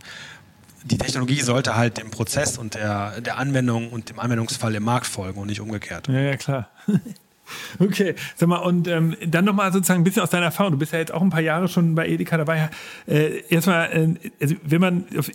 die 0.85 0.99
Technologie 0.99 1.41
sollte 1.41 1.77
halt 1.77 1.99
dem 1.99 2.11
Prozess 2.11 2.57
und 2.57 2.75
der, 2.75 3.21
der 3.21 3.37
Anwendung 3.37 3.91
und 3.91 4.11
dem 4.11 4.19
Anwendungsfall 4.19 4.75
im 4.75 4.85
Markt 4.85 5.07
folgen 5.07 5.41
und 5.41 5.49
nicht 5.49 5.61
umgekehrt. 5.61 6.09
Ja, 6.09 6.21
ja, 6.21 6.37
klar. 6.37 6.71
Okay, 7.79 8.15
sag 8.37 8.49
mal, 8.49 8.59
und 8.59 8.89
ähm, 8.89 9.17
dann 9.27 9.45
nochmal 9.45 9.73
sozusagen 9.73 10.01
ein 10.01 10.05
bisschen 10.05 10.23
aus 10.23 10.31
deiner 10.31 10.47
Erfahrung. 10.47 10.73
Du 10.73 10.79
bist 10.79 10.93
ja 10.93 10.99
jetzt 10.99 11.13
auch 11.13 11.23
ein 11.23 11.31
paar 11.31 11.41
Jahre 11.41 11.69
schon 11.69 11.95
bei 11.95 12.09
Edeka 12.09 12.37
dabei. 12.37 12.71
Äh, 13.07 13.43
erstmal, 13.49 13.91
äh, 13.93 14.31
also 14.41 14.55
wenn 14.65 14.81
man 14.81 15.05
auf 15.17 15.31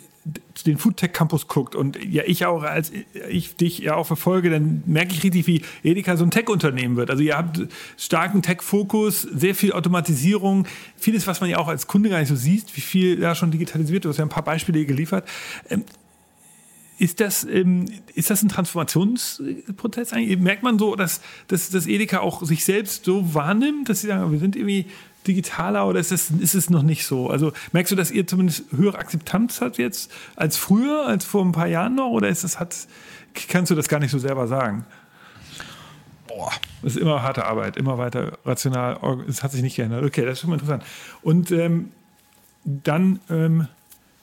den 0.66 0.78
Foodtech 0.78 1.12
Campus 1.12 1.48
guckt 1.48 1.74
und 1.74 2.02
ja, 2.02 2.22
ich 2.26 2.46
auch, 2.46 2.62
als 2.62 2.92
ich 3.28 3.56
dich 3.56 3.78
ja 3.78 3.96
auch 3.96 4.06
verfolge, 4.06 4.48
dann 4.48 4.82
merke 4.86 5.12
ich 5.12 5.22
richtig, 5.22 5.46
wie 5.46 5.62
Edeka 5.82 6.16
so 6.16 6.24
ein 6.24 6.30
Tech-Unternehmen 6.30 6.96
wird. 6.96 7.10
Also 7.10 7.22
ihr 7.22 7.36
habt 7.36 7.60
starken 7.98 8.40
Tech-Fokus, 8.40 9.22
sehr 9.22 9.54
viel 9.54 9.72
Automatisierung, 9.72 10.66
vieles, 10.96 11.26
was 11.26 11.40
man 11.40 11.50
ja 11.50 11.58
auch 11.58 11.68
als 11.68 11.86
Kunde 11.86 12.08
gar 12.08 12.20
nicht 12.20 12.28
so 12.28 12.36
sieht, 12.36 12.74
wie 12.76 12.80
viel 12.80 13.16
da 13.16 13.34
schon 13.34 13.50
digitalisiert 13.50 13.92
wird. 13.92 14.04
Du 14.06 14.08
hast 14.08 14.18
ja 14.18 14.24
ein 14.24 14.30
paar 14.30 14.44
Beispiele 14.44 14.84
geliefert. 14.86 15.28
Ähm, 15.68 15.84
ist 16.98 17.20
das, 17.20 17.44
ähm, 17.44 17.86
ist 18.14 18.30
das 18.30 18.42
ein 18.42 18.48
Transformationsprozess 18.48 20.12
eigentlich? 20.12 20.38
Merkt 20.38 20.62
man 20.62 20.78
so, 20.78 20.94
dass, 20.94 21.20
dass, 21.48 21.70
dass 21.70 21.86
Edeka 21.86 22.20
auch 22.20 22.42
sich 22.44 22.64
selbst 22.64 23.04
so 23.04 23.34
wahrnimmt, 23.34 23.88
dass 23.88 24.00
sie 24.00 24.08
sagen, 24.08 24.30
wir 24.30 24.38
sind 24.38 24.56
irgendwie 24.56 24.86
digitaler 25.26 25.86
oder 25.86 26.00
ist 26.00 26.12
es, 26.12 26.30
ist 26.30 26.54
es 26.54 26.70
noch 26.70 26.82
nicht 26.82 27.06
so? 27.06 27.30
Also 27.30 27.52
merkst 27.72 27.92
du, 27.92 27.96
dass 27.96 28.10
ihr 28.10 28.26
zumindest 28.26 28.64
höhere 28.72 28.98
Akzeptanz 28.98 29.60
habt 29.60 29.78
jetzt 29.78 30.12
als 30.36 30.56
früher, 30.56 31.06
als 31.06 31.24
vor 31.24 31.44
ein 31.44 31.52
paar 31.52 31.66
Jahren 31.66 31.94
noch? 31.94 32.10
Oder 32.10 32.28
ist 32.28 32.44
es, 32.44 32.60
hat, 32.60 32.76
kannst 33.48 33.70
du 33.70 33.74
das 33.74 33.88
gar 33.88 34.00
nicht 34.00 34.10
so 34.10 34.18
selber 34.18 34.46
sagen? 34.46 34.84
Boah. 36.28 36.52
Das 36.82 36.96
ist 36.96 37.00
immer 37.00 37.22
harte 37.22 37.46
Arbeit, 37.46 37.76
immer 37.76 37.96
weiter 37.96 38.38
rational. 38.44 38.98
Es 39.26 39.42
hat 39.42 39.52
sich 39.52 39.62
nicht 39.62 39.76
geändert. 39.76 40.04
Okay, 40.04 40.24
das 40.24 40.34
ist 40.34 40.40
schon 40.40 40.50
mal 40.50 40.56
interessant. 40.56 40.84
Und 41.22 41.50
ähm, 41.50 41.92
dann, 42.64 43.20
ähm, 43.30 43.68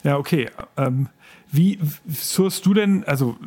ja, 0.04 0.18
okay. 0.18 0.50
Ähm, 0.78 1.10
wie 1.52 1.80
sourst 2.08 2.66
du 2.66 2.74
denn, 2.74 3.04
also 3.06 3.38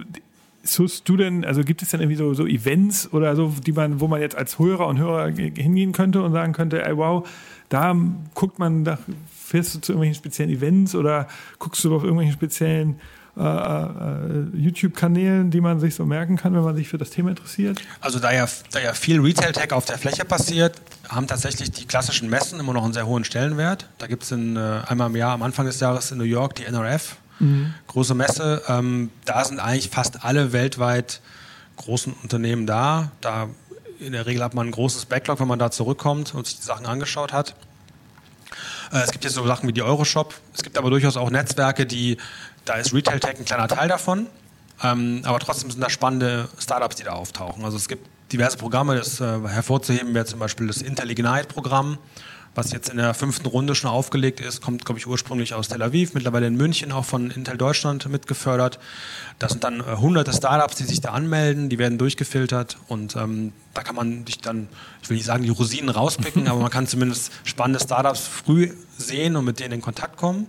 sourst 0.62 1.08
du 1.08 1.16
denn, 1.16 1.44
also 1.44 1.62
gibt 1.62 1.82
es 1.82 1.90
denn 1.90 2.00
irgendwie 2.00 2.16
so, 2.16 2.34
so 2.34 2.46
Events 2.46 3.12
oder 3.12 3.36
so, 3.36 3.52
die 3.64 3.72
man, 3.72 4.00
wo 4.00 4.08
man 4.08 4.20
jetzt 4.20 4.36
als 4.36 4.58
Hörer 4.58 4.86
und 4.86 4.98
Hörer 4.98 5.28
hingehen 5.30 5.92
könnte 5.92 6.22
und 6.22 6.32
sagen 6.32 6.52
könnte, 6.52 6.84
ey, 6.84 6.96
wow, 6.96 7.28
da 7.68 7.94
guckt 8.34 8.58
man, 8.58 8.84
da 8.84 8.98
fährst 9.34 9.74
du 9.74 9.80
zu 9.80 9.92
irgendwelchen 9.92 10.16
speziellen 10.16 10.50
Events 10.50 10.94
oder 10.94 11.28
guckst 11.58 11.84
du 11.84 11.94
auf 11.94 12.02
irgendwelchen 12.02 12.34
speziellen 12.34 13.00
äh, 13.36 13.42
äh, 13.42 14.46
YouTube-Kanälen, 14.54 15.50
die 15.50 15.60
man 15.60 15.80
sich 15.80 15.96
so 15.96 16.06
merken 16.06 16.36
kann, 16.36 16.54
wenn 16.54 16.62
man 16.62 16.76
sich 16.76 16.88
für 16.88 16.98
das 16.98 17.10
Thema 17.10 17.30
interessiert? 17.30 17.80
Also 18.00 18.20
da 18.20 18.32
ja, 18.32 18.46
da 18.70 18.80
ja 18.80 18.92
viel 18.92 19.20
Retail-Tech 19.20 19.72
auf 19.72 19.86
der 19.86 19.98
Fläche 19.98 20.24
passiert, 20.24 20.80
haben 21.08 21.26
tatsächlich 21.26 21.72
die 21.72 21.84
klassischen 21.84 22.30
Messen 22.30 22.60
immer 22.60 22.72
noch 22.72 22.84
einen 22.84 22.92
sehr 22.92 23.06
hohen 23.06 23.24
Stellenwert. 23.24 23.88
Da 23.98 24.06
gibt 24.06 24.22
es 24.22 24.30
äh, 24.30 24.34
einmal 24.34 25.10
im 25.10 25.16
Jahr, 25.16 25.32
am 25.32 25.42
Anfang 25.42 25.66
des 25.66 25.80
Jahres 25.80 26.12
in 26.12 26.18
New 26.18 26.24
York, 26.24 26.54
die 26.54 26.64
NRF, 26.64 27.16
mhm. 27.38 27.74
große 27.86 28.14
Messe. 28.14 28.62
Ähm, 28.68 29.10
da 29.24 29.44
sind 29.44 29.60
eigentlich 29.60 29.90
fast 29.90 30.24
alle 30.24 30.52
weltweit 30.52 31.20
großen 31.76 32.12
Unternehmen 32.22 32.66
da. 32.66 33.10
Da 33.20 33.48
in 34.00 34.12
der 34.12 34.26
Regel 34.26 34.42
hat 34.42 34.54
man 34.54 34.68
ein 34.68 34.72
großes 34.72 35.06
Backlog, 35.06 35.40
wenn 35.40 35.48
man 35.48 35.58
da 35.58 35.70
zurückkommt 35.70 36.34
und 36.34 36.46
sich 36.46 36.56
die 36.58 36.64
Sachen 36.64 36.86
angeschaut 36.86 37.32
hat. 37.32 37.54
Äh, 38.92 38.98
es 38.98 39.12
gibt 39.12 39.24
jetzt 39.24 39.34
so 39.34 39.46
Sachen 39.46 39.68
wie 39.68 39.72
die 39.72 39.82
Euroshop. 39.82 40.34
Es 40.54 40.62
gibt 40.62 40.78
aber 40.78 40.90
durchaus 40.90 41.16
auch 41.16 41.30
Netzwerke, 41.30 41.86
die, 41.86 42.16
da 42.64 42.74
ist 42.74 42.92
Retail 42.92 43.20
Tech 43.20 43.38
ein 43.38 43.44
kleiner 43.44 43.68
Teil 43.68 43.88
davon. 43.88 44.26
Ähm, 44.82 45.22
aber 45.24 45.38
trotzdem 45.38 45.70
sind 45.70 45.80
da 45.80 45.88
spannende 45.88 46.48
Startups, 46.58 46.96
die 46.96 47.04
da 47.04 47.12
auftauchen. 47.12 47.64
Also 47.64 47.76
es 47.76 47.88
gibt 47.88 48.08
diverse 48.32 48.56
Programme, 48.56 48.96
das 48.96 49.20
äh, 49.20 49.40
hervorzuheben 49.46 50.14
wäre 50.14 50.24
zum 50.24 50.40
Beispiel 50.40 50.66
das 50.66 50.82
Intel 50.82 51.10
Ignite-Programm 51.10 51.98
was 52.54 52.72
jetzt 52.72 52.88
in 52.88 52.96
der 52.96 53.14
fünften 53.14 53.46
Runde 53.46 53.74
schon 53.74 53.90
aufgelegt 53.90 54.40
ist, 54.40 54.62
kommt, 54.62 54.84
glaube 54.84 54.98
ich, 54.98 55.06
ursprünglich 55.06 55.54
aus 55.54 55.68
Tel 55.68 55.82
Aviv, 55.82 56.14
mittlerweile 56.14 56.46
in 56.46 56.56
München 56.56 56.92
auch 56.92 57.04
von 57.04 57.30
Intel 57.30 57.56
Deutschland 57.56 58.08
mitgefördert. 58.08 58.78
Das 59.38 59.52
sind 59.52 59.64
dann 59.64 59.80
äh, 59.80 59.96
hunderte 59.96 60.32
Startups, 60.32 60.76
die 60.76 60.84
sich 60.84 61.00
da 61.00 61.10
anmelden, 61.10 61.68
die 61.68 61.78
werden 61.78 61.98
durchgefiltert 61.98 62.76
und 62.88 63.16
ähm, 63.16 63.52
da 63.74 63.82
kann 63.82 63.96
man 63.96 64.24
sich 64.26 64.38
dann, 64.38 64.68
ich 65.02 65.10
will 65.10 65.16
nicht 65.16 65.26
sagen, 65.26 65.42
die 65.42 65.50
Rosinen 65.50 65.90
rauspicken, 65.90 66.48
aber 66.48 66.60
man 66.60 66.70
kann 66.70 66.86
zumindest 66.86 67.32
spannende 67.44 67.80
Startups 67.80 68.20
früh 68.20 68.72
sehen 68.96 69.36
und 69.36 69.44
mit 69.44 69.60
denen 69.60 69.74
in 69.74 69.80
Kontakt 69.80 70.16
kommen. 70.16 70.46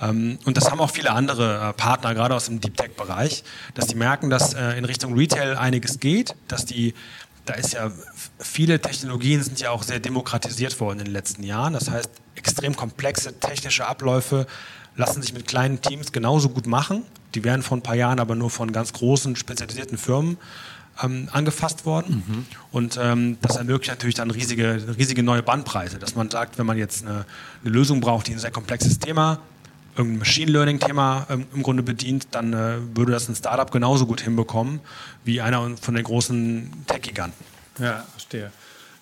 Ähm, 0.00 0.38
und 0.44 0.56
das 0.56 0.70
haben 0.70 0.80
auch 0.80 0.90
viele 0.90 1.10
andere 1.10 1.70
äh, 1.70 1.72
Partner, 1.72 2.14
gerade 2.14 2.34
aus 2.34 2.46
dem 2.46 2.60
Deep 2.60 2.76
Tech-Bereich, 2.76 3.42
dass 3.74 3.86
die 3.86 3.96
merken, 3.96 4.30
dass 4.30 4.54
äh, 4.54 4.78
in 4.78 4.84
Richtung 4.84 5.14
Retail 5.14 5.56
einiges 5.56 5.98
geht, 5.98 6.34
dass 6.46 6.64
die 6.64 6.94
da 7.48 7.54
ist 7.54 7.72
ja, 7.72 7.90
viele 8.38 8.80
Technologien 8.80 9.42
sind 9.42 9.60
ja 9.60 9.70
auch 9.70 9.82
sehr 9.82 10.00
demokratisiert 10.00 10.78
worden 10.80 11.00
in 11.00 11.06
den 11.06 11.14
letzten 11.14 11.42
Jahren. 11.42 11.72
Das 11.72 11.90
heißt, 11.90 12.10
extrem 12.34 12.76
komplexe 12.76 13.38
technische 13.38 13.86
Abläufe 13.86 14.46
lassen 14.96 15.22
sich 15.22 15.32
mit 15.32 15.46
kleinen 15.46 15.80
Teams 15.80 16.12
genauso 16.12 16.50
gut 16.50 16.66
machen. 16.66 17.04
Die 17.34 17.44
wären 17.44 17.62
vor 17.62 17.78
ein 17.78 17.82
paar 17.82 17.94
Jahren 17.94 18.20
aber 18.20 18.34
nur 18.34 18.50
von 18.50 18.72
ganz 18.72 18.92
großen, 18.92 19.36
spezialisierten 19.36 19.96
Firmen 19.96 20.38
ähm, 21.02 21.28
angefasst 21.32 21.86
worden. 21.86 22.24
Mhm. 22.26 22.46
Und 22.72 22.98
ähm, 23.00 23.38
das 23.40 23.56
ermöglicht 23.56 23.90
natürlich 23.90 24.16
dann 24.16 24.30
riesige, 24.30 24.96
riesige 24.98 25.22
neue 25.22 25.42
Bandbreite, 25.42 25.98
dass 25.98 26.14
man 26.16 26.30
sagt, 26.30 26.58
wenn 26.58 26.66
man 26.66 26.76
jetzt 26.76 27.06
eine, 27.06 27.24
eine 27.62 27.72
Lösung 27.72 28.00
braucht, 28.00 28.26
die 28.26 28.32
ein 28.32 28.38
sehr 28.38 28.50
komplexes 28.50 28.98
Thema 28.98 29.38
irgendein 29.98 30.20
Machine 30.20 30.50
Learning-Thema 30.52 31.26
ähm, 31.28 31.46
im 31.54 31.62
Grunde 31.62 31.82
bedient, 31.82 32.28
dann 32.30 32.52
äh, 32.52 32.76
würde 32.94 33.12
das 33.12 33.28
ein 33.28 33.34
Startup 33.34 33.70
genauso 33.70 34.06
gut 34.06 34.20
hinbekommen 34.20 34.80
wie 35.24 35.40
einer 35.40 35.76
von 35.76 35.94
den 35.94 36.04
großen 36.04 36.70
Tech-Giganten. 36.86 37.44
Ja, 37.78 38.04
verstehe. 38.12 38.50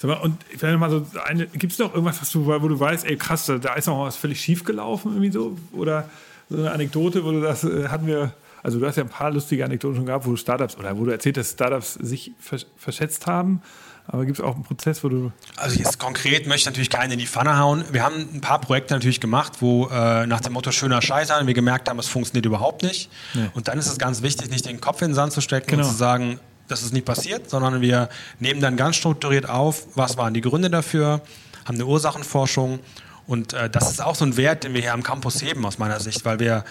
Mal, 0.02 0.14
und 0.14 0.44
vielleicht 0.56 0.78
mal 0.78 0.90
so 0.90 1.06
gibt 1.54 1.72
es 1.72 1.78
noch 1.78 1.92
irgendwas, 1.92 2.20
was 2.20 2.30
du, 2.30 2.46
wo 2.46 2.68
du 2.68 2.78
weißt, 2.78 3.06
ey 3.06 3.16
krass, 3.16 3.46
da 3.46 3.74
ist 3.74 3.86
noch 3.86 4.04
was 4.04 4.16
völlig 4.16 4.40
schief 4.40 4.62
gelaufen 4.62 5.12
irgendwie 5.12 5.32
so? 5.32 5.56
Oder 5.72 6.08
so 6.48 6.58
eine 6.58 6.70
Anekdote, 6.70 7.24
wo 7.24 7.32
du 7.32 7.40
das 7.40 7.64
äh, 7.64 7.88
hatten 7.88 8.06
wir, 8.06 8.32
also 8.62 8.78
du 8.78 8.86
hast 8.86 8.96
ja 8.96 9.02
ein 9.02 9.08
paar 9.08 9.30
lustige 9.30 9.64
Anekdoten 9.64 9.96
schon 9.96 10.06
gehabt, 10.06 10.26
wo 10.26 10.30
du 10.30 10.36
Startups 10.36 10.76
oder 10.76 10.96
wo 10.96 11.04
du 11.04 11.10
erzählt 11.10 11.38
hast, 11.38 11.52
Startups 11.54 11.94
sich 11.94 12.32
verschätzt 12.76 13.26
haben. 13.26 13.62
Aber 14.08 14.24
gibt 14.24 14.38
es 14.38 14.44
auch 14.44 14.54
einen 14.54 14.62
Prozess, 14.62 15.02
wo 15.02 15.08
du. 15.08 15.32
Also 15.56 15.78
jetzt 15.78 15.98
konkret 15.98 16.46
möchte 16.46 16.60
ich 16.60 16.66
natürlich 16.66 16.90
keinen 16.90 17.12
in 17.12 17.18
die 17.18 17.26
Pfanne 17.26 17.58
hauen. 17.58 17.84
Wir 17.90 18.02
haben 18.02 18.28
ein 18.34 18.40
paar 18.40 18.60
Projekte 18.60 18.94
natürlich 18.94 19.20
gemacht, 19.20 19.54
wo 19.60 19.88
äh, 19.88 20.26
nach 20.26 20.40
dem 20.40 20.52
Motto 20.52 20.70
schöner 20.70 21.02
Scheitern 21.02 21.46
wir 21.46 21.54
gemerkt 21.54 21.88
haben, 21.88 21.98
es 21.98 22.06
funktioniert 22.06 22.46
überhaupt 22.46 22.82
nicht. 22.82 23.10
Ja. 23.34 23.48
Und 23.54 23.68
dann 23.68 23.78
ist 23.78 23.86
es 23.86 23.98
ganz 23.98 24.22
wichtig, 24.22 24.50
nicht 24.50 24.66
den 24.66 24.80
Kopf 24.80 25.02
in 25.02 25.08
den 25.08 25.14
Sand 25.14 25.32
zu 25.32 25.40
stecken 25.40 25.70
genau. 25.70 25.82
und 25.82 25.90
zu 25.90 25.96
sagen, 25.96 26.38
das 26.68 26.82
ist 26.82 26.92
nicht 26.92 27.04
passiert, 27.04 27.50
sondern 27.50 27.80
wir 27.80 28.08
nehmen 28.38 28.60
dann 28.60 28.76
ganz 28.76 28.96
strukturiert 28.96 29.48
auf, 29.48 29.86
was 29.94 30.16
waren 30.16 30.34
die 30.34 30.40
Gründe 30.40 30.70
dafür, 30.70 31.20
haben 31.64 31.74
eine 31.74 31.86
Ursachenforschung. 31.86 32.80
Und 33.26 33.54
äh, 33.54 33.68
das 33.68 33.90
ist 33.90 34.02
auch 34.02 34.14
so 34.14 34.24
ein 34.24 34.36
Wert, 34.36 34.64
den 34.64 34.74
wir 34.74 34.82
hier 34.82 34.94
am 34.94 35.02
Campus 35.02 35.42
heben 35.42 35.64
aus 35.66 35.78
meiner 35.78 35.98
Sicht, 35.98 36.24
weil 36.24 36.38
wir 36.38 36.64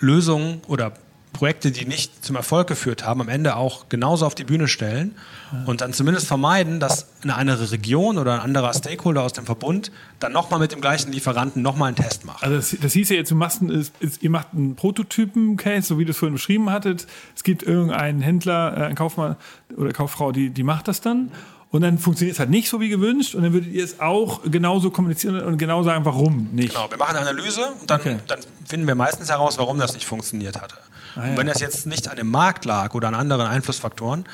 Lösungen 0.00 0.60
oder 0.66 0.92
Projekte, 1.32 1.70
die 1.70 1.84
nicht 1.84 2.24
zum 2.24 2.36
Erfolg 2.36 2.66
geführt 2.66 3.04
haben, 3.04 3.20
am 3.20 3.28
Ende 3.28 3.56
auch 3.56 3.88
genauso 3.88 4.26
auf 4.26 4.34
die 4.34 4.44
Bühne 4.44 4.68
stellen 4.68 5.14
und 5.66 5.80
dann 5.80 5.92
zumindest 5.92 6.26
vermeiden, 6.26 6.80
dass 6.80 7.06
eine 7.22 7.36
andere 7.36 7.70
Region 7.70 8.18
oder 8.18 8.34
ein 8.34 8.40
anderer 8.40 8.72
Stakeholder 8.74 9.22
aus 9.22 9.32
dem 9.32 9.46
Verbund 9.46 9.90
dann 10.18 10.32
nochmal 10.32 10.60
mit 10.60 10.72
dem 10.72 10.80
gleichen 10.80 11.12
Lieferanten 11.12 11.62
nochmal 11.62 11.88
einen 11.88 11.96
Test 11.96 12.24
macht. 12.24 12.42
Also 12.42 12.56
das, 12.56 12.76
das 12.80 12.92
hieß 12.92 13.10
ja 13.10 13.16
jetzt, 13.16 13.30
du 13.30 13.34
machst 13.34 13.62
ein, 13.62 13.86
ihr 14.20 14.30
macht 14.30 14.48
einen 14.52 14.74
Prototypen-Case, 14.74 15.86
so 15.86 15.98
wie 15.98 16.04
du 16.04 16.10
es 16.10 16.18
vorhin 16.18 16.34
beschrieben 16.34 16.70
hattet. 16.70 17.06
Es 17.34 17.44
gibt 17.44 17.62
irgendeinen 17.62 18.20
Händler, 18.20 18.76
äh, 18.76 18.84
einen 18.86 18.94
Kaufmann 18.94 19.36
oder 19.76 19.92
Kauffrau, 19.92 20.32
die, 20.32 20.50
die 20.50 20.62
macht 20.62 20.88
das 20.88 21.00
dann 21.00 21.30
und 21.70 21.82
dann 21.82 21.98
funktioniert 21.98 22.34
es 22.34 22.40
halt 22.40 22.50
nicht 22.50 22.68
so 22.68 22.80
wie 22.80 22.88
gewünscht 22.88 23.34
und 23.34 23.42
dann 23.42 23.52
würdet 23.52 23.72
ihr 23.72 23.84
es 23.84 24.00
auch 24.00 24.42
genauso 24.44 24.90
kommunizieren 24.90 25.40
und 25.40 25.58
genau 25.58 25.82
sagen, 25.82 26.04
warum 26.04 26.48
nicht. 26.52 26.74
Genau, 26.74 26.90
wir 26.90 26.96
machen 26.96 27.16
eine 27.16 27.28
Analyse 27.28 27.72
und 27.80 27.90
dann, 27.90 28.00
okay. 28.00 28.16
dann 28.26 28.40
finden 28.66 28.86
wir 28.86 28.94
meistens 28.94 29.28
heraus, 29.28 29.58
warum 29.58 29.78
das 29.78 29.94
nicht 29.94 30.06
funktioniert 30.06 30.60
hatte. 30.60 30.76
Ah, 31.18 31.24
ja. 31.24 31.30
Und 31.30 31.36
wenn 31.36 31.46
das 31.46 31.60
jetzt 31.60 31.86
nicht 31.86 32.08
an 32.08 32.16
dem 32.16 32.30
Markt 32.30 32.64
lag 32.64 32.94
oder 32.94 33.08
an 33.08 33.14
anderen 33.14 33.46
Einflussfaktoren, 33.46 34.24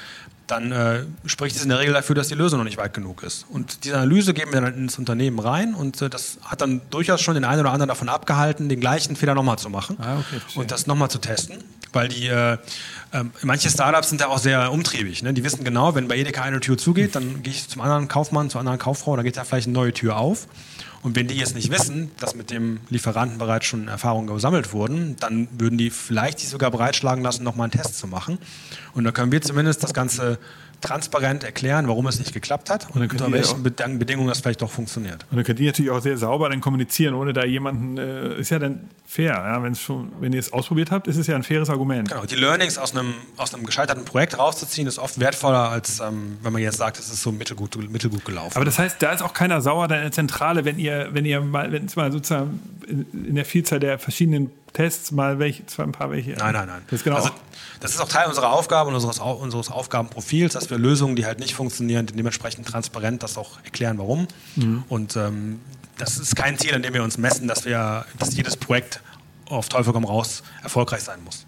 dann 0.46 0.72
äh, 0.72 1.04
spricht 1.24 1.56
es 1.56 1.62
in 1.62 1.70
der 1.70 1.78
Regel 1.78 1.94
dafür, 1.94 2.14
dass 2.14 2.28
die 2.28 2.34
Lösung 2.34 2.58
noch 2.58 2.64
nicht 2.64 2.76
weit 2.76 2.92
genug 2.92 3.22
ist. 3.22 3.46
Und 3.48 3.84
diese 3.84 3.96
Analyse 3.96 4.34
geben 4.34 4.52
wir 4.52 4.60
dann 4.60 4.74
ins 4.76 4.98
Unternehmen 4.98 5.38
rein 5.38 5.74
und 5.74 6.02
äh, 6.02 6.10
das 6.10 6.38
hat 6.42 6.60
dann 6.60 6.82
durchaus 6.90 7.22
schon 7.22 7.34
den 7.34 7.44
einen 7.44 7.60
oder 7.60 7.72
anderen 7.72 7.88
davon 7.88 8.08
abgehalten, 8.08 8.68
den 8.68 8.80
gleichen 8.80 9.16
Fehler 9.16 9.34
nochmal 9.34 9.58
zu 9.58 9.70
machen 9.70 9.96
ah, 10.00 10.18
okay, 10.18 10.40
und 10.54 10.70
das 10.70 10.86
nochmal 10.86 11.10
zu 11.10 11.18
testen. 11.18 11.64
Weil 11.92 12.08
die, 12.08 12.26
äh, 12.26 12.54
äh, 12.54 12.58
manche 13.42 13.70
Startups 13.70 14.10
sind 14.10 14.20
da 14.20 14.26
auch 14.26 14.38
sehr 14.38 14.70
umtriebig. 14.72 15.22
Ne? 15.22 15.32
Die 15.32 15.44
wissen 15.44 15.64
genau, 15.64 15.94
wenn 15.94 16.08
bei 16.08 16.16
Edeka 16.16 16.42
eine 16.42 16.60
Tür 16.60 16.76
zugeht, 16.76 17.14
dann 17.14 17.42
gehe 17.42 17.52
ich 17.52 17.68
zum 17.68 17.80
anderen 17.80 18.08
Kaufmann, 18.08 18.50
zur 18.50 18.58
anderen 18.58 18.78
Kauffrau, 18.78 19.16
dann 19.16 19.24
geht 19.24 19.36
da 19.36 19.44
vielleicht 19.44 19.68
eine 19.68 19.74
neue 19.74 19.92
Tür 19.92 20.16
auf. 20.16 20.46
Und 21.04 21.16
wenn 21.16 21.28
die 21.28 21.34
jetzt 21.34 21.54
nicht 21.54 21.70
wissen, 21.70 22.10
dass 22.18 22.34
mit 22.34 22.50
dem 22.50 22.80
Lieferanten 22.88 23.36
bereits 23.36 23.66
schon 23.66 23.88
Erfahrungen 23.88 24.26
gesammelt 24.26 24.72
wurden, 24.72 25.16
dann 25.20 25.48
würden 25.52 25.76
die 25.76 25.90
vielleicht 25.90 26.38
sich 26.38 26.48
sogar 26.48 26.70
bereitschlagen 26.70 27.22
lassen, 27.22 27.44
nochmal 27.44 27.66
einen 27.66 27.72
Test 27.72 27.98
zu 27.98 28.06
machen. 28.06 28.38
Und 28.94 29.04
dann 29.04 29.12
können 29.12 29.30
wir 29.30 29.42
zumindest 29.42 29.84
das 29.84 29.92
Ganze 29.92 30.38
transparent 30.84 31.44
erklären, 31.44 31.88
warum 31.88 32.06
es 32.06 32.18
nicht 32.18 32.32
geklappt 32.32 32.70
hat 32.70 32.88
und, 32.94 33.02
und 33.02 33.12
unter 33.12 33.32
welchen 33.32 33.62
Bedingungen 33.98 34.28
das 34.28 34.40
vielleicht 34.40 34.62
doch 34.62 34.70
funktioniert. 34.70 35.26
Und 35.30 35.36
dann 35.36 35.44
könnt 35.44 35.58
ihr 35.60 35.66
natürlich 35.66 35.90
auch 35.90 36.00
sehr 36.00 36.16
sauber 36.18 36.48
dann 36.48 36.60
kommunizieren, 36.60 37.14
ohne 37.14 37.32
da 37.32 37.44
jemanden, 37.44 37.98
äh, 37.98 38.38
ist 38.38 38.50
ja 38.50 38.58
dann 38.58 38.88
fair, 39.06 39.32
ja? 39.32 39.62
Wenn's 39.62 39.80
schon, 39.80 40.12
wenn 40.20 40.32
ihr 40.32 40.40
es 40.40 40.52
ausprobiert 40.52 40.90
habt, 40.90 41.08
ist 41.08 41.16
es 41.16 41.26
ja 41.26 41.36
ein 41.36 41.42
faires 41.42 41.70
Argument. 41.70 42.08
Genau, 42.08 42.24
die 42.24 42.34
Learnings 42.34 42.78
aus 42.78 42.94
einem, 42.94 43.14
aus 43.36 43.54
einem 43.54 43.64
gescheiterten 43.64 44.04
Projekt 44.04 44.38
rauszuziehen, 44.38 44.86
ist 44.86 44.98
oft 44.98 45.18
wertvoller, 45.18 45.70
als 45.70 46.00
ähm, 46.00 46.38
wenn 46.42 46.52
man 46.52 46.62
jetzt 46.62 46.76
sagt, 46.76 46.98
es 46.98 47.10
ist 47.10 47.22
so 47.22 47.32
mittelgut, 47.32 47.76
mittelgut 47.90 48.24
gelaufen. 48.24 48.56
Aber 48.56 48.64
das 48.64 48.78
heißt, 48.78 48.96
da 49.00 49.12
ist 49.12 49.22
auch 49.22 49.32
keiner 49.32 49.60
sauer 49.60 49.88
der 49.88 50.12
Zentrale, 50.12 50.64
wenn 50.64 50.78
ihr, 50.78 51.08
wenn 51.12 51.24
ihr 51.24 51.40
mal, 51.40 51.72
wenn 51.72 51.86
es 51.86 51.96
mal 51.96 52.12
sozusagen 52.12 52.60
in, 52.86 53.06
in 53.28 53.34
der 53.34 53.44
Vielzahl 53.44 53.80
der 53.80 53.98
verschiedenen 53.98 54.50
Tests 54.74 55.12
mal 55.12 55.38
welche, 55.38 55.64
zwar 55.66 55.86
ein 55.86 55.92
paar 55.92 56.10
welche. 56.10 56.32
Nein, 56.32 56.52
nein, 56.52 56.66
nein. 56.66 56.82
Das 56.86 56.98
ist, 56.98 57.04
genau 57.04 57.16
also, 57.16 57.30
das 57.80 57.92
ist 57.92 58.00
auch 58.00 58.08
Teil 58.08 58.28
unserer 58.28 58.52
Aufgabe 58.52 58.88
und 58.90 58.94
unseres, 58.94 59.20
unseres 59.20 59.70
Aufgabenprofils, 59.70 60.52
dass 60.52 60.68
wir 60.68 60.78
Lösungen, 60.78 61.16
die 61.16 61.24
halt 61.24 61.38
nicht 61.38 61.54
funktionieren, 61.54 62.06
dementsprechend 62.06 62.66
transparent 62.68 63.22
das 63.22 63.38
auch 63.38 63.62
erklären, 63.64 63.98
warum. 63.98 64.26
Mhm. 64.56 64.84
Und 64.88 65.16
ähm, 65.16 65.60
das 65.96 66.18
ist 66.18 66.34
kein 66.36 66.58
Ziel, 66.58 66.74
an 66.74 66.82
dem 66.82 66.92
wir 66.92 67.04
uns 67.04 67.18
messen, 67.18 67.46
dass 67.48 67.64
wir, 67.64 68.04
dass 68.18 68.36
jedes 68.36 68.56
Projekt 68.56 69.00
auf 69.46 69.68
Teufel 69.68 69.92
komm 69.92 70.04
raus 70.04 70.42
erfolgreich 70.62 71.02
sein 71.02 71.22
muss. 71.24 71.46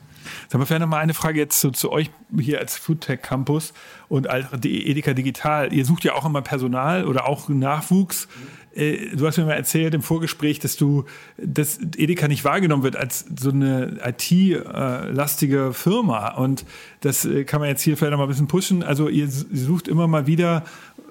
Sagen 0.48 0.62
wir 0.62 0.66
vielleicht 0.66 0.80
noch 0.80 0.88
mal 0.88 0.98
eine 0.98 1.14
Frage 1.14 1.38
jetzt 1.38 1.60
zu, 1.60 1.70
zu 1.70 1.90
euch 1.90 2.10
hier 2.38 2.60
als 2.60 2.76
Foodtech 2.76 3.22
Campus 3.22 3.72
und 4.08 4.28
als 4.28 4.46
Edeka 4.64 5.12
Digital. 5.12 5.72
Ihr 5.72 5.84
sucht 5.84 6.04
ja 6.04 6.14
auch 6.14 6.24
immer 6.24 6.42
Personal 6.42 7.06
oder 7.06 7.26
auch 7.26 7.48
Nachwuchs. 7.48 8.28
äh, 8.74 9.16
du 9.16 9.26
hast 9.26 9.38
mir 9.38 9.44
mal 9.44 9.54
erzählt 9.54 9.94
im 9.94 10.02
Vorgespräch, 10.02 10.58
dass 10.60 10.76
du, 10.76 11.04
dass 11.36 11.78
Edeka 11.96 12.28
nicht 12.28 12.44
wahrgenommen 12.44 12.82
wird 12.82 12.96
als 12.96 13.24
so 13.38 13.50
eine 13.50 13.98
IT-lastige 14.04 15.72
Firma. 15.72 16.34
Und 16.34 16.64
das 17.00 17.24
äh, 17.24 17.44
kann 17.44 17.60
man 17.60 17.68
jetzt 17.68 17.82
hier 17.82 17.96
vielleicht 17.96 18.12
noch 18.12 18.18
mal 18.18 18.24
ein 18.24 18.30
bisschen 18.30 18.48
pushen. 18.48 18.82
Also 18.82 19.08
ihr 19.08 19.28
sucht 19.28 19.88
immer 19.88 20.06
mal 20.06 20.26
wieder 20.26 20.64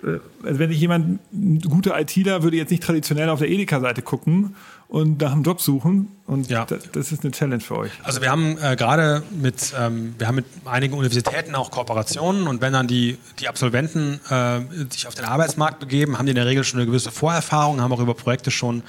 äh, 0.04 0.20
also 0.44 0.60
wenn 0.60 0.72
ich 0.72 0.80
jemand, 0.80 1.20
ein 1.34 1.60
guter 1.60 2.00
ITler, 2.00 2.44
würde 2.44 2.58
jetzt 2.58 2.72
nicht 2.72 2.84
traditionell 2.84 3.30
auf 3.30 3.40
der 3.40 3.50
Edeka-Seite 3.50 4.02
gucken 4.02 4.56
und 4.88 5.22
nach 5.22 5.32
einem 5.32 5.44
Job 5.44 5.62
suchen. 5.62 6.10
Und 6.28 6.50
ja. 6.50 6.66
das, 6.66 6.92
das, 6.92 7.12
ist 7.12 7.24
eine 7.24 7.32
Challenge 7.32 7.62
für 7.62 7.78
euch. 7.78 7.92
Also 8.04 8.22
wir 8.22 8.32
haben 8.32 8.58
äh, 8.58 8.76
gerade 8.76 9.24
mit, 9.32 9.74
ähm, 9.80 10.16
wir 10.18 10.28
haben 10.28 10.36
mit 10.36 10.46
einigen 10.66 10.96
Universitäten 10.96 11.54
auch 11.54 11.70
Kooperationen 11.70 12.48
und 12.48 12.62
wenn 12.62 12.74
dann 12.74 12.88
die, 12.88 13.18
die 13.40 13.48
Absolventen 13.48 14.20
äh, 14.30 14.62
sich 14.90 15.08
auf 15.08 15.14
den 15.14 15.26
Arbeitsmarkt 15.26 15.80
begeben, 15.80 16.18
haben 16.18 16.26
die 16.26 16.32
in 16.32 16.36
der 16.36 16.48
Regel 16.48 16.64
schon 16.64 16.80
eine 16.80 16.88
gewisse 16.88 17.12
Vorerfahrung, 17.12 17.82
haben 17.82 17.94
auch 17.94 18.00
über 18.00 18.16
Projekte 18.16 18.50
schon 18.50 18.82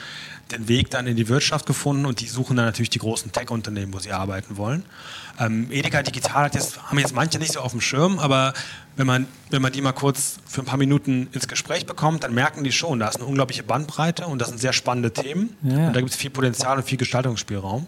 den 0.50 0.68
Weg 0.68 0.90
dann 0.90 1.06
in 1.06 1.16
die 1.16 1.28
Wirtschaft 1.28 1.66
gefunden 1.66 2.06
und 2.06 2.20
die 2.20 2.28
suchen 2.28 2.56
dann 2.56 2.66
natürlich 2.66 2.90
die 2.90 3.00
großen 3.00 3.32
Tech-Unternehmen, 3.32 3.92
wo 3.92 3.98
sie 3.98 4.12
arbeiten 4.12 4.56
wollen. 4.56 4.84
Ähm, 5.38 5.70
Edeka 5.70 6.02
Digital 6.02 6.44
hat 6.44 6.54
jetzt, 6.54 6.82
haben 6.82 6.98
jetzt 6.98 7.14
manche 7.14 7.38
nicht 7.38 7.52
so 7.52 7.60
auf 7.60 7.72
dem 7.72 7.80
Schirm, 7.80 8.18
aber 8.18 8.54
wenn 8.96 9.06
man, 9.06 9.26
wenn 9.50 9.60
man 9.60 9.72
die 9.72 9.82
mal 9.82 9.92
kurz 9.92 10.36
für 10.46 10.62
ein 10.62 10.64
paar 10.64 10.78
Minuten 10.78 11.28
ins 11.32 11.48
Gespräch 11.48 11.86
bekommt, 11.86 12.24
dann 12.24 12.34
merken 12.34 12.64
die 12.64 12.72
schon, 12.72 12.98
da 12.98 13.08
ist 13.08 13.16
eine 13.16 13.26
unglaubliche 13.26 13.62
Bandbreite 13.62 14.26
und 14.26 14.40
das 14.40 14.48
sind 14.48 14.58
sehr 14.58 14.72
spannende 14.72 15.12
Themen. 15.12 15.56
Ja. 15.62 15.88
Und 15.88 15.92
da 15.92 16.00
gibt 16.00 16.10
es 16.10 16.16
viel 16.16 16.30
Potenzial 16.30 16.78
und 16.78 16.84
viel 16.84 16.98
Gestaltungsspielraum. 16.98 17.86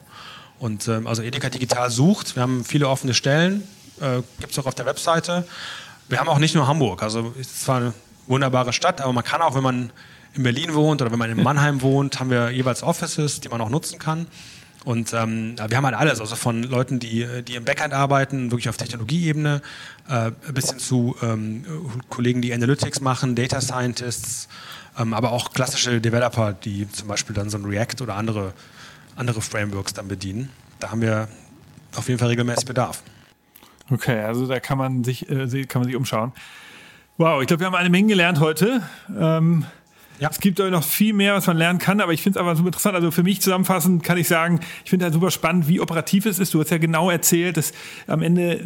Und 0.58 0.88
ähm, 0.88 1.06
also 1.06 1.22
Edeka 1.22 1.48
Digital 1.48 1.90
sucht, 1.90 2.36
wir 2.36 2.42
haben 2.42 2.64
viele 2.64 2.88
offene 2.88 3.14
Stellen, 3.14 3.62
äh, 4.00 4.22
gibt 4.40 4.52
es 4.52 4.58
auch 4.58 4.66
auf 4.66 4.74
der 4.74 4.86
Webseite. 4.86 5.46
Wir 6.08 6.20
haben 6.20 6.28
auch 6.28 6.38
nicht 6.38 6.54
nur 6.54 6.66
Hamburg, 6.66 7.02
also 7.02 7.32
es 7.38 7.48
ist 7.48 7.62
zwar 7.62 7.76
eine 7.78 7.94
wunderbare 8.26 8.72
Stadt, 8.72 9.00
aber 9.00 9.12
man 9.12 9.24
kann 9.24 9.40
auch, 9.40 9.54
wenn 9.54 9.62
man 9.62 9.90
in 10.34 10.42
Berlin 10.42 10.74
wohnt 10.74 11.00
oder 11.00 11.10
wenn 11.10 11.18
man 11.18 11.30
in 11.30 11.42
Mannheim 11.42 11.80
wohnt, 11.80 12.20
haben 12.20 12.30
wir 12.30 12.50
jeweils 12.50 12.82
Offices, 12.82 13.40
die 13.40 13.48
man 13.48 13.60
auch 13.60 13.70
nutzen 13.70 13.98
kann. 13.98 14.26
Und 14.88 15.12
ähm, 15.12 15.54
wir 15.68 15.76
haben 15.76 15.84
halt 15.84 15.96
alles, 15.96 16.18
also 16.18 16.34
von 16.34 16.62
Leuten, 16.62 16.98
die, 16.98 17.42
die 17.46 17.56
im 17.56 17.64
Backend 17.66 17.92
arbeiten, 17.92 18.50
wirklich 18.50 18.70
auf 18.70 18.78
Technologieebene, 18.78 19.60
äh, 20.08 20.30
bis 20.50 20.70
hin 20.70 20.78
zu 20.78 21.14
ähm, 21.20 21.62
Kollegen, 22.08 22.40
die 22.40 22.54
Analytics 22.54 23.02
machen, 23.02 23.34
Data 23.34 23.60
Scientists, 23.60 24.48
ähm, 24.98 25.12
aber 25.12 25.32
auch 25.32 25.52
klassische 25.52 26.00
Developer, 26.00 26.54
die 26.54 26.90
zum 26.90 27.06
Beispiel 27.06 27.36
dann 27.36 27.50
so 27.50 27.58
ein 27.58 27.66
React 27.66 28.00
oder 28.00 28.14
andere, 28.14 28.54
andere 29.14 29.42
Frameworks 29.42 29.92
dann 29.92 30.08
bedienen. 30.08 30.48
Da 30.80 30.90
haben 30.90 31.02
wir 31.02 31.28
auf 31.94 32.08
jeden 32.08 32.18
Fall 32.18 32.28
regelmäßig 32.28 32.64
Bedarf. 32.64 33.02
Okay, 33.90 34.22
also 34.22 34.46
da 34.46 34.58
kann 34.58 34.78
man 34.78 35.04
sich, 35.04 35.28
äh, 35.28 35.66
kann 35.66 35.82
man 35.82 35.88
sich 35.88 35.96
umschauen. 35.96 36.32
Wow, 37.18 37.42
ich 37.42 37.46
glaube, 37.46 37.60
wir 37.60 37.66
haben 37.66 37.74
eine 37.74 37.90
Menge 37.90 38.08
gelernt 38.08 38.40
heute. 38.40 38.80
Ähm, 39.14 39.66
ja. 40.18 40.28
Es 40.30 40.40
gibt 40.40 40.58
noch 40.58 40.84
viel 40.84 41.12
mehr, 41.12 41.34
was 41.34 41.46
man 41.46 41.56
lernen 41.56 41.78
kann, 41.78 42.00
aber 42.00 42.12
ich 42.12 42.22
finde 42.22 42.38
es 42.38 42.40
einfach 42.40 42.56
super 42.56 42.68
interessant. 42.68 42.94
Also 42.96 43.10
für 43.10 43.22
mich 43.22 43.40
zusammenfassend 43.40 44.02
kann 44.02 44.18
ich 44.18 44.28
sagen, 44.28 44.60
ich 44.84 44.90
finde 44.90 45.04
halt 45.04 45.14
super 45.14 45.30
spannend, 45.30 45.68
wie 45.68 45.80
operativ 45.80 46.26
es 46.26 46.38
ist. 46.38 46.54
Du 46.54 46.60
hast 46.60 46.70
ja 46.70 46.78
genau 46.78 47.10
erzählt, 47.10 47.56
dass 47.56 47.72
am 48.06 48.22
Ende 48.22 48.60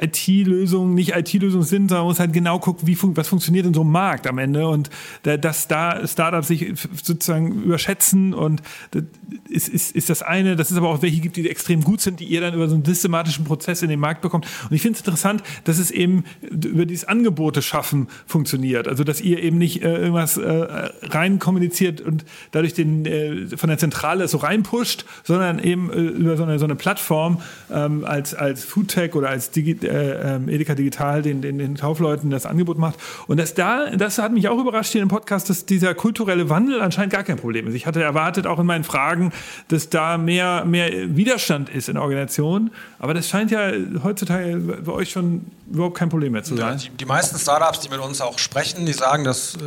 IT-Lösungen 0.00 0.94
nicht 0.94 1.14
IT-Lösungen 1.14 1.64
sind, 1.64 1.88
sondern 1.88 2.04
man 2.04 2.10
muss 2.10 2.20
halt 2.20 2.32
genau 2.32 2.58
gucken, 2.58 2.86
wie 2.86 2.94
fun 2.94 3.16
was 3.16 3.28
funktioniert 3.28 3.66
in 3.66 3.74
so 3.74 3.80
einem 3.80 3.92
Markt 3.92 4.26
am 4.26 4.38
Ende 4.38 4.68
und 4.68 4.90
dass 5.22 5.68
da 5.68 6.06
Startups 6.06 6.48
sich 6.48 6.72
sozusagen 7.02 7.62
überschätzen 7.62 8.34
und 8.34 8.62
das 8.90 9.04
ist, 9.48 9.68
ist, 9.68 9.96
ist 9.96 10.10
das 10.10 10.22
eine. 10.22 10.56
Das 10.56 10.70
ist 10.70 10.76
aber 10.76 10.88
auch 10.88 11.02
welche 11.02 11.20
gibt, 11.20 11.36
die 11.36 11.48
extrem 11.48 11.82
gut 11.82 12.00
sind, 12.00 12.20
die 12.20 12.24
ihr 12.24 12.40
dann 12.40 12.54
über 12.54 12.68
so 12.68 12.74
einen 12.74 12.84
systematischen 12.84 13.44
Prozess 13.44 13.82
in 13.82 13.88
den 13.88 14.00
Markt 14.00 14.20
bekommt. 14.20 14.46
Und 14.68 14.74
ich 14.74 14.82
finde 14.82 14.96
es 14.96 15.00
interessant, 15.00 15.42
dass 15.64 15.78
es 15.78 15.90
eben 15.90 16.24
über 16.42 16.86
dieses 16.86 17.06
Angebote 17.06 17.62
schaffen 17.62 18.08
funktioniert. 18.26 18.88
Also 18.88 19.04
dass 19.04 19.20
ihr 19.20 19.42
eben 19.42 19.58
nicht 19.58 19.82
äh, 19.82 19.96
irgendwas 19.96 20.36
äh, 20.36 20.89
rein 21.02 21.38
kommuniziert 21.38 22.00
und 22.00 22.24
dadurch 22.52 22.74
den 22.74 23.06
äh, 23.06 23.56
von 23.56 23.68
der 23.68 23.78
Zentrale 23.78 24.28
so 24.28 24.38
reinpusht, 24.38 25.04
sondern 25.24 25.58
eben 25.58 25.92
äh, 25.92 25.96
über 25.96 26.36
so 26.36 26.44
eine, 26.44 26.58
so 26.58 26.64
eine 26.64 26.74
Plattform 26.74 27.40
ähm, 27.72 28.04
als, 28.04 28.34
als 28.34 28.64
Foodtech 28.64 29.14
oder 29.14 29.28
als 29.28 29.50
Digi 29.50 29.78
äh, 29.86 30.36
ähm, 30.36 30.48
Edeka 30.48 30.74
Digital 30.74 31.22
den, 31.22 31.42
den, 31.42 31.58
den 31.58 31.76
Kaufleuten 31.76 32.30
das 32.30 32.46
Angebot 32.46 32.78
macht. 32.78 32.98
Und 33.26 33.38
das 33.38 33.54
da, 33.54 33.90
das 33.96 34.18
hat 34.18 34.32
mich 34.32 34.48
auch 34.48 34.58
überrascht 34.58 34.92
hier 34.92 35.02
im 35.02 35.08
Podcast, 35.08 35.50
dass 35.50 35.66
dieser 35.66 35.94
kulturelle 35.94 36.48
Wandel 36.48 36.80
anscheinend 36.80 37.12
gar 37.12 37.22
kein 37.22 37.36
Problem 37.36 37.66
ist. 37.66 37.74
Ich 37.74 37.86
hatte 37.86 38.02
erwartet, 38.02 38.46
auch 38.46 38.58
in 38.58 38.66
meinen 38.66 38.84
Fragen, 38.84 39.32
dass 39.68 39.88
da 39.90 40.18
mehr, 40.18 40.64
mehr 40.64 40.90
Widerstand 41.16 41.68
ist 41.68 41.88
in 41.88 41.94
der 41.94 42.02
Organisation. 42.02 42.70
Aber 42.98 43.14
das 43.14 43.28
scheint 43.28 43.50
ja 43.50 43.72
heutzutage 44.02 44.56
bei 44.56 44.92
euch 44.92 45.10
schon 45.10 45.46
überhaupt 45.70 45.96
kein 45.96 46.08
Problem 46.08 46.32
mehr 46.32 46.42
zu 46.42 46.56
sein. 46.56 46.78
Ja, 46.78 46.84
die, 46.90 46.96
die, 46.96 47.04
meisten 47.04 47.38
Startups, 47.38 47.80
die 47.80 47.88
mit 47.88 48.00
uns 48.00 48.20
auch 48.20 48.38
sprechen, 48.38 48.86
die 48.86 48.92
sagen, 48.92 49.24
dass 49.24 49.54
äh, 49.54 49.58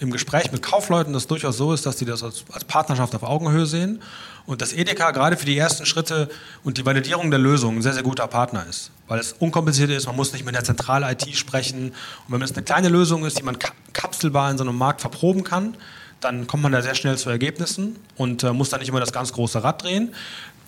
im 0.00 0.10
Gespräch 0.10 0.49
mit 0.52 0.62
Kaufleuten 0.62 1.12
das 1.12 1.26
durchaus 1.26 1.56
so 1.56 1.72
ist, 1.72 1.86
dass 1.86 1.96
die 1.96 2.04
das 2.04 2.22
als, 2.22 2.44
als, 2.52 2.64
Partnerschaft 2.64 3.14
auf 3.14 3.22
Augenhöhe 3.22 3.66
sehen 3.66 4.02
und 4.46 4.62
dass 4.62 4.72
Edeka 4.72 5.10
gerade 5.10 5.36
für 5.36 5.46
die 5.46 5.56
ersten 5.56 5.86
Schritte 5.86 6.28
und 6.64 6.78
die 6.78 6.86
Validierung 6.86 7.30
der 7.30 7.40
Lösung 7.40 7.76
ein 7.76 7.82
sehr, 7.82 7.92
sehr 7.92 8.02
guter 8.02 8.26
Partner 8.26 8.64
ist. 8.68 8.90
Weil 9.08 9.18
es 9.18 9.32
unkompliziert 9.32 9.90
ist, 9.90 10.06
man 10.06 10.16
muss 10.16 10.32
nicht 10.32 10.44
mit 10.44 10.54
der 10.54 10.64
zentrale 10.64 11.10
IT 11.10 11.34
sprechen. 11.36 11.92
Und 12.26 12.34
wenn 12.34 12.42
es 12.42 12.52
eine 12.52 12.62
kleine 12.62 12.88
Lösung 12.88 13.24
ist, 13.24 13.38
die 13.38 13.42
man 13.42 13.58
kapselbar 13.92 14.50
in 14.50 14.58
so 14.58 14.64
einem 14.64 14.76
Markt 14.76 15.00
verproben 15.00 15.44
kann, 15.44 15.76
dann 16.20 16.46
kommt 16.46 16.62
man 16.62 16.72
da 16.72 16.82
sehr 16.82 16.94
schnell 16.94 17.16
zu 17.16 17.30
Ergebnissen 17.30 17.96
und 18.16 18.44
äh, 18.44 18.52
muss 18.52 18.68
dann 18.68 18.80
nicht 18.80 18.90
immer 18.90 19.00
das 19.00 19.12
ganz 19.12 19.32
große 19.32 19.64
Rad 19.64 19.82
drehen 19.82 20.14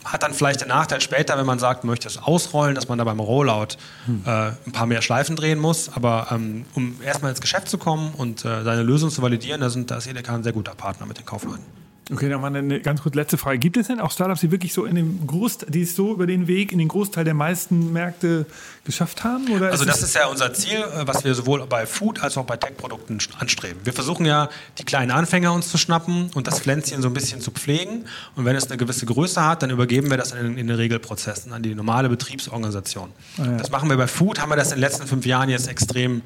hat 0.05 0.23
dann 0.23 0.35
vielleicht 0.35 0.61
den 0.61 0.69
Nachteil 0.69 1.01
später, 1.01 1.37
wenn 1.39 1.47
man 1.47 1.59
sagt, 1.59 1.85
möchte 1.85 2.09
es 2.09 2.19
ausrollen, 2.19 2.75
dass 2.75 2.89
man 2.89 2.99
da 2.99 3.05
beim 3.05 3.21
Rollout 3.21 3.77
hm. 4.07 4.23
äh, 4.27 4.31
ein 4.67 4.73
paar 4.73 4.87
mehr 4.87 5.03
Schleifen 5.03 5.37
drehen 5.37 5.59
muss. 5.59 5.91
Aber 5.95 6.29
ähm, 6.31 6.65
um 6.75 7.01
erstmal 7.03 7.31
ins 7.31 7.41
Geschäft 7.41 7.69
zu 7.69 7.79
kommen 7.79 8.15
und 8.17 8.45
äh, 8.45 8.63
seine 8.63 8.83
Lösung 8.83 9.11
zu 9.11 9.23
validieren, 9.23 9.61
da, 9.61 9.71
sind, 9.71 9.91
da 9.91 9.97
ist 9.97 10.07
Edeka 10.07 10.35
ein 10.35 10.43
sehr 10.43 10.53
guter 10.53 10.75
Partner 10.75 11.07
mit 11.07 11.19
den 11.19 11.25
Kaufleuten. 11.25 11.82
Okay, 12.11 12.29
dann 12.29 12.41
mal 12.41 12.55
eine 12.55 12.81
ganz 12.81 13.03
kurz 13.03 13.15
letzte 13.15 13.39
Frage. 13.39 13.59
Gibt 13.59 13.77
es 13.77 13.87
denn 13.87 14.01
auch 14.01 14.11
Startups, 14.11 14.41
die 14.41 14.51
wirklich 14.51 14.73
so 14.73 14.85
in 14.85 14.97
dem 14.97 15.25
Großteil, 15.27 15.71
die 15.71 15.83
es 15.83 15.95
so 15.95 16.13
über 16.13 16.27
den 16.27 16.49
Weg 16.49 16.73
in 16.73 16.79
den 16.79 16.89
Großteil 16.89 17.25
der 17.25 17.35
meisten 17.35 17.93
Märkte 17.93 18.45
geschafft 18.85 19.23
haben? 19.23 19.49
Oder 19.53 19.71
also 19.71 19.85
das 19.85 20.03
ist 20.03 20.15
ja 20.17 20.27
unser 20.27 20.53
Ziel, 20.53 20.79
äh, 20.79 21.07
was 21.07 21.25
wir 21.25 21.35
sowohl 21.35 21.65
bei 21.67 21.87
Food 21.87 22.21
als 22.21 22.37
auch 22.37 22.45
bei 22.45 22.57
Tech-Produkten 22.57 23.19
anstreben. 23.39 23.81
Wir 23.85 23.93
versuchen 23.93 24.27
ja, 24.27 24.49
die 24.79 24.85
kleinen 24.85 25.13
Anfänger 25.13 25.53
uns 25.53 25.71
zu 25.71 25.79
schnappen 25.79 26.31
und 26.35 26.49
das 26.49 26.59
Pflänzchen 26.59 27.03
so 27.03 27.09
ein 27.09 27.15
bisschen 27.15 27.41
zu 27.41 27.53
pflegen. 27.53 28.05
Und 28.35 28.45
wenn 28.45 28.57
es 28.57 28.67
eine 28.69 28.79
gewisse 28.79 29.07
Größe 29.07 29.45
hat, 29.45 29.63
dann 29.63 29.71
übergeben 29.71 30.11
wir 30.11 30.17
das 30.17 30.33
in, 30.33 30.59
in 30.59 30.67
den 30.67 30.77
Regelprozessen 30.77 31.53
an 31.53 31.63
die 31.63 31.75
normale 31.75 32.09
Betriebsorganisation. 32.09 33.11
Ah, 33.39 33.45
ja. 33.45 33.57
Das 33.59 33.71
machen 33.71 33.89
wir 33.89 33.97
bei 33.97 34.09
Food, 34.09 34.41
haben 34.41 34.51
wir 34.51 34.57
das 34.57 34.69
in 34.69 34.79
den 34.79 34.81
letzten 34.81 35.07
fünf 35.07 35.25
Jahren 35.25 35.49
jetzt 35.49 35.69
extrem 35.69 36.23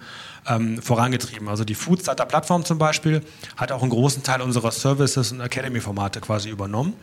ähm, 0.49 0.81
vorangetrieben. 0.81 1.49
Also 1.49 1.65
die 1.65 1.75
Food 1.75 2.03
Startup 2.03 2.29
Plattform 2.29 2.65
zum 2.65 2.79
Beispiel 2.79 3.23
hat 3.57 3.73
auch 3.73 3.83
einen 3.83 3.91
großen 3.91 4.23
Teil 4.23 4.41
unserer 4.41 4.71
Services 4.71 5.33
und 5.33 5.41
Academy-Formate 5.41 6.21
quasi 6.21 6.51
übernommen. 6.51 6.95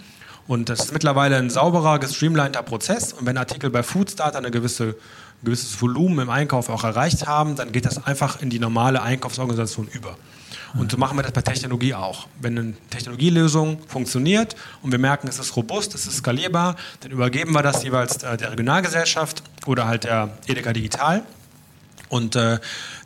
Und 0.47 0.69
das 0.69 0.81
ist 0.81 0.93
mittlerweile 0.93 1.37
ein 1.37 1.49
sauberer, 1.49 1.99
gestreamliner 1.99 2.63
Prozess. 2.63 3.13
Und 3.13 3.25
wenn 3.25 3.37
Artikel 3.37 3.69
bei 3.69 3.81
Foodstarter 3.81 4.37
eine 4.37 4.51
gewisse, 4.51 4.89
ein 4.89 5.45
gewisses 5.45 5.81
Volumen 5.81 6.19
im 6.19 6.29
Einkauf 6.29 6.69
auch 6.69 6.83
erreicht 6.83 7.27
haben, 7.27 7.55
dann 7.55 7.71
geht 7.71 7.85
das 7.85 8.05
einfach 8.05 8.41
in 8.41 8.49
die 8.49 8.59
normale 8.59 9.01
Einkaufsorganisation 9.01 9.87
über. 9.93 10.17
Und 10.75 10.91
so 10.91 10.97
machen 10.97 11.17
wir 11.17 11.23
das 11.23 11.31
bei 11.31 11.41
Technologie 11.41 11.93
auch. 11.93 12.27
Wenn 12.41 12.57
eine 12.57 12.73
Technologielösung 12.89 13.77
funktioniert 13.87 14.55
und 14.81 14.91
wir 14.91 14.99
merken, 14.99 15.27
es 15.27 15.37
ist 15.37 15.55
robust, 15.55 15.93
es 15.93 16.07
ist 16.07 16.17
skalierbar, 16.17 16.75
dann 17.01 17.11
übergeben 17.11 17.53
wir 17.53 17.61
das 17.61 17.83
jeweils 17.83 18.23
äh, 18.23 18.37
der 18.37 18.51
Regionalgesellschaft 18.51 19.43
oder 19.65 19.85
halt 19.85 20.03
der 20.03 20.29
Edeka 20.47 20.73
Digital. 20.73 21.23
Und 22.09 22.35
äh, 22.35 22.59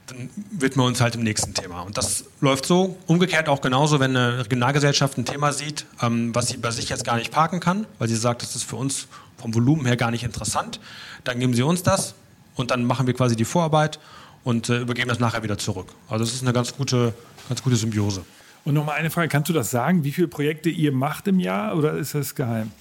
dann 0.08 0.30
widmen 0.51 0.86
wir 0.86 0.88
uns 0.88 1.01
halt 1.01 1.16
im 1.16 1.24
nächsten 1.24 1.53
Thema. 1.53 1.82
Und 1.82 1.97
das 1.97 2.26
läuft 2.39 2.66
so. 2.66 2.97
Umgekehrt 3.08 3.49
auch 3.49 3.62
genauso, 3.62 3.99
wenn 3.99 4.16
eine 4.16 4.39
Regionalgesellschaft 4.39 5.18
ein 5.18 5.26
Thema 5.26 5.51
sieht, 5.51 5.86
ähm, 6.01 6.34
was 6.34 6.47
sie 6.47 6.58
bei 6.58 6.72
sich 6.72 6.89
jetzt 6.89 7.03
gar 7.03 7.18
nicht 7.18 7.32
parken 7.32 7.60
kann, 7.60 7.86
weil 7.99 8.08
sie 8.08 8.16
sagt, 8.16 8.41
das 8.41 8.55
ist 8.55 8.64
für 8.64 8.78
uns 8.78 9.08
vom 9.38 9.53
Volumen 9.53 9.86
her 9.86 9.97
gar 9.97 10.10
nicht 10.10 10.24
interessant, 10.24 10.80
dann 11.24 11.39
geben 11.39 11.53
sie 11.53 11.62
uns 11.62 11.84
das 11.84 12.16
und 12.55 12.72
dann 12.72 12.86
machen 12.86 13.05
wir 13.05 13.14
quasi 13.14 13.36
die 13.36 13.45
Vorarbeit 13.45 13.99
und 14.43 14.70
äh, 14.70 14.80
übergeben 14.80 15.10
das 15.10 15.20
nachher 15.20 15.43
wieder 15.43 15.58
zurück. 15.58 15.89
Also 16.10 16.24
das 16.24 16.34
ist 16.34 16.41
eine 16.41 16.53
ganz 16.53 16.76
gute, 16.76 17.14
ganz 17.49 17.62
gute 17.62 17.76
Symbiose. 17.76 18.24
Und 18.64 18.74
nochmal 18.74 18.95
eine 18.95 19.10
Frage, 19.10 19.28
kannst 19.28 19.49
du 19.49 19.53
das 19.53 19.72
sagen, 19.72 20.03
wie 20.03 20.12
viele 20.12 20.28
Projekte 20.28 20.70
ihr 20.70 20.91
macht 20.91 21.28
im 21.28 21.39
Jahr 21.39 21.76
oder 21.76 21.93
ist 21.93 22.16
das 22.16 22.34
geheim? 22.34 22.72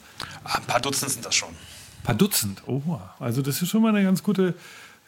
Ein 0.44 0.64
paar 0.64 0.80
Dutzend 0.80 1.10
sind 1.10 1.26
das 1.26 1.34
schon. 1.34 1.50
Ein 1.50 2.04
paar 2.04 2.14
Dutzend? 2.14 2.62
Oh, 2.66 2.98
also 3.18 3.42
das 3.42 3.60
ist 3.60 3.68
schon 3.68 3.82
mal 3.82 3.88
eine 3.88 4.04
ganz 4.04 4.22
gute 4.22 4.54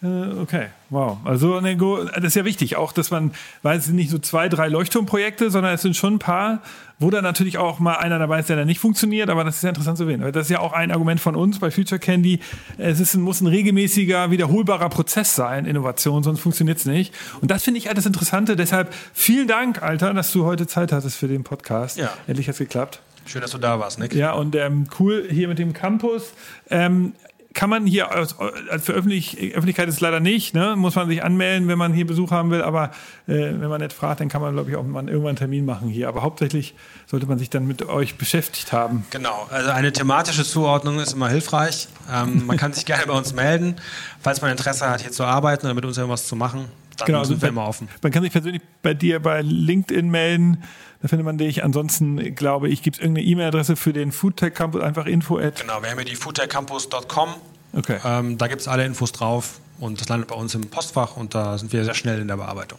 okay, 0.03 0.67
wow. 0.91 1.19
Also 1.25 1.61
das 1.61 2.25
ist 2.25 2.37
ja 2.37 2.45
wichtig, 2.45 2.77
auch 2.77 2.93
dass 2.93 3.11
man, 3.11 3.33
weil 3.63 3.79
es 3.79 3.87
sind 3.87 3.97
nicht 3.97 4.11
so 4.11 4.19
zwei, 4.19 4.49
drei 4.49 4.69
Leuchtturmprojekte, 4.69 5.51
sondern 5.51 5.75
es 5.75 5.83
sind 5.83 5.97
schon 5.97 6.15
ein 6.15 6.19
paar, 6.21 6.63
wo 7.01 7.11
dann 7.11 7.25
natürlich 7.25 7.59
auch 7.59 7.81
mal 7.81 7.95
einer 7.95 8.19
dabei 8.19 8.39
ist, 8.41 8.49
der 8.49 8.57
dann 8.57 8.67
nicht 8.67 8.79
funktioniert, 8.79 9.29
aber 9.29 9.43
das 9.43 9.57
ist 9.57 9.63
ja 9.63 9.71
interessant 9.71 9.99
zu 9.99 10.07
sehen. 10.07 10.21
Das 10.33 10.47
ist 10.47 10.51
ja 10.51 10.61
auch 10.61 10.73
ein 10.73 10.93
Argument 10.93 11.21
von 11.21 11.35
uns 11.35 11.59
bei 11.59 11.71
Future 11.71 11.99
Candy. 11.99 12.41
Es 12.77 13.01
ist, 13.01 13.17
muss 13.17 13.41
ein 13.41 13.49
regelmäßiger, 13.49 14.31
wiederholbarer 14.31 14.89
Prozess 14.89 15.35
sein, 15.35 15.67
Innovation, 15.67 16.23
sonst 16.23 16.41
funktioniert 16.41 16.79
es 16.79 16.87
nicht. 16.87 17.13
Und 17.41 17.51
das 17.51 17.65
finde 17.65 17.79
ich 17.79 17.85
das 17.85 18.07
Interessante. 18.07 18.55
Deshalb 18.55 18.95
vielen 19.13 19.49
Dank, 19.49 19.83
Alter, 19.83 20.15
dass 20.15 20.33
du 20.33 20.45
heute 20.45 20.69
Zeit 20.69 20.93
hattest 20.93 21.17
für 21.17 21.29
den 21.29 21.43
Podcast. 21.43 21.99
Ja. 21.99 22.11
Endlich 22.29 22.47
hat 22.47 22.55
es 22.55 22.59
geklappt. 22.59 23.01
Schön, 23.27 23.43
dass 23.43 23.51
du 23.51 23.59
da 23.59 23.79
warst, 23.79 23.99
Nick. 23.99 24.15
Ja, 24.15 24.33
und 24.33 24.55
ähm, 24.57 24.87
cool 24.99 25.27
hier 25.31 25.49
mit 25.49 25.59
dem 25.59 25.75
Campus. 25.75 26.33
Ähm, 26.71 27.13
kann 27.59 27.71
man 27.71 27.87
hier 27.87 28.13
als 28.13 28.37
für 28.85 28.93
Öffentlich, 28.93 29.37
Öffentlichkeit 29.53 29.89
ist 29.89 30.01
leider 30.01 30.21
nicht, 30.21 30.55
ne? 30.55 30.77
muss 30.77 30.95
man 30.95 31.09
sich 31.09 31.25
anmelden, 31.25 31.67
wenn 31.67 31.77
man 31.77 31.93
hier 31.93 32.07
Besuch 32.07 32.31
haben 32.31 32.53
will, 32.53 32.63
aber 32.63 32.93
äh, 33.27 33.33
wenn 33.35 33.69
man 33.69 33.81
nicht 33.81 33.93
fragt, 33.93 34.21
dann 34.21 34.29
kann 34.29 34.41
man, 34.41 34.55
glaube 34.55 34.71
ich, 34.71 34.77
auch 34.77 34.85
mal 34.85 35.03
irgendwann 35.09 35.31
einen 35.31 35.37
Termin 35.39 35.65
machen 35.65 35.89
hier. 35.89 36.07
Aber 36.09 36.23
hauptsächlich 36.23 36.77
sollte 37.09 37.27
man 37.27 37.37
sich 37.37 37.51
dann 37.51 37.67
mit 37.67 37.83
euch 37.83 38.17
beschäftigt 38.17 38.73
haben. 38.73 39.05
Genau, 39.11 39.49
also 39.51 39.71
eine 39.71 39.93
thematische 39.93 40.45
Zuordnung 40.45 41.01
ist 41.01 41.15
immer 41.15 41.29
hilfreich. 41.31 41.89
Ähm, 42.13 42.47
man 42.47 42.57
kann 42.59 42.73
sich 42.73 42.87
gerne 42.87 43.05
bei 43.09 43.15
uns 43.15 43.35
melden, 43.35 43.75
falls 44.21 44.41
man 44.41 44.53
Interesse 44.53 44.89
hat, 44.89 45.01
hier 45.03 45.11
zu 45.11 45.25
arbeiten 45.25 45.67
oder 45.67 45.75
mit 45.75 45.85
uns 45.85 45.99
irgendwas 45.99 46.29
zu 46.29 46.37
machen. 46.37 46.67
Dann 46.97 47.07
Genau, 47.07 47.25
sind 47.25 47.35
also 47.35 47.43
wir 47.43 47.49
bei- 47.49 47.49
immer 47.49 47.67
offen. 47.69 47.89
Man 48.03 48.13
kann 48.13 48.23
sich 48.23 48.31
persönlich 48.33 48.63
bei 48.83 48.95
dir 48.95 49.19
bei 49.21 49.43
LinkedIn 49.43 50.09
melden. 50.09 50.63
Da 51.01 51.09
findet 51.09 51.25
man 51.25 51.39
dich. 51.39 51.65
Ansonsten 51.65 52.35
glaube 52.35 52.69
ich, 52.69 52.83
gibt 52.83 52.97
es 52.97 53.03
irgendeine 53.03 53.27
E-Mail-Adresse 53.27 53.77
für 53.77 53.93
den 53.93 54.13
Foodtech 54.13 54.55
Campus, 54.55 54.83
einfach 54.83 55.07
info 55.07 55.39
at. 55.39 55.61
Genau, 55.61 55.81
wir 55.83 55.91
haben 55.91 55.99
hier 55.99 56.05
die 56.05 56.17
foodtechcampus.com. 56.17 57.35
Okay. 57.77 57.99
Ähm, 58.05 58.39
da 58.39 58.49
gibt 58.49 58.61
es 58.61 58.69
alle 58.69 58.85
Infos 58.85 59.13
drauf 59.13 59.61
und 59.79 60.01
das 60.01 60.09
landet 60.09 60.29
bei 60.29 60.35
uns 60.35 60.55
im 60.55 60.63
Postfach 60.63 61.17
und 61.17 61.35
da 61.35 61.59
sind 61.59 61.73
wir 61.73 61.85
sehr 61.85 61.95
schnell 61.95 62.21
in 62.21 62.29
der 62.29 62.37
Bearbeitung. 62.37 62.79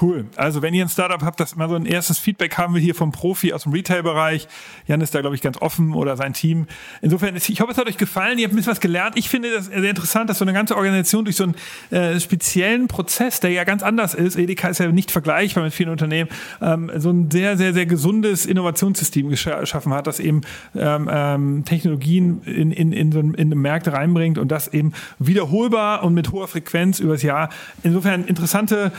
Cool. 0.00 0.26
Also 0.36 0.62
wenn 0.62 0.72
ihr 0.72 0.84
ein 0.84 0.88
Startup 0.88 1.20
habt, 1.22 1.40
das 1.40 1.56
mal 1.56 1.68
so 1.68 1.74
ein 1.74 1.84
erstes 1.84 2.18
Feedback 2.18 2.56
haben 2.56 2.74
wir 2.74 2.80
hier 2.80 2.94
vom 2.94 3.10
Profi 3.10 3.52
aus 3.52 3.64
dem 3.64 3.72
Retail-Bereich. 3.72 4.46
Jan 4.86 5.00
ist 5.00 5.14
da, 5.14 5.20
glaube 5.20 5.34
ich, 5.34 5.42
ganz 5.42 5.60
offen 5.60 5.94
oder 5.94 6.16
sein 6.16 6.32
Team. 6.32 6.66
Insofern, 7.02 7.34
ist, 7.34 7.48
ich 7.48 7.60
hoffe, 7.60 7.72
es 7.72 7.78
hat 7.78 7.88
euch 7.88 7.96
gefallen. 7.96 8.38
Ihr 8.38 8.44
habt 8.44 8.52
ein 8.52 8.56
bisschen 8.56 8.70
was 8.70 8.80
gelernt. 8.80 9.16
Ich 9.16 9.28
finde 9.28 9.52
das 9.52 9.66
sehr 9.66 9.90
interessant, 9.90 10.30
dass 10.30 10.38
so 10.38 10.44
eine 10.44 10.52
ganze 10.52 10.76
Organisation 10.76 11.24
durch 11.24 11.36
so 11.36 11.44
einen 11.44 11.54
äh, 11.90 12.20
speziellen 12.20 12.86
Prozess, 12.86 13.40
der 13.40 13.50
ja 13.50 13.64
ganz 13.64 13.82
anders 13.82 14.14
ist, 14.14 14.36
Edeka 14.36 14.68
ist 14.68 14.78
ja 14.78 14.86
nicht 14.92 15.10
vergleichbar 15.10 15.64
mit 15.64 15.74
vielen 15.74 15.90
Unternehmen, 15.90 16.30
ähm, 16.62 16.90
so 16.96 17.10
ein 17.10 17.30
sehr, 17.30 17.56
sehr, 17.56 17.74
sehr 17.74 17.86
gesundes 17.86 18.46
Innovationssystem 18.46 19.28
gescha- 19.28 19.58
geschaffen 19.58 19.92
hat, 19.92 20.06
das 20.06 20.20
eben 20.20 20.42
ähm, 20.76 21.10
ähm, 21.12 21.64
Technologien 21.64 22.42
in, 22.44 22.70
in, 22.70 22.92
in, 22.92 23.10
so 23.10 23.18
ein, 23.18 23.34
in 23.34 23.48
Märkte 23.48 23.92
reinbringt 23.92 24.38
und 24.38 24.48
das 24.52 24.68
eben 24.68 24.92
wiederholbar 25.18 26.04
und 26.04 26.14
mit 26.14 26.30
hoher 26.30 26.46
Frequenz 26.46 27.00
übers 27.00 27.22
Jahr. 27.22 27.50
Insofern 27.82 28.24
interessante 28.24 28.92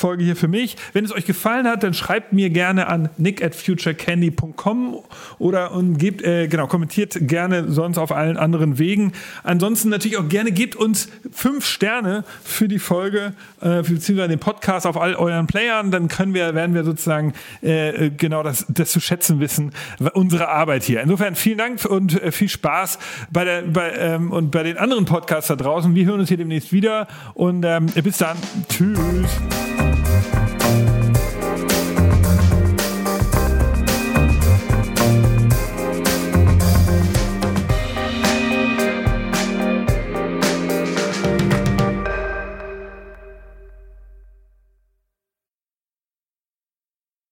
Podcast-Folge 0.00 0.24
hier 0.24 0.36
für 0.36 0.48
mich. 0.48 0.76
Wenn 0.92 1.04
es 1.04 1.12
euch 1.12 1.26
gefallen 1.26 1.66
hat, 1.66 1.82
dann 1.82 1.94
schreibt 1.94 2.32
mir 2.32 2.50
gerne 2.50 2.88
an 2.88 3.10
nick 3.18 3.44
at 3.44 3.54
futurecandy.com 3.54 4.98
oder 5.38 5.72
und 5.72 5.98
gebt, 5.98 6.22
äh, 6.22 6.48
genau, 6.48 6.66
kommentiert 6.66 7.16
gerne 7.20 7.70
sonst 7.70 7.98
auf 7.98 8.12
allen 8.12 8.36
anderen 8.36 8.78
Wegen. 8.78 9.12
Ansonsten 9.42 9.90
natürlich 9.90 10.16
auch 10.16 10.28
gerne 10.28 10.52
gebt 10.52 10.76
uns 10.76 11.08
fünf 11.30 11.66
Sterne 11.66 12.24
für 12.42 12.68
die 12.68 12.78
Folge, 12.78 13.34
äh, 13.60 13.82
beziehungsweise 13.82 14.28
den 14.28 14.38
Podcast 14.38 14.86
auf 14.86 14.96
all 14.96 15.14
euren 15.14 15.46
Playern. 15.46 15.90
Dann 15.90 16.08
können 16.08 16.34
wir, 16.34 16.54
werden 16.54 16.74
wir 16.74 16.84
sozusagen 16.84 17.34
äh, 17.60 18.10
genau 18.10 18.42
das, 18.42 18.66
das 18.68 18.90
zu 18.90 19.00
schätzen 19.00 19.40
wissen, 19.40 19.72
unsere 20.14 20.48
Arbeit 20.48 20.82
hier. 20.82 21.02
Insofern 21.02 21.34
vielen 21.34 21.58
Dank 21.58 21.84
und 21.84 22.20
äh, 22.22 22.32
viel 22.32 22.48
Spaß 22.48 22.98
bei 23.30 23.44
der, 23.44 23.62
bei, 23.62 23.92
ähm, 23.92 24.32
und 24.32 24.50
bei 24.50 24.62
den 24.62 24.78
anderen 24.78 25.04
Podcasts 25.04 25.48
da 25.48 25.56
draußen. 25.56 25.94
Wir 25.94 26.06
hören 26.06 26.20
uns 26.20 26.28
hier 26.28 26.38
demnächst 26.38 26.72
wieder 26.72 27.06
und 27.34 27.64
ähm, 27.64 27.86
bis 27.86 28.18
dann. 28.18 28.36
Tschüss. 28.68 29.40